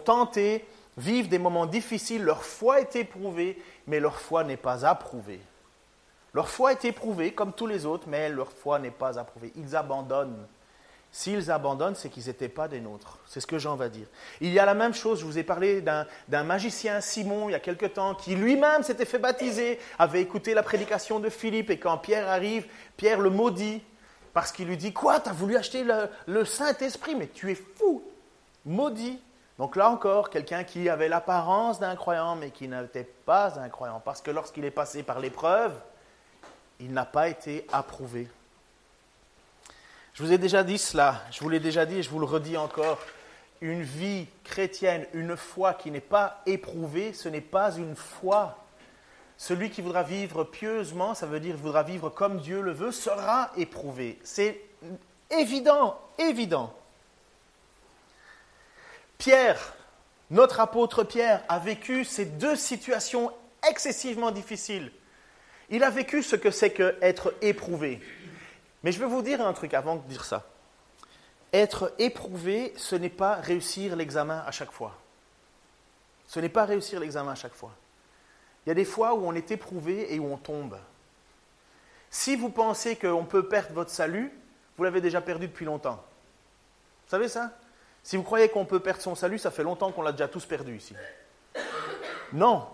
tentées, 0.03 0.65
vivent 0.97 1.29
des 1.29 1.39
moments 1.39 1.65
difficiles, 1.65 2.23
leur 2.23 2.43
foi 2.43 2.81
est 2.81 2.95
éprouvée, 2.95 3.61
mais 3.85 3.99
leur 3.99 4.19
foi 4.19 4.43
n'est 4.43 4.57
pas 4.57 4.85
approuvée. 4.85 5.41
Leur 6.33 6.49
foi 6.49 6.71
est 6.71 6.85
éprouvée 6.85 7.33
comme 7.33 7.53
tous 7.53 7.67
les 7.67 7.85
autres, 7.85 8.07
mais 8.07 8.29
leur 8.29 8.51
foi 8.51 8.79
n'est 8.79 8.91
pas 8.91 9.17
approuvée. 9.17 9.51
Ils 9.55 9.75
abandonnent 9.75 10.47
S'ils 11.11 11.49
abandonnent, 11.49 11.95
c'est 11.95 12.09
qu'ils 12.09 12.27
n'étaient 12.27 12.49
pas 12.49 12.67
des 12.67 12.79
nôtres. 12.79 13.17
C'est 13.25 13.39
ce 13.39 13.47
que 13.47 13.57
Jean 13.57 13.75
va 13.75 13.89
dire. 13.89 14.07
Il 14.41 14.51
y 14.51 14.59
a 14.59 14.65
la 14.65 14.73
même 14.73 14.93
chose, 14.93 15.19
je 15.19 15.25
vous 15.25 15.37
ai 15.37 15.43
parlé 15.43 15.81
d'un 15.81 16.43
magicien, 16.43 17.01
Simon, 17.01 17.49
il 17.49 17.53
y 17.53 17.55
a 17.55 17.59
quelque 17.59 17.85
temps, 17.85 18.13
qui 18.13 18.35
lui-même 18.35 18.83
s'était 18.83 19.05
fait 19.05 19.17
baptiser, 19.17 19.79
avait 19.97 20.21
écouté 20.21 20.53
la 20.53 20.63
prédication 20.63 21.19
de 21.19 21.29
Philippe, 21.29 21.69
et 21.69 21.79
quand 21.79 21.97
Pierre 21.97 22.29
arrive, 22.29 22.67
Pierre 22.97 23.19
le 23.19 23.29
maudit, 23.29 23.81
parce 24.33 24.51
qu'il 24.51 24.67
lui 24.67 24.77
dit, 24.77 24.93
quoi, 24.93 25.19
tu 25.19 25.29
as 25.29 25.33
voulu 25.33 25.55
acheter 25.55 25.83
le, 25.83 26.09
le 26.27 26.45
Saint-Esprit, 26.45 27.15
mais 27.15 27.27
tu 27.27 27.51
es 27.51 27.55
fou, 27.55 28.03
maudit. 28.67 29.19
Donc 29.57 29.75
là 29.75 29.89
encore, 29.89 30.29
quelqu'un 30.29 30.63
qui 30.63 30.87
avait 30.87 31.09
l'apparence 31.09 31.79
d'un 31.79 31.95
croyant, 31.95 32.35
mais 32.35 32.51
qui 32.51 32.67
n'était 32.67 33.09
pas 33.25 33.59
un 33.59 33.69
croyant, 33.69 33.99
parce 33.99 34.21
que 34.21 34.29
lorsqu'il 34.29 34.65
est 34.65 34.71
passé 34.71 35.01
par 35.01 35.19
l'épreuve, 35.19 35.73
il 36.79 36.93
n'a 36.93 37.05
pas 37.05 37.27
été 37.27 37.65
approuvé. 37.71 38.27
Je 40.13 40.23
vous 40.23 40.31
ai 40.31 40.37
déjà 40.37 40.63
dit 40.63 40.77
cela, 40.77 41.21
je 41.31 41.39
vous 41.39 41.49
l'ai 41.49 41.59
déjà 41.59 41.85
dit 41.85 41.97
et 41.97 42.03
je 42.03 42.09
vous 42.09 42.19
le 42.19 42.25
redis 42.25 42.57
encore. 42.57 42.99
Une 43.61 43.81
vie 43.81 44.27
chrétienne, 44.43 45.07
une 45.13 45.35
foi 45.35 45.73
qui 45.73 45.89
n'est 45.89 45.99
pas 45.99 46.41
éprouvée, 46.45 47.13
ce 47.13 47.29
n'est 47.29 47.41
pas 47.41 47.75
une 47.75 47.95
foi. 47.95 48.57
Celui 49.37 49.71
qui 49.71 49.81
voudra 49.81 50.03
vivre 50.03 50.43
pieusement, 50.43 51.15
ça 51.15 51.25
veut 51.25 51.39
dire 51.39 51.55
voudra 51.57 51.81
vivre 51.81 52.09
comme 52.09 52.39
Dieu 52.39 52.61
le 52.61 52.71
veut, 52.71 52.91
sera 52.91 53.51
éprouvé. 53.57 54.19
C'est 54.23 54.61
évident, 55.31 55.99
évident. 56.19 56.73
Pierre, 59.17 59.73
notre 60.29 60.59
apôtre 60.59 61.03
Pierre, 61.03 61.43
a 61.49 61.59
vécu 61.59 62.05
ces 62.05 62.25
deux 62.25 62.55
situations 62.55 63.31
excessivement 63.69 64.31
difficiles. 64.31 64.91
Il 65.69 65.83
a 65.83 65.89
vécu 65.89 66.23
ce 66.23 66.35
que 66.35 66.51
c'est 66.51 66.71
qu'être 66.71 67.33
éprouvé. 67.41 68.01
Mais 68.83 68.91
je 68.91 68.99
vais 68.99 69.05
vous 69.05 69.21
dire 69.21 69.45
un 69.45 69.53
truc 69.53 69.73
avant 69.73 69.95
de 69.95 70.07
dire 70.07 70.23
ça. 70.23 70.45
Être 71.51 71.93
éprouvé, 71.97 72.73
ce 72.77 72.95
n'est 72.95 73.09
pas 73.09 73.35
réussir 73.35 73.95
l'examen 73.95 74.43
à 74.45 74.51
chaque 74.51 74.71
fois. 74.71 74.95
Ce 76.27 76.39
n'est 76.39 76.49
pas 76.49 76.65
réussir 76.65 76.99
l'examen 76.99 77.31
à 77.31 77.35
chaque 77.35 77.55
fois. 77.55 77.71
Il 78.65 78.69
y 78.69 78.71
a 78.71 78.75
des 78.75 78.85
fois 78.85 79.15
où 79.15 79.25
on 79.25 79.33
est 79.33 79.49
éprouvé 79.51 80.13
et 80.13 80.19
où 80.19 80.31
on 80.31 80.37
tombe. 80.37 80.77
Si 82.09 82.35
vous 82.35 82.49
pensez 82.49 82.95
qu'on 82.95 83.25
peut 83.25 83.47
perdre 83.47 83.73
votre 83.73 83.91
salut, 83.91 84.31
vous 84.77 84.83
l'avez 84.83 85.01
déjà 85.01 85.21
perdu 85.21 85.47
depuis 85.47 85.65
longtemps. 85.65 86.03
Vous 87.05 87.11
savez 87.11 87.29
ça? 87.29 87.57
Si 88.07 88.15
vous 88.15 88.23
croyez 88.23 88.47
qu'on 88.47 88.63
peut 88.63 88.79
perdre 88.79 89.01
son 89.01 89.15
salut, 89.15 89.37
ça 89.37 89.51
fait 89.51 89.63
longtemps 89.63 89.91
qu'on 89.91 90.01
l'a 90.01 90.13
déjà 90.13 90.29
tous 90.29 90.45
perdu 90.45 90.77
ici. 90.77 90.95
Non, 92.31 92.65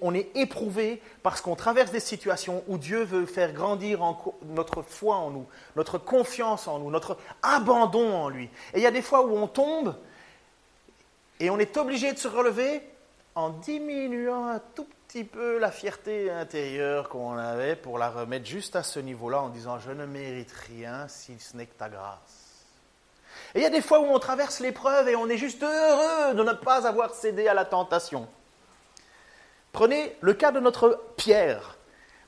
on 0.00 0.12
est 0.12 0.36
éprouvé 0.36 1.00
parce 1.22 1.40
qu'on 1.40 1.54
traverse 1.54 1.92
des 1.92 2.00
situations 2.00 2.64
où 2.66 2.76
Dieu 2.76 3.04
veut 3.04 3.26
faire 3.26 3.52
grandir 3.52 4.00
notre 4.42 4.82
foi 4.82 5.14
en 5.14 5.30
nous, 5.30 5.46
notre 5.76 5.98
confiance 5.98 6.66
en 6.66 6.80
nous, 6.80 6.90
notre 6.90 7.16
abandon 7.44 8.12
en 8.12 8.28
lui. 8.28 8.50
Et 8.74 8.78
il 8.78 8.82
y 8.82 8.86
a 8.86 8.90
des 8.90 9.02
fois 9.02 9.24
où 9.24 9.36
on 9.36 9.46
tombe 9.46 9.94
et 11.38 11.48
on 11.48 11.60
est 11.60 11.76
obligé 11.76 12.12
de 12.12 12.18
se 12.18 12.26
relever 12.26 12.82
en 13.36 13.50
diminuant 13.50 14.48
un 14.48 14.60
tout 14.74 14.88
petit 15.06 15.22
peu 15.22 15.58
la 15.58 15.70
fierté 15.70 16.28
intérieure 16.28 17.08
qu'on 17.08 17.36
avait 17.36 17.76
pour 17.76 17.98
la 17.98 18.10
remettre 18.10 18.46
juste 18.46 18.74
à 18.74 18.82
ce 18.82 18.98
niveau-là 18.98 19.42
en 19.42 19.48
disant 19.48 19.78
je 19.78 19.92
ne 19.92 20.06
mérite 20.06 20.50
rien 20.50 21.06
si 21.06 21.38
ce 21.38 21.56
n'est 21.56 21.66
que 21.66 21.78
ta 21.78 21.88
grâce. 21.88 22.45
Et 23.56 23.60
il 23.60 23.62
y 23.62 23.66
a 23.66 23.70
des 23.70 23.80
fois 23.80 24.00
où 24.00 24.04
on 24.04 24.18
traverse 24.18 24.60
l'épreuve 24.60 25.08
et 25.08 25.16
on 25.16 25.30
est 25.30 25.38
juste 25.38 25.62
heureux 25.62 26.34
de 26.34 26.42
ne 26.42 26.52
pas 26.52 26.86
avoir 26.86 27.14
cédé 27.14 27.48
à 27.48 27.54
la 27.54 27.64
tentation. 27.64 28.28
Prenez 29.72 30.14
le 30.20 30.34
cas 30.34 30.52
de 30.52 30.60
notre 30.60 31.02
Pierre. 31.16 31.78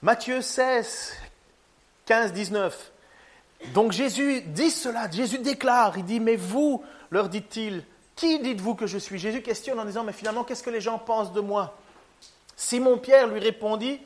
Matthieu 0.01 0.41
16, 0.41 1.13
15, 2.07 2.33
19. 2.33 2.93
Donc 3.75 3.93
Jésus 3.93 4.41
dit 4.41 4.71
cela, 4.71 5.11
Jésus 5.11 5.37
déclare, 5.41 5.99
il 5.99 6.07
dit, 6.07 6.19
mais 6.19 6.37
vous, 6.37 6.83
leur 7.11 7.29
dit-il, 7.29 7.85
qui 8.17 8.39
dites-vous 8.39 8.75
que 8.75 8.87
je 8.87 8.97
suis? 8.97 9.19
Jésus 9.19 9.43
questionne 9.43 9.79
en 9.79 9.85
disant, 9.85 10.05
mais 10.05 10.15
finalement, 10.15 10.45
qu'est-ce 10.45 10.63
que 10.63 10.71
les 10.71 10.81
gens 10.81 10.99
pensent 10.99 11.35
de 11.35 11.43
moi? 11.43 11.77
Simon 12.57 12.97
Pierre 12.97 13.27
lui 13.27 13.39
répondit, 13.39 14.01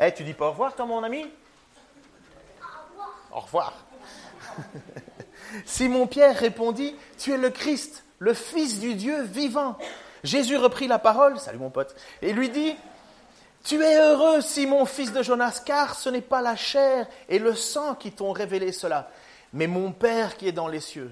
Eh, 0.00 0.12
tu 0.12 0.24
dis 0.24 0.34
pas 0.34 0.48
au 0.48 0.50
revoir, 0.50 0.74
toi, 0.74 0.84
mon 0.84 1.04
ami? 1.04 1.30
Au 3.30 3.38
revoir. 3.38 3.72
Simon 4.56 5.04
Pierre 6.06 6.36
répondit, 6.36 6.94
tu 7.18 7.32
es 7.32 7.36
le 7.36 7.50
Christ, 7.50 8.04
le 8.18 8.34
Fils 8.34 8.80
du 8.80 8.94
Dieu 8.94 9.22
vivant. 9.22 9.76
Jésus 10.24 10.56
reprit 10.56 10.88
la 10.88 10.98
parole, 10.98 11.38
salut 11.38 11.58
mon 11.58 11.70
pote, 11.70 11.94
et 12.22 12.32
lui 12.32 12.50
dit, 12.50 12.74
Tu 13.64 13.82
es 13.82 13.98
heureux, 13.98 14.40
Simon, 14.40 14.84
fils 14.84 15.12
de 15.12 15.22
Jonas, 15.22 15.62
car 15.64 15.94
ce 15.94 16.08
n'est 16.08 16.20
pas 16.20 16.42
la 16.42 16.56
chair 16.56 17.06
et 17.28 17.38
le 17.38 17.54
sang 17.54 17.94
qui 17.94 18.12
t'ont 18.12 18.32
révélé 18.32 18.72
cela, 18.72 19.10
mais 19.52 19.66
mon 19.66 19.92
Père 19.92 20.36
qui 20.36 20.48
est 20.48 20.52
dans 20.52 20.68
les 20.68 20.80
cieux. 20.80 21.10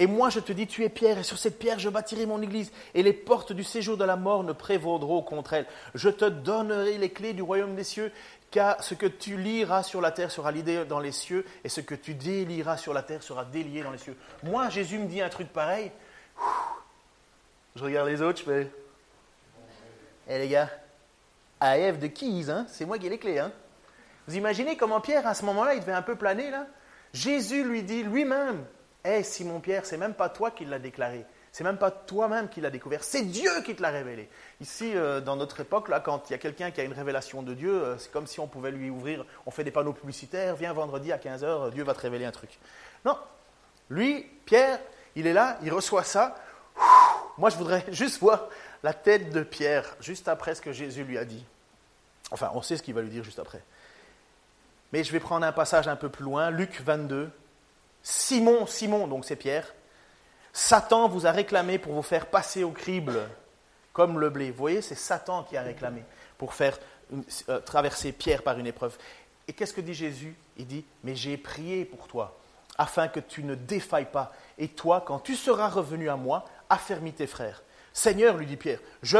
Et 0.00 0.06
moi 0.06 0.30
je 0.30 0.40
te 0.40 0.50
dis, 0.50 0.66
tu 0.66 0.82
es 0.82 0.88
Pierre, 0.88 1.18
et 1.18 1.22
sur 1.22 1.36
cette 1.36 1.58
pierre 1.58 1.78
je 1.78 1.90
bâtirai 1.90 2.24
mon 2.24 2.40
église, 2.40 2.72
et 2.94 3.02
les 3.02 3.12
portes 3.12 3.52
du 3.52 3.62
séjour 3.62 3.98
de 3.98 4.04
la 4.04 4.16
mort 4.16 4.44
ne 4.44 4.54
prévaudront 4.54 5.20
contre 5.20 5.52
elle. 5.52 5.66
Je 5.94 6.08
te 6.08 6.24
donnerai 6.24 6.96
les 6.96 7.10
clés 7.10 7.34
du 7.34 7.42
royaume 7.42 7.74
des 7.74 7.84
cieux, 7.84 8.10
car 8.50 8.82
ce 8.82 8.94
que 8.94 9.06
tu 9.06 9.36
liras 9.36 9.82
sur 9.82 10.00
la 10.00 10.10
terre 10.10 10.30
sera 10.30 10.50
lié 10.50 10.84
dans 10.84 11.00
les 11.00 11.12
cieux, 11.12 11.44
et 11.64 11.68
ce 11.68 11.80
que 11.80 11.94
tu 11.94 12.14
délieras 12.14 12.76
sur 12.76 12.92
la 12.92 13.02
terre 13.02 13.22
sera 13.22 13.44
délié 13.44 13.82
dans 13.82 13.92
les 13.92 13.98
cieux. 13.98 14.16
Moi, 14.42 14.68
Jésus 14.70 14.98
me 14.98 15.06
dit 15.06 15.20
un 15.20 15.28
truc 15.28 15.52
pareil. 15.52 15.92
Je 17.76 17.84
regarde 17.84 18.08
les 18.08 18.22
autres, 18.22 18.40
je 18.40 18.44
fais. 18.44 18.70
Eh 20.28 20.38
les 20.38 20.48
gars, 20.48 20.68
have 21.60 21.98
the 21.98 22.12
keys, 22.12 22.50
hein? 22.50 22.66
c'est 22.68 22.84
moi 22.84 22.98
qui 22.98 23.06
ai 23.06 23.10
les 23.10 23.18
clés. 23.18 23.38
Hein? 23.38 23.52
Vous 24.26 24.36
imaginez 24.36 24.76
comment 24.76 25.00
Pierre, 25.00 25.26
à 25.26 25.34
ce 25.34 25.44
moment-là, 25.44 25.74
il 25.74 25.80
devait 25.80 25.92
un 25.92 26.02
peu 26.02 26.16
planer 26.16 26.50
là? 26.50 26.66
Jésus 27.12 27.64
lui 27.64 27.82
dit 27.82 28.02
lui-même 28.02 28.64
Eh 29.04 29.22
Simon-Pierre, 29.22 29.84
c'est 29.84 29.96
même 29.96 30.14
pas 30.14 30.28
toi 30.28 30.50
qui 30.50 30.64
l'as 30.64 30.78
déclaré. 30.78 31.24
C'est 31.52 31.64
même 31.64 31.78
pas 31.78 31.90
toi-même 31.90 32.48
qui 32.48 32.60
l'as 32.60 32.70
découvert, 32.70 33.02
c'est 33.02 33.22
Dieu 33.22 33.50
qui 33.64 33.74
te 33.74 33.82
l'a 33.82 33.90
révélé. 33.90 34.28
Ici, 34.60 34.92
euh, 34.94 35.20
dans 35.20 35.34
notre 35.34 35.60
époque, 35.60 35.88
là, 35.88 35.98
quand 35.98 36.30
il 36.30 36.32
y 36.32 36.34
a 36.34 36.38
quelqu'un 36.38 36.70
qui 36.70 36.80
a 36.80 36.84
une 36.84 36.92
révélation 36.92 37.42
de 37.42 37.54
Dieu, 37.54 37.72
euh, 37.72 37.98
c'est 37.98 38.12
comme 38.12 38.28
si 38.28 38.38
on 38.38 38.46
pouvait 38.46 38.70
lui 38.70 38.88
ouvrir, 38.88 39.24
on 39.46 39.50
fait 39.50 39.64
des 39.64 39.72
panneaux 39.72 39.92
publicitaires, 39.92 40.54
viens 40.54 40.72
vendredi 40.72 41.10
à 41.10 41.18
15h, 41.18 41.72
Dieu 41.72 41.82
va 41.82 41.94
te 41.94 42.00
révéler 42.00 42.24
un 42.24 42.30
truc. 42.30 42.58
Non, 43.04 43.16
lui, 43.88 44.26
Pierre, 44.46 44.78
il 45.16 45.26
est 45.26 45.32
là, 45.32 45.58
il 45.62 45.72
reçoit 45.72 46.04
ça, 46.04 46.36
moi, 47.38 47.50
je 47.50 47.56
voudrais 47.56 47.84
juste 47.90 48.20
voir 48.20 48.48
la 48.82 48.92
tête 48.92 49.30
de 49.30 49.42
Pierre 49.42 49.96
juste 50.00 50.28
après 50.28 50.54
ce 50.54 50.60
que 50.60 50.72
Jésus 50.72 51.04
lui 51.04 51.18
a 51.18 51.24
dit. 51.24 51.44
Enfin, 52.30 52.50
on 52.54 52.62
sait 52.62 52.76
ce 52.76 52.82
qu'il 52.82 52.94
va 52.94 53.02
lui 53.02 53.10
dire 53.10 53.24
juste 53.24 53.38
après. 53.38 53.62
Mais 54.92 55.04
je 55.04 55.12
vais 55.12 55.20
prendre 55.20 55.46
un 55.46 55.52
passage 55.52 55.88
un 55.88 55.96
peu 55.96 56.08
plus 56.08 56.24
loin, 56.24 56.50
Luc 56.50 56.80
22. 56.80 57.30
Simon, 58.02 58.66
Simon, 58.66 59.08
donc 59.08 59.24
c'est 59.24 59.36
Pierre, 59.36 59.74
Satan 60.52 61.08
vous 61.08 61.26
a 61.26 61.30
réclamé 61.30 61.78
pour 61.78 61.92
vous 61.94 62.02
faire 62.02 62.26
passer 62.26 62.64
au 62.64 62.70
crible 62.70 63.20
comme 63.92 64.18
le 64.18 64.30
blé. 64.30 64.50
Vous 64.50 64.58
voyez, 64.58 64.82
c'est 64.82 64.94
Satan 64.94 65.44
qui 65.44 65.56
a 65.56 65.62
réclamé 65.62 66.02
pour 66.38 66.54
faire 66.54 66.78
euh, 67.48 67.60
traverser 67.60 68.12
Pierre 68.12 68.42
par 68.42 68.58
une 68.58 68.66
épreuve. 68.66 68.96
Et 69.48 69.52
qu'est-ce 69.52 69.74
que 69.74 69.80
dit 69.80 69.94
Jésus? 69.94 70.36
Il 70.56 70.66
dit, 70.66 70.84
mais 71.02 71.16
j'ai 71.16 71.36
prié 71.36 71.84
pour 71.84 72.06
toi, 72.06 72.38
afin 72.78 73.08
que 73.08 73.20
tu 73.20 73.42
ne 73.42 73.54
défailles 73.54 74.10
pas. 74.10 74.32
Et 74.58 74.68
toi, 74.68 75.02
quand 75.04 75.18
tu 75.18 75.34
seras 75.34 75.68
revenu 75.68 76.08
à 76.08 76.16
moi, 76.16 76.44
affermis 76.68 77.12
tes 77.12 77.26
frères. 77.26 77.62
Seigneur, 77.92 78.36
lui 78.36 78.46
dit 78.46 78.56
Pierre, 78.56 78.78
je, 79.02 79.18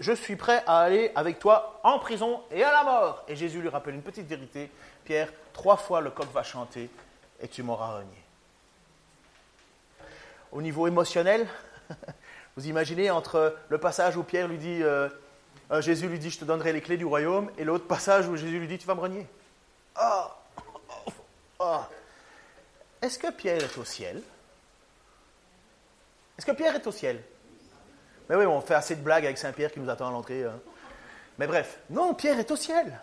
je 0.00 0.12
suis 0.12 0.34
prêt 0.34 0.64
à 0.66 0.80
aller 0.80 1.12
avec 1.14 1.38
toi 1.38 1.80
en 1.84 2.00
prison 2.00 2.40
et 2.50 2.64
à 2.64 2.72
la 2.72 2.82
mort. 2.82 3.24
Et 3.28 3.36
Jésus 3.36 3.60
lui 3.60 3.68
rappelle 3.68 3.94
une 3.94 4.02
petite 4.02 4.26
vérité. 4.26 4.70
Pierre, 5.04 5.32
trois 5.52 5.76
fois 5.76 6.00
le 6.00 6.10
coq 6.10 6.26
va 6.32 6.42
chanter 6.42 6.90
et 7.40 7.46
tu 7.46 7.62
m'auras 7.62 7.98
renié. 7.98 8.24
Au 10.52 10.62
niveau 10.62 10.86
émotionnel, 10.86 11.46
vous 12.56 12.66
imaginez 12.66 13.10
entre 13.10 13.56
le 13.68 13.78
passage 13.78 14.16
où 14.16 14.22
Pierre 14.22 14.48
lui 14.48 14.58
dit, 14.58 14.82
euh, 14.82 15.08
euh, 15.70 15.80
Jésus 15.80 16.08
lui 16.08 16.18
dit, 16.18 16.30
je 16.30 16.40
te 16.40 16.44
donnerai 16.44 16.72
les 16.72 16.80
clés 16.80 16.96
du 16.96 17.04
royaume, 17.04 17.50
et 17.58 17.64
l'autre 17.64 17.86
passage 17.86 18.28
où 18.28 18.36
Jésus 18.36 18.58
lui 18.58 18.66
dit, 18.66 18.78
tu 18.78 18.86
vas 18.86 18.94
me 18.94 19.00
renier. 19.00 19.26
Ah, 19.94 20.36
ah. 21.60 21.88
Est-ce 23.00 23.18
que 23.18 23.30
Pierre 23.30 23.62
est 23.62 23.78
au 23.78 23.84
ciel? 23.84 24.22
Est-ce 26.36 26.46
que 26.46 26.52
Pierre 26.52 26.74
est 26.74 26.86
au 26.86 26.92
ciel? 26.92 27.22
Mais 28.28 28.36
oui, 28.36 28.46
on 28.46 28.60
fait 28.60 28.74
assez 28.74 28.96
de 28.96 29.02
blagues 29.02 29.24
avec 29.24 29.38
Saint-Pierre 29.38 29.72
qui 29.72 29.80
nous 29.80 29.90
attend 29.90 30.08
à 30.08 30.10
l'entrée. 30.10 30.44
Hein. 30.44 30.58
Mais 31.38 31.46
bref, 31.46 31.78
non, 31.90 32.14
Pierre 32.14 32.38
est 32.38 32.50
au 32.50 32.56
ciel. 32.56 33.00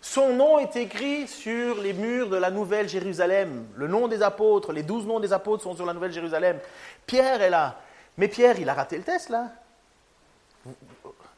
Son 0.00 0.34
nom 0.34 0.58
est 0.58 0.76
écrit 0.76 1.26
sur 1.26 1.80
les 1.80 1.92
murs 1.92 2.28
de 2.28 2.36
la 2.36 2.50
Nouvelle 2.50 2.88
Jérusalem. 2.88 3.66
Le 3.74 3.88
nom 3.88 4.08
des 4.08 4.22
apôtres, 4.22 4.72
les 4.72 4.82
douze 4.82 5.06
noms 5.06 5.20
des 5.20 5.32
apôtres 5.32 5.64
sont 5.64 5.74
sur 5.74 5.86
la 5.86 5.92
Nouvelle 5.92 6.12
Jérusalem. 6.12 6.58
Pierre 7.06 7.42
est 7.42 7.50
là. 7.50 7.80
Mais 8.16 8.28
Pierre, 8.28 8.58
il 8.58 8.68
a 8.68 8.74
raté 8.74 8.96
le 8.96 9.04
test 9.04 9.28
là. 9.28 9.52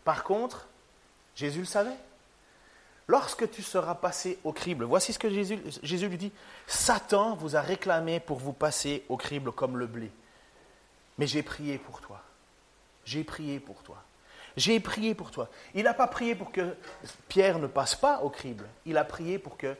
Par 0.04 0.24
contre, 0.24 0.66
Jésus 1.34 1.60
le 1.60 1.66
savait. 1.66 1.96
Lorsque 3.06 3.50
tu 3.50 3.62
seras 3.62 3.96
passé 3.96 4.38
au 4.44 4.52
crible, 4.52 4.84
voici 4.84 5.12
ce 5.12 5.18
que 5.18 5.28
Jésus, 5.28 5.58
Jésus 5.82 6.08
lui 6.08 6.16
dit, 6.16 6.32
Satan 6.66 7.34
vous 7.34 7.56
a 7.56 7.60
réclamé 7.60 8.20
pour 8.20 8.38
vous 8.38 8.52
passer 8.52 9.04
au 9.08 9.16
crible 9.16 9.50
comme 9.52 9.78
le 9.78 9.86
blé. 9.86 10.12
Mais 11.18 11.26
j'ai 11.26 11.42
prié 11.42 11.78
pour 11.78 12.00
toi. 12.00 12.22
J'ai 13.04 13.24
prié 13.24 13.58
pour 13.58 13.82
toi. 13.82 14.02
J'ai 14.60 14.78
prié 14.78 15.14
pour 15.14 15.30
toi. 15.30 15.48
Il 15.74 15.84
n'a 15.84 15.94
pas 15.94 16.06
prié 16.06 16.34
pour 16.34 16.52
que 16.52 16.76
Pierre 17.28 17.58
ne 17.58 17.66
passe 17.66 17.94
pas 17.94 18.20
au 18.20 18.28
crible. 18.28 18.66
Il 18.84 18.98
a 18.98 19.04
prié 19.04 19.38
pour 19.38 19.56
que 19.56 19.74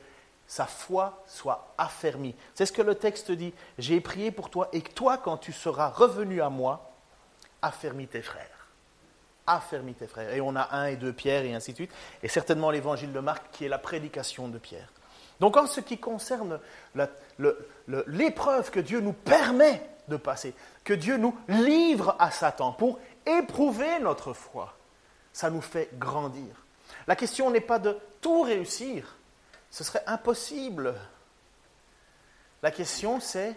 sa 0.46 0.64
foi 0.64 1.22
soit 1.26 1.74
affermie. 1.76 2.34
C'est 2.54 2.64
ce 2.64 2.72
que 2.72 2.80
le 2.80 2.94
texte 2.94 3.30
dit. 3.30 3.52
J'ai 3.78 4.00
prié 4.00 4.30
pour 4.30 4.48
toi 4.48 4.70
et 4.72 4.80
que 4.80 4.90
toi, 4.90 5.18
quand 5.18 5.36
tu 5.36 5.52
seras 5.52 5.90
revenu 5.90 6.40
à 6.40 6.48
moi, 6.48 6.92
affermis 7.60 8.06
tes 8.08 8.22
frères 8.22 8.46
affermis 9.46 9.94
tes 9.94 10.06
frères. 10.06 10.32
Et 10.32 10.40
on 10.40 10.54
a 10.54 10.68
un 10.76 10.86
et 10.86 10.96
deux 10.96 11.12
Pierre 11.12 11.44
et 11.44 11.54
ainsi 11.54 11.72
de 11.72 11.76
suite. 11.76 11.92
Et 12.22 12.28
certainement 12.28 12.70
l'évangile 12.70 13.12
de 13.12 13.18
Marc 13.18 13.50
qui 13.50 13.64
est 13.64 13.68
la 13.68 13.78
prédication 13.78 14.46
de 14.46 14.58
Pierre. 14.58 14.92
Donc 15.40 15.56
en 15.56 15.66
ce 15.66 15.80
qui 15.80 15.98
concerne 15.98 16.60
l'épreuve 18.06 18.70
que 18.70 18.78
Dieu 18.78 19.00
nous 19.00 19.12
permet 19.12 19.82
de 20.06 20.16
passer, 20.16 20.54
que 20.84 20.92
Dieu 20.92 21.16
nous 21.16 21.36
livre 21.48 22.14
à 22.18 22.30
Satan 22.30 22.72
pour 22.72 22.98
éprouver 23.26 23.98
notre 24.00 24.32
foi, 24.32 24.74
ça 25.32 25.50
nous 25.50 25.60
fait 25.60 25.90
grandir. 25.98 26.54
La 27.06 27.16
question 27.16 27.50
n'est 27.50 27.60
pas 27.60 27.78
de 27.78 27.96
tout 28.20 28.42
réussir, 28.42 29.16
ce 29.70 29.84
serait 29.84 30.02
impossible. 30.06 30.94
La 32.62 32.70
question 32.70 33.20
c'est 33.20 33.56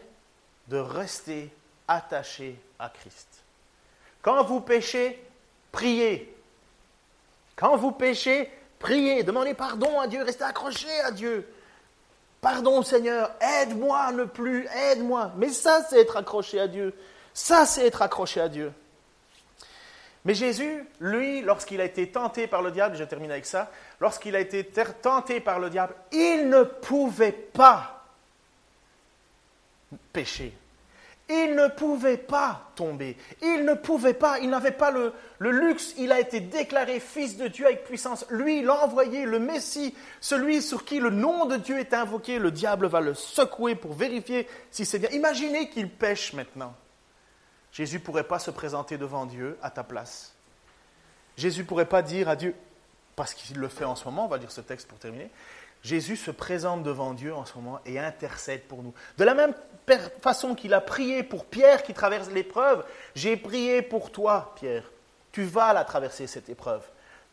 de 0.67 0.77
rester 0.77 1.53
attaché 1.87 2.59
à 2.79 2.89
Christ. 2.89 3.43
Quand 4.21 4.43
vous 4.43 4.61
péchez, 4.61 5.21
priez. 5.71 6.33
Quand 7.55 7.75
vous 7.75 7.91
péchez, 7.91 8.49
priez, 8.79 9.23
demandez 9.23 9.53
pardon 9.53 9.99
à 9.99 10.07
Dieu, 10.07 10.23
restez 10.23 10.43
accroché 10.43 10.89
à 11.01 11.11
Dieu. 11.11 11.47
Pardon 12.41 12.83
Seigneur, 12.83 13.31
aide-moi 13.39 14.11
ne 14.11 14.25
plus, 14.25 14.67
aide-moi. 14.67 15.31
Mais 15.37 15.49
ça, 15.49 15.85
c'est 15.89 16.01
être 16.01 16.17
accroché 16.17 16.59
à 16.59 16.67
Dieu. 16.67 16.93
Ça, 17.33 17.65
c'est 17.65 17.87
être 17.87 18.01
accroché 18.01 18.41
à 18.41 18.49
Dieu. 18.49 18.73
Mais 20.25 20.33
Jésus, 20.33 20.85
lui, 21.01 21.41
lorsqu'il 21.41 21.81
a 21.81 21.85
été 21.85 22.07
tenté 22.07 22.47
par 22.47 22.61
le 22.61 22.71
diable, 22.71 22.95
je 22.95 23.03
termine 23.03 23.31
avec 23.31 23.45
ça, 23.45 23.69
lorsqu'il 23.99 24.35
a 24.35 24.39
été 24.39 24.63
tenté 25.01 25.41
par 25.41 25.59
le 25.59 25.69
diable, 25.69 25.95
il 26.11 26.49
ne 26.49 26.63
pouvait 26.63 27.31
pas 27.31 28.05
pécher. 30.13 30.53
Il 31.29 31.55
ne 31.55 31.67
pouvait 31.69 32.17
pas 32.17 32.71
tomber. 32.75 33.15
Il 33.41 33.63
ne 33.63 33.73
pouvait 33.73 34.13
pas. 34.13 34.39
Il 34.39 34.49
n'avait 34.49 34.71
pas 34.71 34.91
le, 34.91 35.13
luxe. 35.39 35.93
Il 35.97 36.11
a 36.11 36.19
été 36.19 36.41
déclaré 36.41 36.99
fils 36.99 37.37
de 37.37 37.47
Dieu 37.47 37.65
avec 37.65 37.85
puissance. 37.85 38.25
Lui, 38.29 38.59
il 38.59 38.69
a 38.69 38.83
envoyé 38.83 39.25
le 39.25 39.39
Messie, 39.39 39.95
celui 40.19 40.61
sur 40.61 40.83
qui 40.83 40.99
le 40.99 41.09
nom 41.09 41.45
de 41.45 41.55
Dieu 41.55 41.79
est 41.79 41.93
invoqué. 41.93 42.39
Le 42.39 42.51
diable 42.51 42.87
va 42.87 42.99
le 42.99 43.13
secouer 43.13 43.75
pour 43.75 43.93
vérifier 43.93 44.47
si 44.69 44.85
c'est 44.85 44.99
bien. 44.99 45.09
Imaginez 45.11 45.69
qu'il 45.69 45.89
pêche 45.89 46.33
maintenant. 46.33 46.75
Jésus 47.73 47.97
ne 47.97 48.03
pourrait 48.03 48.23
pas 48.23 48.39
se 48.39 48.51
présenter 48.51 48.97
devant 48.97 49.25
Dieu 49.25 49.57
à 49.61 49.71
ta 49.71 49.83
place. 49.83 50.33
Jésus 51.35 51.61
ne 51.61 51.65
pourrait 51.65 51.87
pas 51.87 52.03
dire 52.03 52.29
à 52.29 52.35
Dieu, 52.35 52.55
parce 53.15 53.33
qu'il 53.33 53.57
le 53.57 53.67
fait 53.67 53.83
en 53.83 53.95
ce 53.95 54.05
moment, 54.05 54.25
on 54.25 54.29
va 54.29 54.37
dire 54.37 54.51
ce 54.51 54.61
texte 54.61 54.87
pour 54.87 54.99
terminer, 54.99 55.29
Jésus 55.83 56.15
se 56.15 56.31
présente 56.31 56.83
devant 56.83 57.13
Dieu 57.13 57.33
en 57.33 57.45
ce 57.45 57.55
moment 57.55 57.81
et 57.85 57.99
intercède 57.99 58.63
pour 58.63 58.83
nous. 58.83 58.93
De 59.17 59.25
la 59.25 59.33
même 59.33 59.53
façon 60.21 60.55
qu'il 60.55 60.73
a 60.73 60.79
prié 60.79 61.23
pour 61.23 61.45
Pierre 61.45 61.83
qui 61.83 61.93
traverse 61.93 62.29
l'épreuve, 62.29 62.85
j'ai 63.15 63.35
prié 63.35 63.81
pour 63.81 64.11
toi, 64.11 64.53
Pierre. 64.55 64.89
Tu 65.33 65.43
vas 65.43 65.73
la 65.73 65.83
traverser, 65.83 66.27
cette 66.27 66.47
épreuve. 66.47 66.83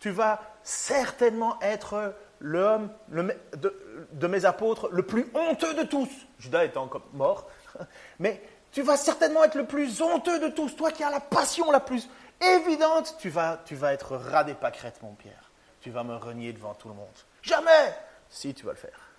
Tu 0.01 0.11
vas 0.11 0.41
certainement 0.65 1.61
être 1.61 2.15
l'homme 2.41 2.91
de, 3.11 4.27
mes 4.27 4.45
apôtres 4.47 4.89
le 4.91 5.03
plus 5.05 5.31
honteux 5.35 5.75
de 5.75 5.83
tous. 5.83 6.09
Judas 6.39 6.65
étant 6.65 6.91
mort. 7.13 7.47
Mais 8.19 8.43
tu 8.73 8.83
vas 8.83 8.97
certainement 8.97 9.45
être 9.45 9.57
le 9.57 9.67
plus 9.67 10.01
honteux 10.01 10.39
de 10.39 10.49
tous. 10.49 10.77
Toi 10.77 10.93
qui 10.93 11.03
as 11.03 11.11
la 11.11 11.21
passion 11.21 11.71
la 11.71 11.81
plus 11.81 12.09
évidente, 12.41 13.17
tu 13.19 13.29
vas, 13.29 13.59
être 13.93 14.17
ras 14.17 14.45
des 14.45 14.55
pâquerettes, 14.55 15.03
mon 15.03 15.15
Pierre. 15.15 15.51
Tu 15.81 15.91
vas 15.91 16.05
me 16.05 16.17
renier 16.17 16.53
devant 16.53 16.75
tout 16.75 16.89
le 16.89 16.95
monde. 16.95 17.09
Jamais 17.43 17.95
Si, 18.29 18.55
tu 18.55 18.67
vas 18.67 18.73
le 18.73 18.79
faire 18.79 19.11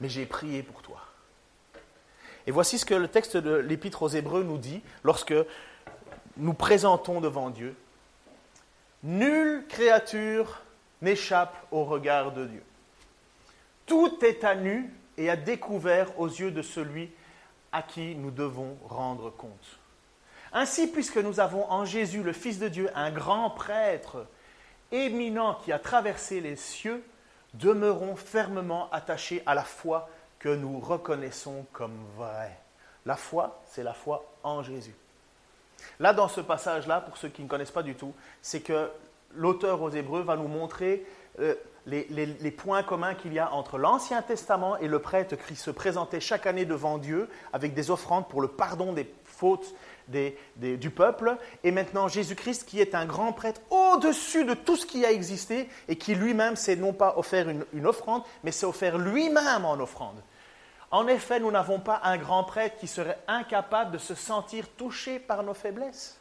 mais 0.00 0.08
j'ai 0.08 0.26
prié 0.26 0.62
pour 0.62 0.82
toi. 0.82 1.00
Et 2.46 2.50
voici 2.50 2.78
ce 2.78 2.84
que 2.84 2.94
le 2.94 3.08
texte 3.08 3.36
de 3.36 3.54
l'Épître 3.54 4.02
aux 4.02 4.08
Hébreux 4.08 4.42
nous 4.42 4.58
dit 4.58 4.82
lorsque 5.02 5.34
nous 6.36 6.52
présentons 6.52 7.20
devant 7.20 7.50
Dieu. 7.50 7.74
Nulle 9.02 9.64
créature 9.68 10.60
n'échappe 11.00 11.54
au 11.70 11.84
regard 11.84 12.32
de 12.32 12.46
Dieu. 12.46 12.62
Tout 13.86 14.22
est 14.24 14.44
à 14.44 14.54
nu 14.54 14.92
et 15.16 15.30
à 15.30 15.36
découvert 15.36 16.18
aux 16.18 16.28
yeux 16.28 16.50
de 16.50 16.62
celui 16.62 17.10
à 17.72 17.82
qui 17.82 18.14
nous 18.14 18.30
devons 18.30 18.76
rendre 18.84 19.30
compte. 19.30 19.78
Ainsi, 20.52 20.86
puisque 20.86 21.16
nous 21.16 21.40
avons 21.40 21.70
en 21.70 21.84
Jésus, 21.84 22.22
le 22.22 22.32
Fils 22.32 22.58
de 22.58 22.68
Dieu, 22.68 22.88
un 22.94 23.10
grand 23.10 23.50
prêtre 23.50 24.26
éminent 24.92 25.54
qui 25.54 25.72
a 25.72 25.78
traversé 25.80 26.40
les 26.40 26.56
cieux, 26.56 27.04
demeurons 27.54 28.14
fermement 28.14 28.88
attachés 28.92 29.42
à 29.46 29.54
la 29.54 29.64
foi 29.64 30.08
que 30.38 30.48
nous 30.48 30.78
reconnaissons 30.78 31.66
comme 31.72 31.96
vraie. 32.16 32.56
La 33.06 33.16
foi, 33.16 33.60
c'est 33.66 33.82
la 33.82 33.94
foi 33.94 34.24
en 34.42 34.62
Jésus. 34.62 34.94
Là, 35.98 36.12
dans 36.12 36.28
ce 36.28 36.40
passage-là, 36.40 37.00
pour 37.00 37.16
ceux 37.16 37.28
qui 37.28 37.42
ne 37.42 37.48
connaissent 37.48 37.70
pas 37.70 37.82
du 37.82 37.94
tout, 37.94 38.14
c'est 38.40 38.60
que 38.60 38.90
l'auteur 39.34 39.82
aux 39.82 39.90
Hébreux 39.90 40.22
va 40.22 40.36
nous 40.36 40.48
montrer 40.48 41.04
euh, 41.40 41.54
les, 41.86 42.50
points 42.50 42.82
communs 42.82 43.14
qu'il 43.14 43.32
y 43.32 43.38
a 43.38 43.52
entre 43.52 43.78
l'Ancien 43.78 44.22
Testament 44.22 44.78
et 44.78 44.88
le 44.88 45.00
prêtre 45.00 45.36
qui 45.36 45.56
se 45.56 45.70
présentait 45.70 46.20
chaque 46.20 46.46
année 46.46 46.64
devant 46.64 46.98
Dieu 46.98 47.28
avec 47.52 47.74
des 47.74 47.90
offrandes 47.90 48.28
pour 48.28 48.40
le 48.40 48.48
pardon 48.48 48.92
des 48.92 49.12
fautes 49.24 49.74
du 50.08 50.90
peuple, 50.90 51.36
et 51.62 51.70
maintenant 51.70 52.08
Jésus-Christ 52.08 52.64
qui 52.66 52.80
est 52.80 52.94
un 52.94 53.06
grand 53.06 53.32
prêtre 53.32 53.60
au-dessus 53.70 54.44
de 54.44 54.54
tout 54.54 54.76
ce 54.76 54.86
qui 54.86 55.04
a 55.04 55.12
existé 55.12 55.68
et 55.88 55.96
qui 55.96 56.14
lui-même 56.14 56.56
s'est 56.56 56.76
non 56.76 56.92
pas 56.92 57.14
offert 57.16 57.48
une, 57.48 57.86
offrande, 57.86 58.22
mais 58.42 58.52
s'est 58.52 58.66
offert 58.66 58.98
lui-même 58.98 59.64
en 59.64 59.78
offrande. 59.80 60.22
En 60.90 61.08
effet, 61.08 61.40
nous 61.40 61.50
n'avons 61.50 61.80
pas 61.80 62.00
un 62.04 62.16
grand 62.18 62.44
prêtre 62.44 62.76
qui 62.76 62.86
serait 62.86 63.18
incapable 63.26 63.92
de 63.92 63.98
se 63.98 64.14
sentir 64.14 64.68
touché 64.76 65.18
par 65.18 65.42
nos 65.42 65.54
faiblesses. 65.54 66.20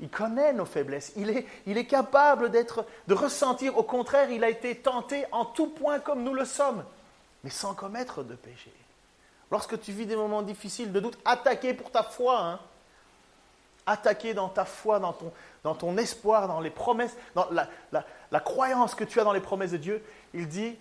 Il 0.00 0.08
connaît 0.08 0.52
nos 0.52 0.64
faiblesses. 0.64 1.12
Il 1.16 1.28
est, 1.28 1.86
capable 1.86 2.50
d'être, 2.50 2.86
de 3.06 3.14
ressentir. 3.14 3.76
Au 3.76 3.82
contraire, 3.82 4.30
il 4.30 4.42
a 4.44 4.48
été 4.48 4.74
tenté 4.74 5.26
en 5.30 5.44
tout 5.44 5.66
point 5.66 5.98
comme 5.98 6.22
nous 6.22 6.34
le 6.34 6.44
sommes, 6.44 6.84
mais 7.44 7.50
sans 7.50 7.74
commettre 7.74 8.22
de 8.22 8.34
péché. 8.34 8.72
Lorsque 9.50 9.80
tu 9.80 9.92
vis 9.92 10.06
des 10.06 10.16
moments 10.16 10.42
difficiles 10.42 10.92
de 10.92 11.00
doute, 11.00 11.18
attaqué 11.24 11.74
pour 11.74 11.90
ta 11.90 12.02
foi. 12.02 12.40
Hein 12.40 12.60
attaqué 13.86 14.34
dans 14.34 14.48
ta 14.48 14.64
foi, 14.64 14.98
dans 14.98 15.12
ton, 15.12 15.32
dans 15.64 15.74
ton 15.74 15.96
espoir, 15.96 16.48
dans 16.48 16.60
les 16.60 16.70
promesses, 16.70 17.16
dans 17.34 17.48
la, 17.50 17.68
la, 18.30 18.40
croyance 18.40 18.94
que 18.94 19.04
tu 19.04 19.20
as 19.20 19.24
dans 19.24 19.32
les 19.32 19.40
promesses 19.40 19.72
de 19.72 19.76
Dieu, 19.76 20.04
il 20.34 20.48
dit, 20.48 20.76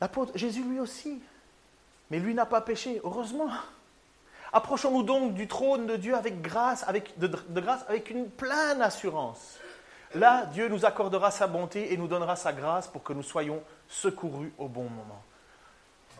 l'apôtre 0.00 0.32
Jésus 0.36 0.62
lui 0.62 0.80
aussi, 0.80 1.22
mais 2.10 2.18
lui 2.18 2.34
n'a 2.34 2.46
pas 2.46 2.60
péché, 2.60 3.00
heureusement. 3.04 3.50
Approchons-nous 4.52 5.02
donc 5.02 5.34
du 5.34 5.46
trône 5.46 5.86
de 5.86 5.96
Dieu 5.96 6.14
avec 6.14 6.42
grâce, 6.42 6.84
avec, 6.88 7.18
de, 7.18 7.26
de 7.26 7.60
grâce, 7.60 7.84
avec 7.88 8.10
une 8.10 8.28
pleine 8.28 8.82
assurance. 8.82 9.58
Là, 10.14 10.46
Dieu 10.46 10.68
nous 10.68 10.84
accordera 10.84 11.30
sa 11.30 11.46
bonté 11.46 11.92
et 11.92 11.96
nous 11.96 12.08
donnera 12.08 12.34
sa 12.34 12.52
grâce 12.52 12.88
pour 12.88 13.02
que 13.02 13.12
nous 13.12 13.22
soyons 13.22 13.62
secourus 13.86 14.52
au 14.58 14.66
bon 14.66 14.84
moment. 14.84 15.22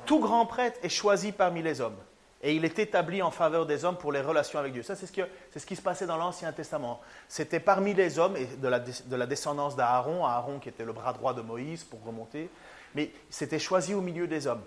Tout 0.06 0.20
grand 0.20 0.46
prêtre 0.46 0.78
est 0.82 0.88
choisi 0.88 1.32
parmi 1.32 1.62
les 1.62 1.80
hommes 1.80 1.96
et 2.42 2.54
il 2.54 2.64
est 2.64 2.78
établi 2.78 3.20
en 3.20 3.30
faveur 3.30 3.66
des 3.66 3.84
hommes 3.84 3.98
pour 3.98 4.12
les 4.12 4.22
relations 4.22 4.58
avec 4.58 4.72
Dieu. 4.72 4.82
Ça, 4.82 4.96
c'est 4.96 5.06
ce, 5.06 5.66
qui 5.66 5.76
se 5.76 5.82
passait 5.82 6.06
dans 6.06 6.16
l'Ancien 6.16 6.52
Testament. 6.52 7.00
C'était 7.28 7.60
parmi 7.60 7.92
les 7.92 8.18
hommes 8.18 8.36
et 8.36 8.46
de 8.46 8.68
la, 9.16 9.26
descendance 9.26 9.76
d'Aaron, 9.76 10.24
Aaron 10.24 10.58
qui 10.58 10.70
était 10.70 10.84
le 10.84 10.92
bras 10.92 11.12
droit 11.12 11.34
de 11.34 11.42
Moïse 11.42 11.84
pour 11.84 12.02
remonter, 12.02 12.48
mais 12.94 13.10
c'était 13.28 13.58
choisi 13.58 13.92
au 13.92 14.00
milieu 14.00 14.26
des 14.26 14.46
hommes. 14.46 14.62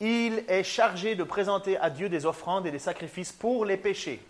Il 0.00 0.44
est 0.48 0.62
chargé 0.62 1.14
de 1.14 1.24
présenter 1.24 1.78
à 1.78 1.90
Dieu 1.90 2.08
des 2.08 2.26
offrandes 2.26 2.66
et 2.66 2.70
des 2.70 2.78
sacrifices 2.78 3.32
pour 3.32 3.64
les 3.64 3.76
péchés. 3.76 4.20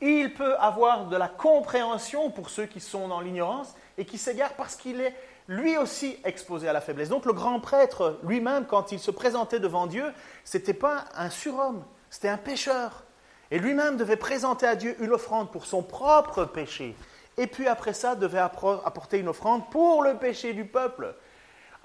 Il 0.00 0.34
peut 0.34 0.56
avoir 0.56 1.06
de 1.06 1.16
la 1.16 1.28
compréhension 1.28 2.30
pour 2.30 2.50
ceux 2.50 2.66
qui 2.66 2.80
sont 2.80 3.08
dans 3.08 3.20
l'ignorance 3.20 3.74
et 3.96 4.04
qui 4.04 4.18
s'égarent 4.18 4.54
parce 4.54 4.76
qu'il 4.76 5.00
est 5.00 5.14
lui 5.48 5.76
aussi 5.76 6.18
exposé 6.24 6.68
à 6.68 6.72
la 6.72 6.80
faiblesse. 6.80 7.08
Donc 7.08 7.24
le 7.26 7.32
grand 7.32 7.60
prêtre 7.60 8.18
lui-même, 8.22 8.66
quand 8.66 8.92
il 8.92 8.98
se 8.98 9.10
présentait 9.10 9.60
devant 9.60 9.86
Dieu, 9.86 10.12
ce 10.44 10.58
n'était 10.58 10.74
pas 10.74 11.04
un 11.14 11.30
surhomme, 11.30 11.84
c'était 12.10 12.28
un 12.28 12.36
pécheur. 12.36 13.04
Et 13.50 13.58
lui-même 13.58 13.96
devait 13.96 14.16
présenter 14.16 14.66
à 14.66 14.74
Dieu 14.74 14.96
une 15.00 15.12
offrande 15.12 15.50
pour 15.50 15.66
son 15.66 15.82
propre 15.82 16.44
péché. 16.44 16.96
Et 17.36 17.46
puis 17.46 17.66
après 17.66 17.92
ça, 17.92 18.14
devait 18.14 18.38
apporter 18.38 19.18
une 19.18 19.28
offrande 19.28 19.68
pour 19.70 20.02
le 20.02 20.16
péché 20.16 20.52
du 20.52 20.64
peuple. 20.64 21.14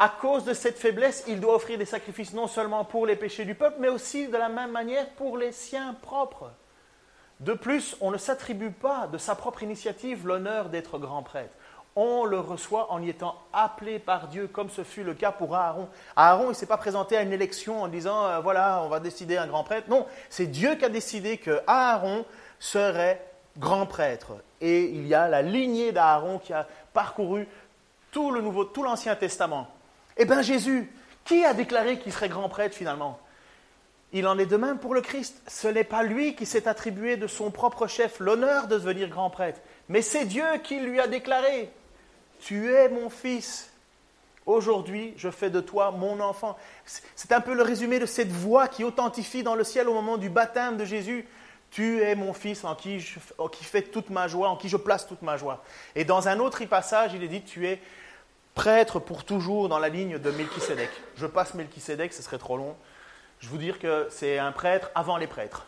À 0.01 0.07
cause 0.07 0.45
de 0.45 0.53
cette 0.53 0.79
faiblesse, 0.79 1.25
il 1.27 1.41
doit 1.41 1.55
offrir 1.55 1.77
des 1.77 1.83
sacrifices 1.83 2.33
non 2.33 2.47
seulement 2.47 2.85
pour 2.85 3.05
les 3.05 3.17
péchés 3.17 3.43
du 3.43 3.53
peuple, 3.53 3.79
mais 3.79 3.89
aussi 3.89 4.29
de 4.29 4.37
la 4.37 4.47
même 4.47 4.71
manière 4.71 5.09
pour 5.09 5.37
les 5.37 5.51
siens 5.51 5.93
propres. 6.01 6.51
De 7.41 7.53
plus, 7.53 7.97
on 7.99 8.09
ne 8.09 8.17
s'attribue 8.17 8.71
pas 8.71 9.07
de 9.07 9.17
sa 9.17 9.35
propre 9.35 9.61
initiative 9.61 10.25
l'honneur 10.25 10.69
d'être 10.69 10.99
grand 10.99 11.21
prêtre. 11.21 11.53
On 11.97 12.23
le 12.23 12.39
reçoit 12.39 12.93
en 12.93 13.01
y 13.01 13.09
étant 13.09 13.35
appelé 13.51 13.99
par 13.99 14.29
Dieu, 14.29 14.47
comme 14.47 14.69
ce 14.69 14.85
fut 14.85 15.03
le 15.03 15.13
cas 15.13 15.33
pour 15.33 15.53
Aaron. 15.53 15.89
Aaron, 16.15 16.45
il 16.45 16.49
ne 16.49 16.53
s'est 16.53 16.65
pas 16.65 16.77
présenté 16.77 17.17
à 17.17 17.21
une 17.21 17.33
élection 17.33 17.81
en 17.81 17.89
disant, 17.89 18.25
euh, 18.25 18.39
voilà, 18.39 18.81
on 18.83 18.87
va 18.87 19.01
décider 19.01 19.35
un 19.35 19.47
grand 19.47 19.65
prêtre. 19.65 19.89
Non, 19.89 20.05
c'est 20.29 20.47
Dieu 20.47 20.75
qui 20.75 20.85
a 20.85 20.89
décidé 20.89 21.37
que 21.37 21.59
Aaron 21.67 22.23
serait 22.57 23.25
grand 23.57 23.85
prêtre. 23.85 24.31
Et 24.61 24.85
il 24.85 25.07
y 25.07 25.13
a 25.13 25.27
la 25.27 25.41
lignée 25.41 25.91
d'Aaron 25.91 26.39
qui 26.39 26.53
a 26.53 26.67
parcouru 26.93 27.49
tout 28.11 28.31
le 28.31 28.39
Nouveau, 28.39 28.63
tout 28.63 28.83
l'Ancien 28.83 29.17
Testament. 29.17 29.67
Eh 30.19 30.25
bien 30.25 30.41
Jésus, 30.41 30.91
qui 31.23 31.45
a 31.45 31.53
déclaré 31.53 31.97
qu'il 31.97 32.11
serait 32.11 32.27
grand 32.27 32.49
prêtre 32.49 32.75
finalement? 32.75 33.19
Il 34.11 34.27
en 34.27 34.37
est 34.37 34.45
de 34.45 34.57
même 34.57 34.77
pour 34.77 34.93
le 34.93 35.01
Christ. 35.01 35.41
Ce 35.47 35.67
n'est 35.67 35.85
pas 35.85 36.03
lui 36.03 36.35
qui 36.35 36.45
s'est 36.45 36.67
attribué 36.67 37.15
de 37.15 37.25
son 37.25 37.51
propre 37.51 37.87
chef 37.87 38.19
l'honneur 38.19 38.67
de 38.67 38.77
devenir 38.77 39.07
grand 39.07 39.29
prêtre, 39.29 39.61
mais 39.87 40.01
c'est 40.01 40.25
Dieu 40.25 40.45
qui 40.63 40.79
lui 40.81 40.99
a 40.99 41.07
déclaré, 41.07 41.71
Tu 42.41 42.73
es 42.73 42.89
mon 42.89 43.09
fils. 43.09 43.71
Aujourd'hui, 44.45 45.13
je 45.15 45.29
fais 45.29 45.49
de 45.49 45.61
toi 45.61 45.91
mon 45.91 46.19
enfant. 46.19 46.57
C'est 47.15 47.31
un 47.31 47.39
peu 47.39 47.53
le 47.53 47.61
résumé 47.61 47.99
de 47.99 48.05
cette 48.05 48.31
voix 48.31 48.67
qui 48.67 48.83
authentifie 48.83 49.43
dans 49.43 49.55
le 49.55 49.63
ciel 49.63 49.87
au 49.87 49.93
moment 49.93 50.17
du 50.17 50.29
baptême 50.29 50.75
de 50.75 50.85
Jésus. 50.85 51.27
Tu 51.69 52.01
es 52.01 52.15
mon 52.15 52.33
fils 52.33 52.63
en 52.63 52.73
qui, 52.73 52.99
je, 52.99 53.19
fait 53.61 53.83
toute 53.83 54.09
ma 54.09 54.27
joie, 54.27 54.49
en 54.49 54.57
qui 54.57 54.67
je 54.67 54.77
place 54.77 55.07
toute 55.07 55.21
ma 55.21 55.37
joie. 55.37 55.63
Et 55.95 56.03
dans 56.03 56.27
un 56.27 56.39
autre 56.39 56.65
passage, 56.65 57.13
il 57.13 57.23
est 57.23 57.27
dit, 57.27 57.43
tu 57.43 57.67
es 57.67 57.79
prêtre 58.59 58.99
pour 58.99 59.23
toujours 59.23 59.69
dans 59.69 59.79
la 59.79 59.87
ligne 59.87 60.17
de 60.17 60.31
Melchisédek. 60.31 60.89
Je 61.15 61.25
passe 61.25 61.53
Melchisédek, 61.53 62.11
ce 62.11 62.21
serait 62.21 62.37
trop 62.37 62.57
long. 62.57 62.75
Je 63.39 63.47
vous 63.47 63.57
dire 63.57 63.79
que 63.79 64.09
c'est 64.11 64.37
un 64.37 64.51
prêtre 64.51 64.91
avant 64.95 65.15
les 65.15 65.27
prêtres. 65.27 65.65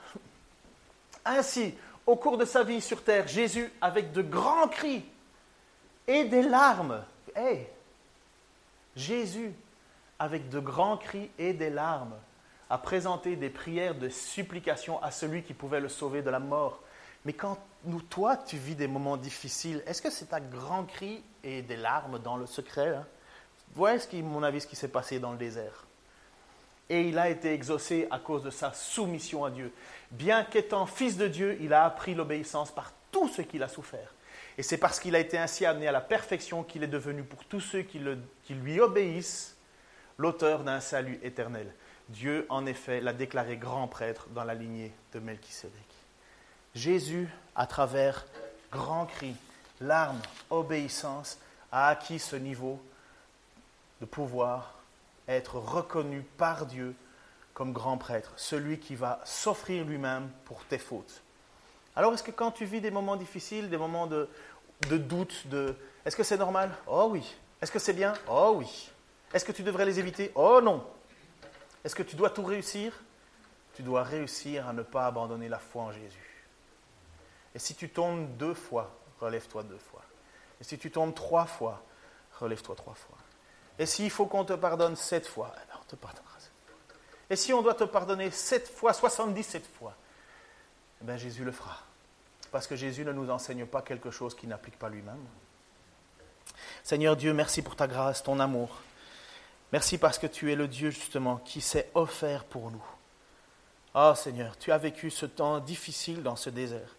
Ainsi, 1.23 1.73
au 2.05 2.17
cours 2.17 2.37
de 2.37 2.43
sa 2.43 2.65
vie 2.65 2.81
sur 2.81 3.01
terre, 3.01 3.29
Jésus, 3.29 3.71
avec 3.79 4.11
de 4.11 4.21
grands 4.21 4.67
cris 4.67 5.05
et 6.05 6.25
des 6.25 6.41
larmes, 6.41 7.01
Jésus, 8.97 9.53
avec 10.19 10.49
de 10.49 10.59
grands 10.59 10.97
cris 10.97 11.31
et 11.39 11.53
des 11.53 11.69
larmes, 11.69 12.15
à 12.69 12.77
présenter 12.77 13.37
des 13.37 13.49
prières 13.49 13.95
de 13.95 14.09
supplication 14.09 15.01
à 15.01 15.11
celui 15.11 15.43
qui 15.43 15.53
pouvait 15.53 15.79
le 15.79 15.87
sauver 15.87 16.21
de 16.21 16.29
la 16.29 16.39
mort. 16.39 16.81
Mais 17.23 17.31
quand 17.31 17.57
nous, 17.85 18.01
toi, 18.01 18.35
tu 18.35 18.57
vis 18.57 18.75
des 18.75 18.87
moments 18.87 19.15
difficiles, 19.15 19.81
est-ce 19.87 20.01
que 20.01 20.09
c'est 20.09 20.33
un 20.33 20.41
grand 20.41 20.83
cri 20.83 21.23
et 21.43 21.61
des 21.61 21.77
larmes 21.77 22.19
dans 22.19 22.37
le 22.37 22.45
secret 22.45 22.95
hein? 22.95 23.05
Voilà, 23.73 23.99
ce 23.99 24.07
qui, 24.07 24.21
mon 24.21 24.43
avis, 24.43 24.61
ce 24.61 24.67
qui 24.67 24.75
s'est 24.75 24.89
passé 24.89 25.19
dans 25.19 25.31
le 25.31 25.37
désert. 25.37 25.85
Et 26.89 27.07
il 27.07 27.17
a 27.17 27.29
été 27.29 27.53
exaucé 27.53 28.07
à 28.11 28.19
cause 28.19 28.43
de 28.43 28.49
sa 28.49 28.73
soumission 28.73 29.45
à 29.45 29.49
Dieu. 29.49 29.71
Bien 30.11 30.43
qu'étant 30.43 30.85
fils 30.85 31.15
de 31.15 31.27
Dieu, 31.27 31.57
il 31.61 31.73
a 31.73 31.85
appris 31.85 32.13
l'obéissance 32.13 32.69
par 32.69 32.91
tout 33.11 33.29
ce 33.29 33.41
qu'il 33.41 33.63
a 33.63 33.69
souffert. 33.69 34.13
Et 34.57 34.63
c'est 34.63 34.77
parce 34.77 34.99
qu'il 34.99 35.15
a 35.15 35.19
été 35.19 35.37
ainsi 35.37 35.65
amené 35.65 35.87
à 35.87 35.93
la 35.93 36.01
perfection 36.01 36.63
qu'il 36.63 36.83
est 36.83 36.87
devenu 36.87 37.23
pour 37.23 37.45
tous 37.45 37.61
ceux 37.61 37.83
qui, 37.83 38.01
qui 38.43 38.53
lui 38.53 38.81
obéissent 38.81 39.55
l'auteur 40.17 40.65
d'un 40.65 40.81
salut 40.81 41.17
éternel. 41.23 41.73
Dieu, 42.09 42.45
en 42.49 42.65
effet, 42.65 42.99
l'a 42.99 43.13
déclaré 43.13 43.55
grand 43.55 43.87
prêtre 43.87 44.27
dans 44.31 44.43
la 44.43 44.53
lignée 44.53 44.91
de 45.13 45.19
Melchisédek. 45.19 45.73
Jésus, 46.75 47.29
à 47.55 47.67
travers 47.67 48.25
grands 48.69 49.05
cris, 49.05 49.35
larmes, 49.81 50.21
obéissance, 50.49 51.37
a 51.71 51.89
acquis 51.89 52.19
ce 52.19 52.35
niveau 52.35 52.81
de 53.99 54.05
pouvoir 54.05 54.75
être 55.27 55.55
reconnu 55.57 56.21
par 56.37 56.65
Dieu 56.65 56.95
comme 57.53 57.73
grand 57.73 57.97
prêtre, 57.97 58.33
celui 58.37 58.79
qui 58.79 58.95
va 58.95 59.19
s'offrir 59.25 59.85
lui-même 59.85 60.29
pour 60.45 60.63
tes 60.65 60.77
fautes. 60.77 61.21
Alors 61.95 62.13
est-ce 62.13 62.23
que 62.23 62.31
quand 62.31 62.51
tu 62.51 62.65
vis 62.65 62.81
des 62.81 62.91
moments 62.91 63.17
difficiles, 63.17 63.69
des 63.69 63.77
moments 63.77 64.07
de, 64.07 64.29
de 64.89 64.97
doute, 64.97 65.47
de... 65.47 65.75
est-ce 66.05 66.15
que 66.15 66.23
c'est 66.23 66.37
normal? 66.37 66.71
Oh 66.87 67.09
oui. 67.11 67.35
Est-ce 67.61 67.71
que 67.71 67.79
c'est 67.79 67.93
bien? 67.93 68.13
Oh 68.27 68.53
oui. 68.57 68.89
Est-ce 69.33 69.45
que 69.45 69.51
tu 69.51 69.63
devrais 69.63 69.85
les 69.85 69.99
éviter? 69.99 70.31
Oh 70.35 70.61
non. 70.63 70.85
Est-ce 71.83 71.95
que 71.95 72.03
tu 72.03 72.15
dois 72.15 72.29
tout 72.29 72.43
réussir? 72.43 72.93
Tu 73.75 73.83
dois 73.83 74.03
réussir 74.03 74.67
à 74.67 74.73
ne 74.73 74.81
pas 74.81 75.05
abandonner 75.05 75.49
la 75.49 75.59
foi 75.59 75.83
en 75.83 75.91
Jésus. 75.91 76.47
Et 77.53 77.59
si 77.59 77.75
tu 77.75 77.89
tombes 77.89 78.35
deux 78.37 78.53
fois, 78.53 78.91
relève-toi 79.21 79.63
deux 79.63 79.77
fois. 79.77 80.01
Et 80.59 80.63
si 80.63 80.77
tu 80.77 80.91
tombes 80.91 81.15
trois 81.15 81.45
fois, 81.45 81.81
relève-toi 82.39 82.75
trois 82.75 82.95
fois. 82.95 83.17
Et 83.79 83.85
s'il 83.85 84.09
faut 84.09 84.25
qu'on 84.25 84.43
te 84.43 84.53
pardonne 84.53 84.95
sept 84.95 85.27
fois, 85.27 85.53
eh 85.55 85.67
ben, 85.67 85.79
on 85.81 85.85
te 85.85 85.95
pardonnera 85.95 86.39
sept 86.39 86.51
fois. 86.67 86.97
Et 87.29 87.35
si 87.35 87.53
on 87.53 87.61
doit 87.61 87.75
te 87.75 87.83
pardonner 87.83 88.29
sept 88.31 88.67
fois, 88.67 88.93
soixante-dix-sept 88.93 89.65
fois, 89.77 89.95
eh 91.01 91.05
bien 91.05 91.17
Jésus 91.17 91.43
le 91.43 91.51
fera. 91.51 91.79
Parce 92.51 92.67
que 92.67 92.75
Jésus 92.75 93.05
ne 93.05 93.13
nous 93.13 93.29
enseigne 93.29 93.65
pas 93.65 93.81
quelque 93.81 94.11
chose 94.11 94.35
qu'il 94.35 94.49
n'applique 94.49 94.77
pas 94.77 94.89
lui-même. 94.89 95.25
Seigneur 96.83 97.15
Dieu, 97.15 97.33
merci 97.33 97.61
pour 97.61 97.75
ta 97.75 97.87
grâce, 97.87 98.23
ton 98.23 98.39
amour. 98.39 98.81
Merci 99.71 99.97
parce 99.97 100.19
que 100.19 100.27
tu 100.27 100.51
es 100.51 100.55
le 100.55 100.67
Dieu 100.67 100.89
justement 100.89 101.37
qui 101.37 101.61
s'est 101.61 101.89
offert 101.93 102.43
pour 102.43 102.71
nous. 102.71 102.83
Ah 103.93 104.13
Seigneur, 104.15 104.57
tu 104.57 104.71
as 104.71 104.77
vécu 104.77 105.09
ce 105.09 105.25
temps 105.25 105.59
difficile 105.59 106.23
dans 106.23 106.35
ce 106.35 106.49
désert. 106.49 106.95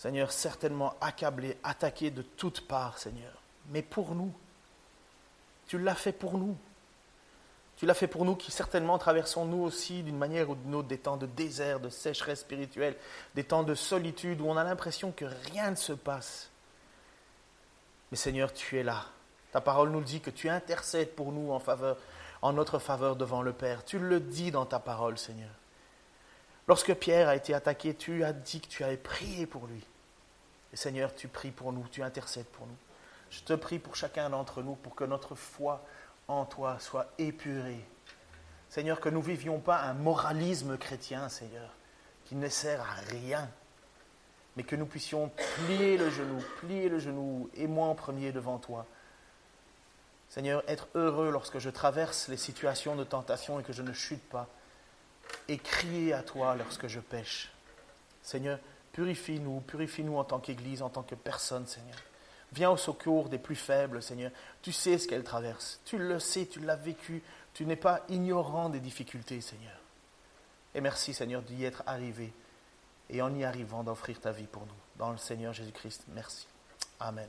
Seigneur, 0.00 0.32
certainement 0.32 0.94
accablé, 1.02 1.58
attaqué 1.62 2.10
de 2.10 2.22
toutes 2.22 2.66
parts, 2.66 2.96
Seigneur. 2.96 3.34
Mais 3.68 3.82
pour 3.82 4.14
nous, 4.14 4.32
tu 5.66 5.78
l'as 5.78 5.94
fait 5.94 6.12
pour 6.12 6.38
nous. 6.38 6.56
Tu 7.76 7.84
l'as 7.84 7.92
fait 7.92 8.06
pour 8.06 8.24
nous 8.24 8.34
qui 8.34 8.50
certainement 8.50 8.96
traversons 8.96 9.44
nous 9.44 9.62
aussi 9.62 10.02
d'une 10.02 10.16
manière 10.16 10.48
ou 10.48 10.54
d'une 10.54 10.74
autre 10.74 10.88
des 10.88 10.96
temps 10.96 11.18
de 11.18 11.26
désert, 11.26 11.80
de 11.80 11.90
sécheresse 11.90 12.40
spirituelle, 12.40 12.96
des 13.34 13.44
temps 13.44 13.62
de 13.62 13.74
solitude 13.74 14.40
où 14.40 14.46
on 14.46 14.56
a 14.56 14.64
l'impression 14.64 15.12
que 15.12 15.26
rien 15.52 15.72
ne 15.72 15.76
se 15.76 15.92
passe. 15.92 16.48
Mais 18.10 18.16
Seigneur, 18.16 18.54
tu 18.54 18.78
es 18.78 18.82
là. 18.82 19.04
Ta 19.52 19.60
parole 19.60 19.90
nous 19.90 20.00
dit 20.00 20.22
que 20.22 20.30
tu 20.30 20.48
intercèdes 20.48 21.14
pour 21.14 21.30
nous 21.30 21.52
en 21.52 21.60
faveur, 21.60 21.98
en 22.40 22.54
notre 22.54 22.78
faveur 22.78 23.16
devant 23.16 23.42
le 23.42 23.52
Père. 23.52 23.84
Tu 23.84 23.98
le 23.98 24.18
dis 24.18 24.50
dans 24.50 24.64
ta 24.64 24.78
parole, 24.78 25.18
Seigneur. 25.18 25.59
Lorsque 26.70 26.94
Pierre 26.94 27.28
a 27.28 27.34
été 27.34 27.52
attaqué, 27.52 27.94
tu 27.94 28.22
as 28.22 28.32
dit 28.32 28.60
que 28.60 28.68
tu 28.68 28.84
avais 28.84 28.96
prié 28.96 29.44
pour 29.44 29.66
lui. 29.66 29.84
Et 30.72 30.76
Seigneur, 30.76 31.12
tu 31.16 31.26
pries 31.26 31.50
pour 31.50 31.72
nous, 31.72 31.84
tu 31.90 32.00
intercèdes 32.00 32.46
pour 32.46 32.64
nous. 32.64 32.76
Je 33.28 33.40
te 33.40 33.54
prie 33.54 33.80
pour 33.80 33.96
chacun 33.96 34.30
d'entre 34.30 34.62
nous 34.62 34.76
pour 34.76 34.94
que 34.94 35.02
notre 35.02 35.34
foi 35.34 35.84
en 36.28 36.44
toi 36.44 36.78
soit 36.78 37.08
épurée. 37.18 37.84
Seigneur, 38.68 39.00
que 39.00 39.08
nous 39.08 39.18
ne 39.18 39.24
vivions 39.24 39.58
pas 39.58 39.80
un 39.80 39.94
moralisme 39.94 40.78
chrétien, 40.78 41.28
Seigneur, 41.28 41.74
qui 42.26 42.36
ne 42.36 42.48
sert 42.48 42.82
à 42.82 42.94
rien, 43.10 43.50
mais 44.56 44.62
que 44.62 44.76
nous 44.76 44.86
puissions 44.86 45.28
plier 45.66 45.98
le 45.98 46.08
genou, 46.08 46.40
plier 46.60 46.88
le 46.88 47.00
genou, 47.00 47.50
et 47.54 47.66
moi 47.66 47.88
en 47.88 47.96
premier 47.96 48.30
devant 48.30 48.58
toi, 48.58 48.86
Seigneur, 50.28 50.62
être 50.68 50.86
heureux 50.94 51.32
lorsque 51.32 51.58
je 51.58 51.68
traverse 51.68 52.28
les 52.28 52.36
situations 52.36 52.94
de 52.94 53.02
tentation 53.02 53.58
et 53.58 53.64
que 53.64 53.72
je 53.72 53.82
ne 53.82 53.92
chute 53.92 54.22
pas. 54.28 54.46
Et 55.48 55.58
crier 55.58 56.12
à 56.12 56.22
toi 56.22 56.54
lorsque 56.56 56.86
je 56.86 57.00
pêche. 57.00 57.50
Seigneur, 58.22 58.58
purifie-nous, 58.92 59.60
purifie-nous 59.60 60.16
en 60.16 60.24
tant 60.24 60.38
qu'Église, 60.38 60.82
en 60.82 60.88
tant 60.88 61.02
que 61.02 61.14
personne, 61.14 61.66
Seigneur. 61.66 61.98
Viens 62.52 62.70
au 62.70 62.76
secours 62.76 63.28
des 63.28 63.38
plus 63.38 63.56
faibles, 63.56 64.02
Seigneur. 64.02 64.32
Tu 64.62 64.72
sais 64.72 64.98
ce 64.98 65.06
qu'elles 65.06 65.24
traversent. 65.24 65.80
Tu 65.84 65.98
le 65.98 66.18
sais, 66.18 66.46
tu 66.46 66.60
l'as 66.60 66.76
vécu. 66.76 67.22
Tu 67.54 67.64
n'es 67.64 67.76
pas 67.76 68.04
ignorant 68.08 68.68
des 68.68 68.80
difficultés, 68.80 69.40
Seigneur. 69.40 69.76
Et 70.74 70.80
merci, 70.80 71.14
Seigneur, 71.14 71.42
d'y 71.42 71.64
être 71.64 71.82
arrivé 71.86 72.32
et 73.08 73.22
en 73.22 73.34
y 73.34 73.44
arrivant 73.44 73.82
d'offrir 73.82 74.20
ta 74.20 74.32
vie 74.32 74.46
pour 74.46 74.62
nous. 74.62 74.72
Dans 74.96 75.10
le 75.10 75.18
Seigneur 75.18 75.52
Jésus-Christ, 75.52 76.04
merci. 76.14 76.46
Amen. 77.00 77.28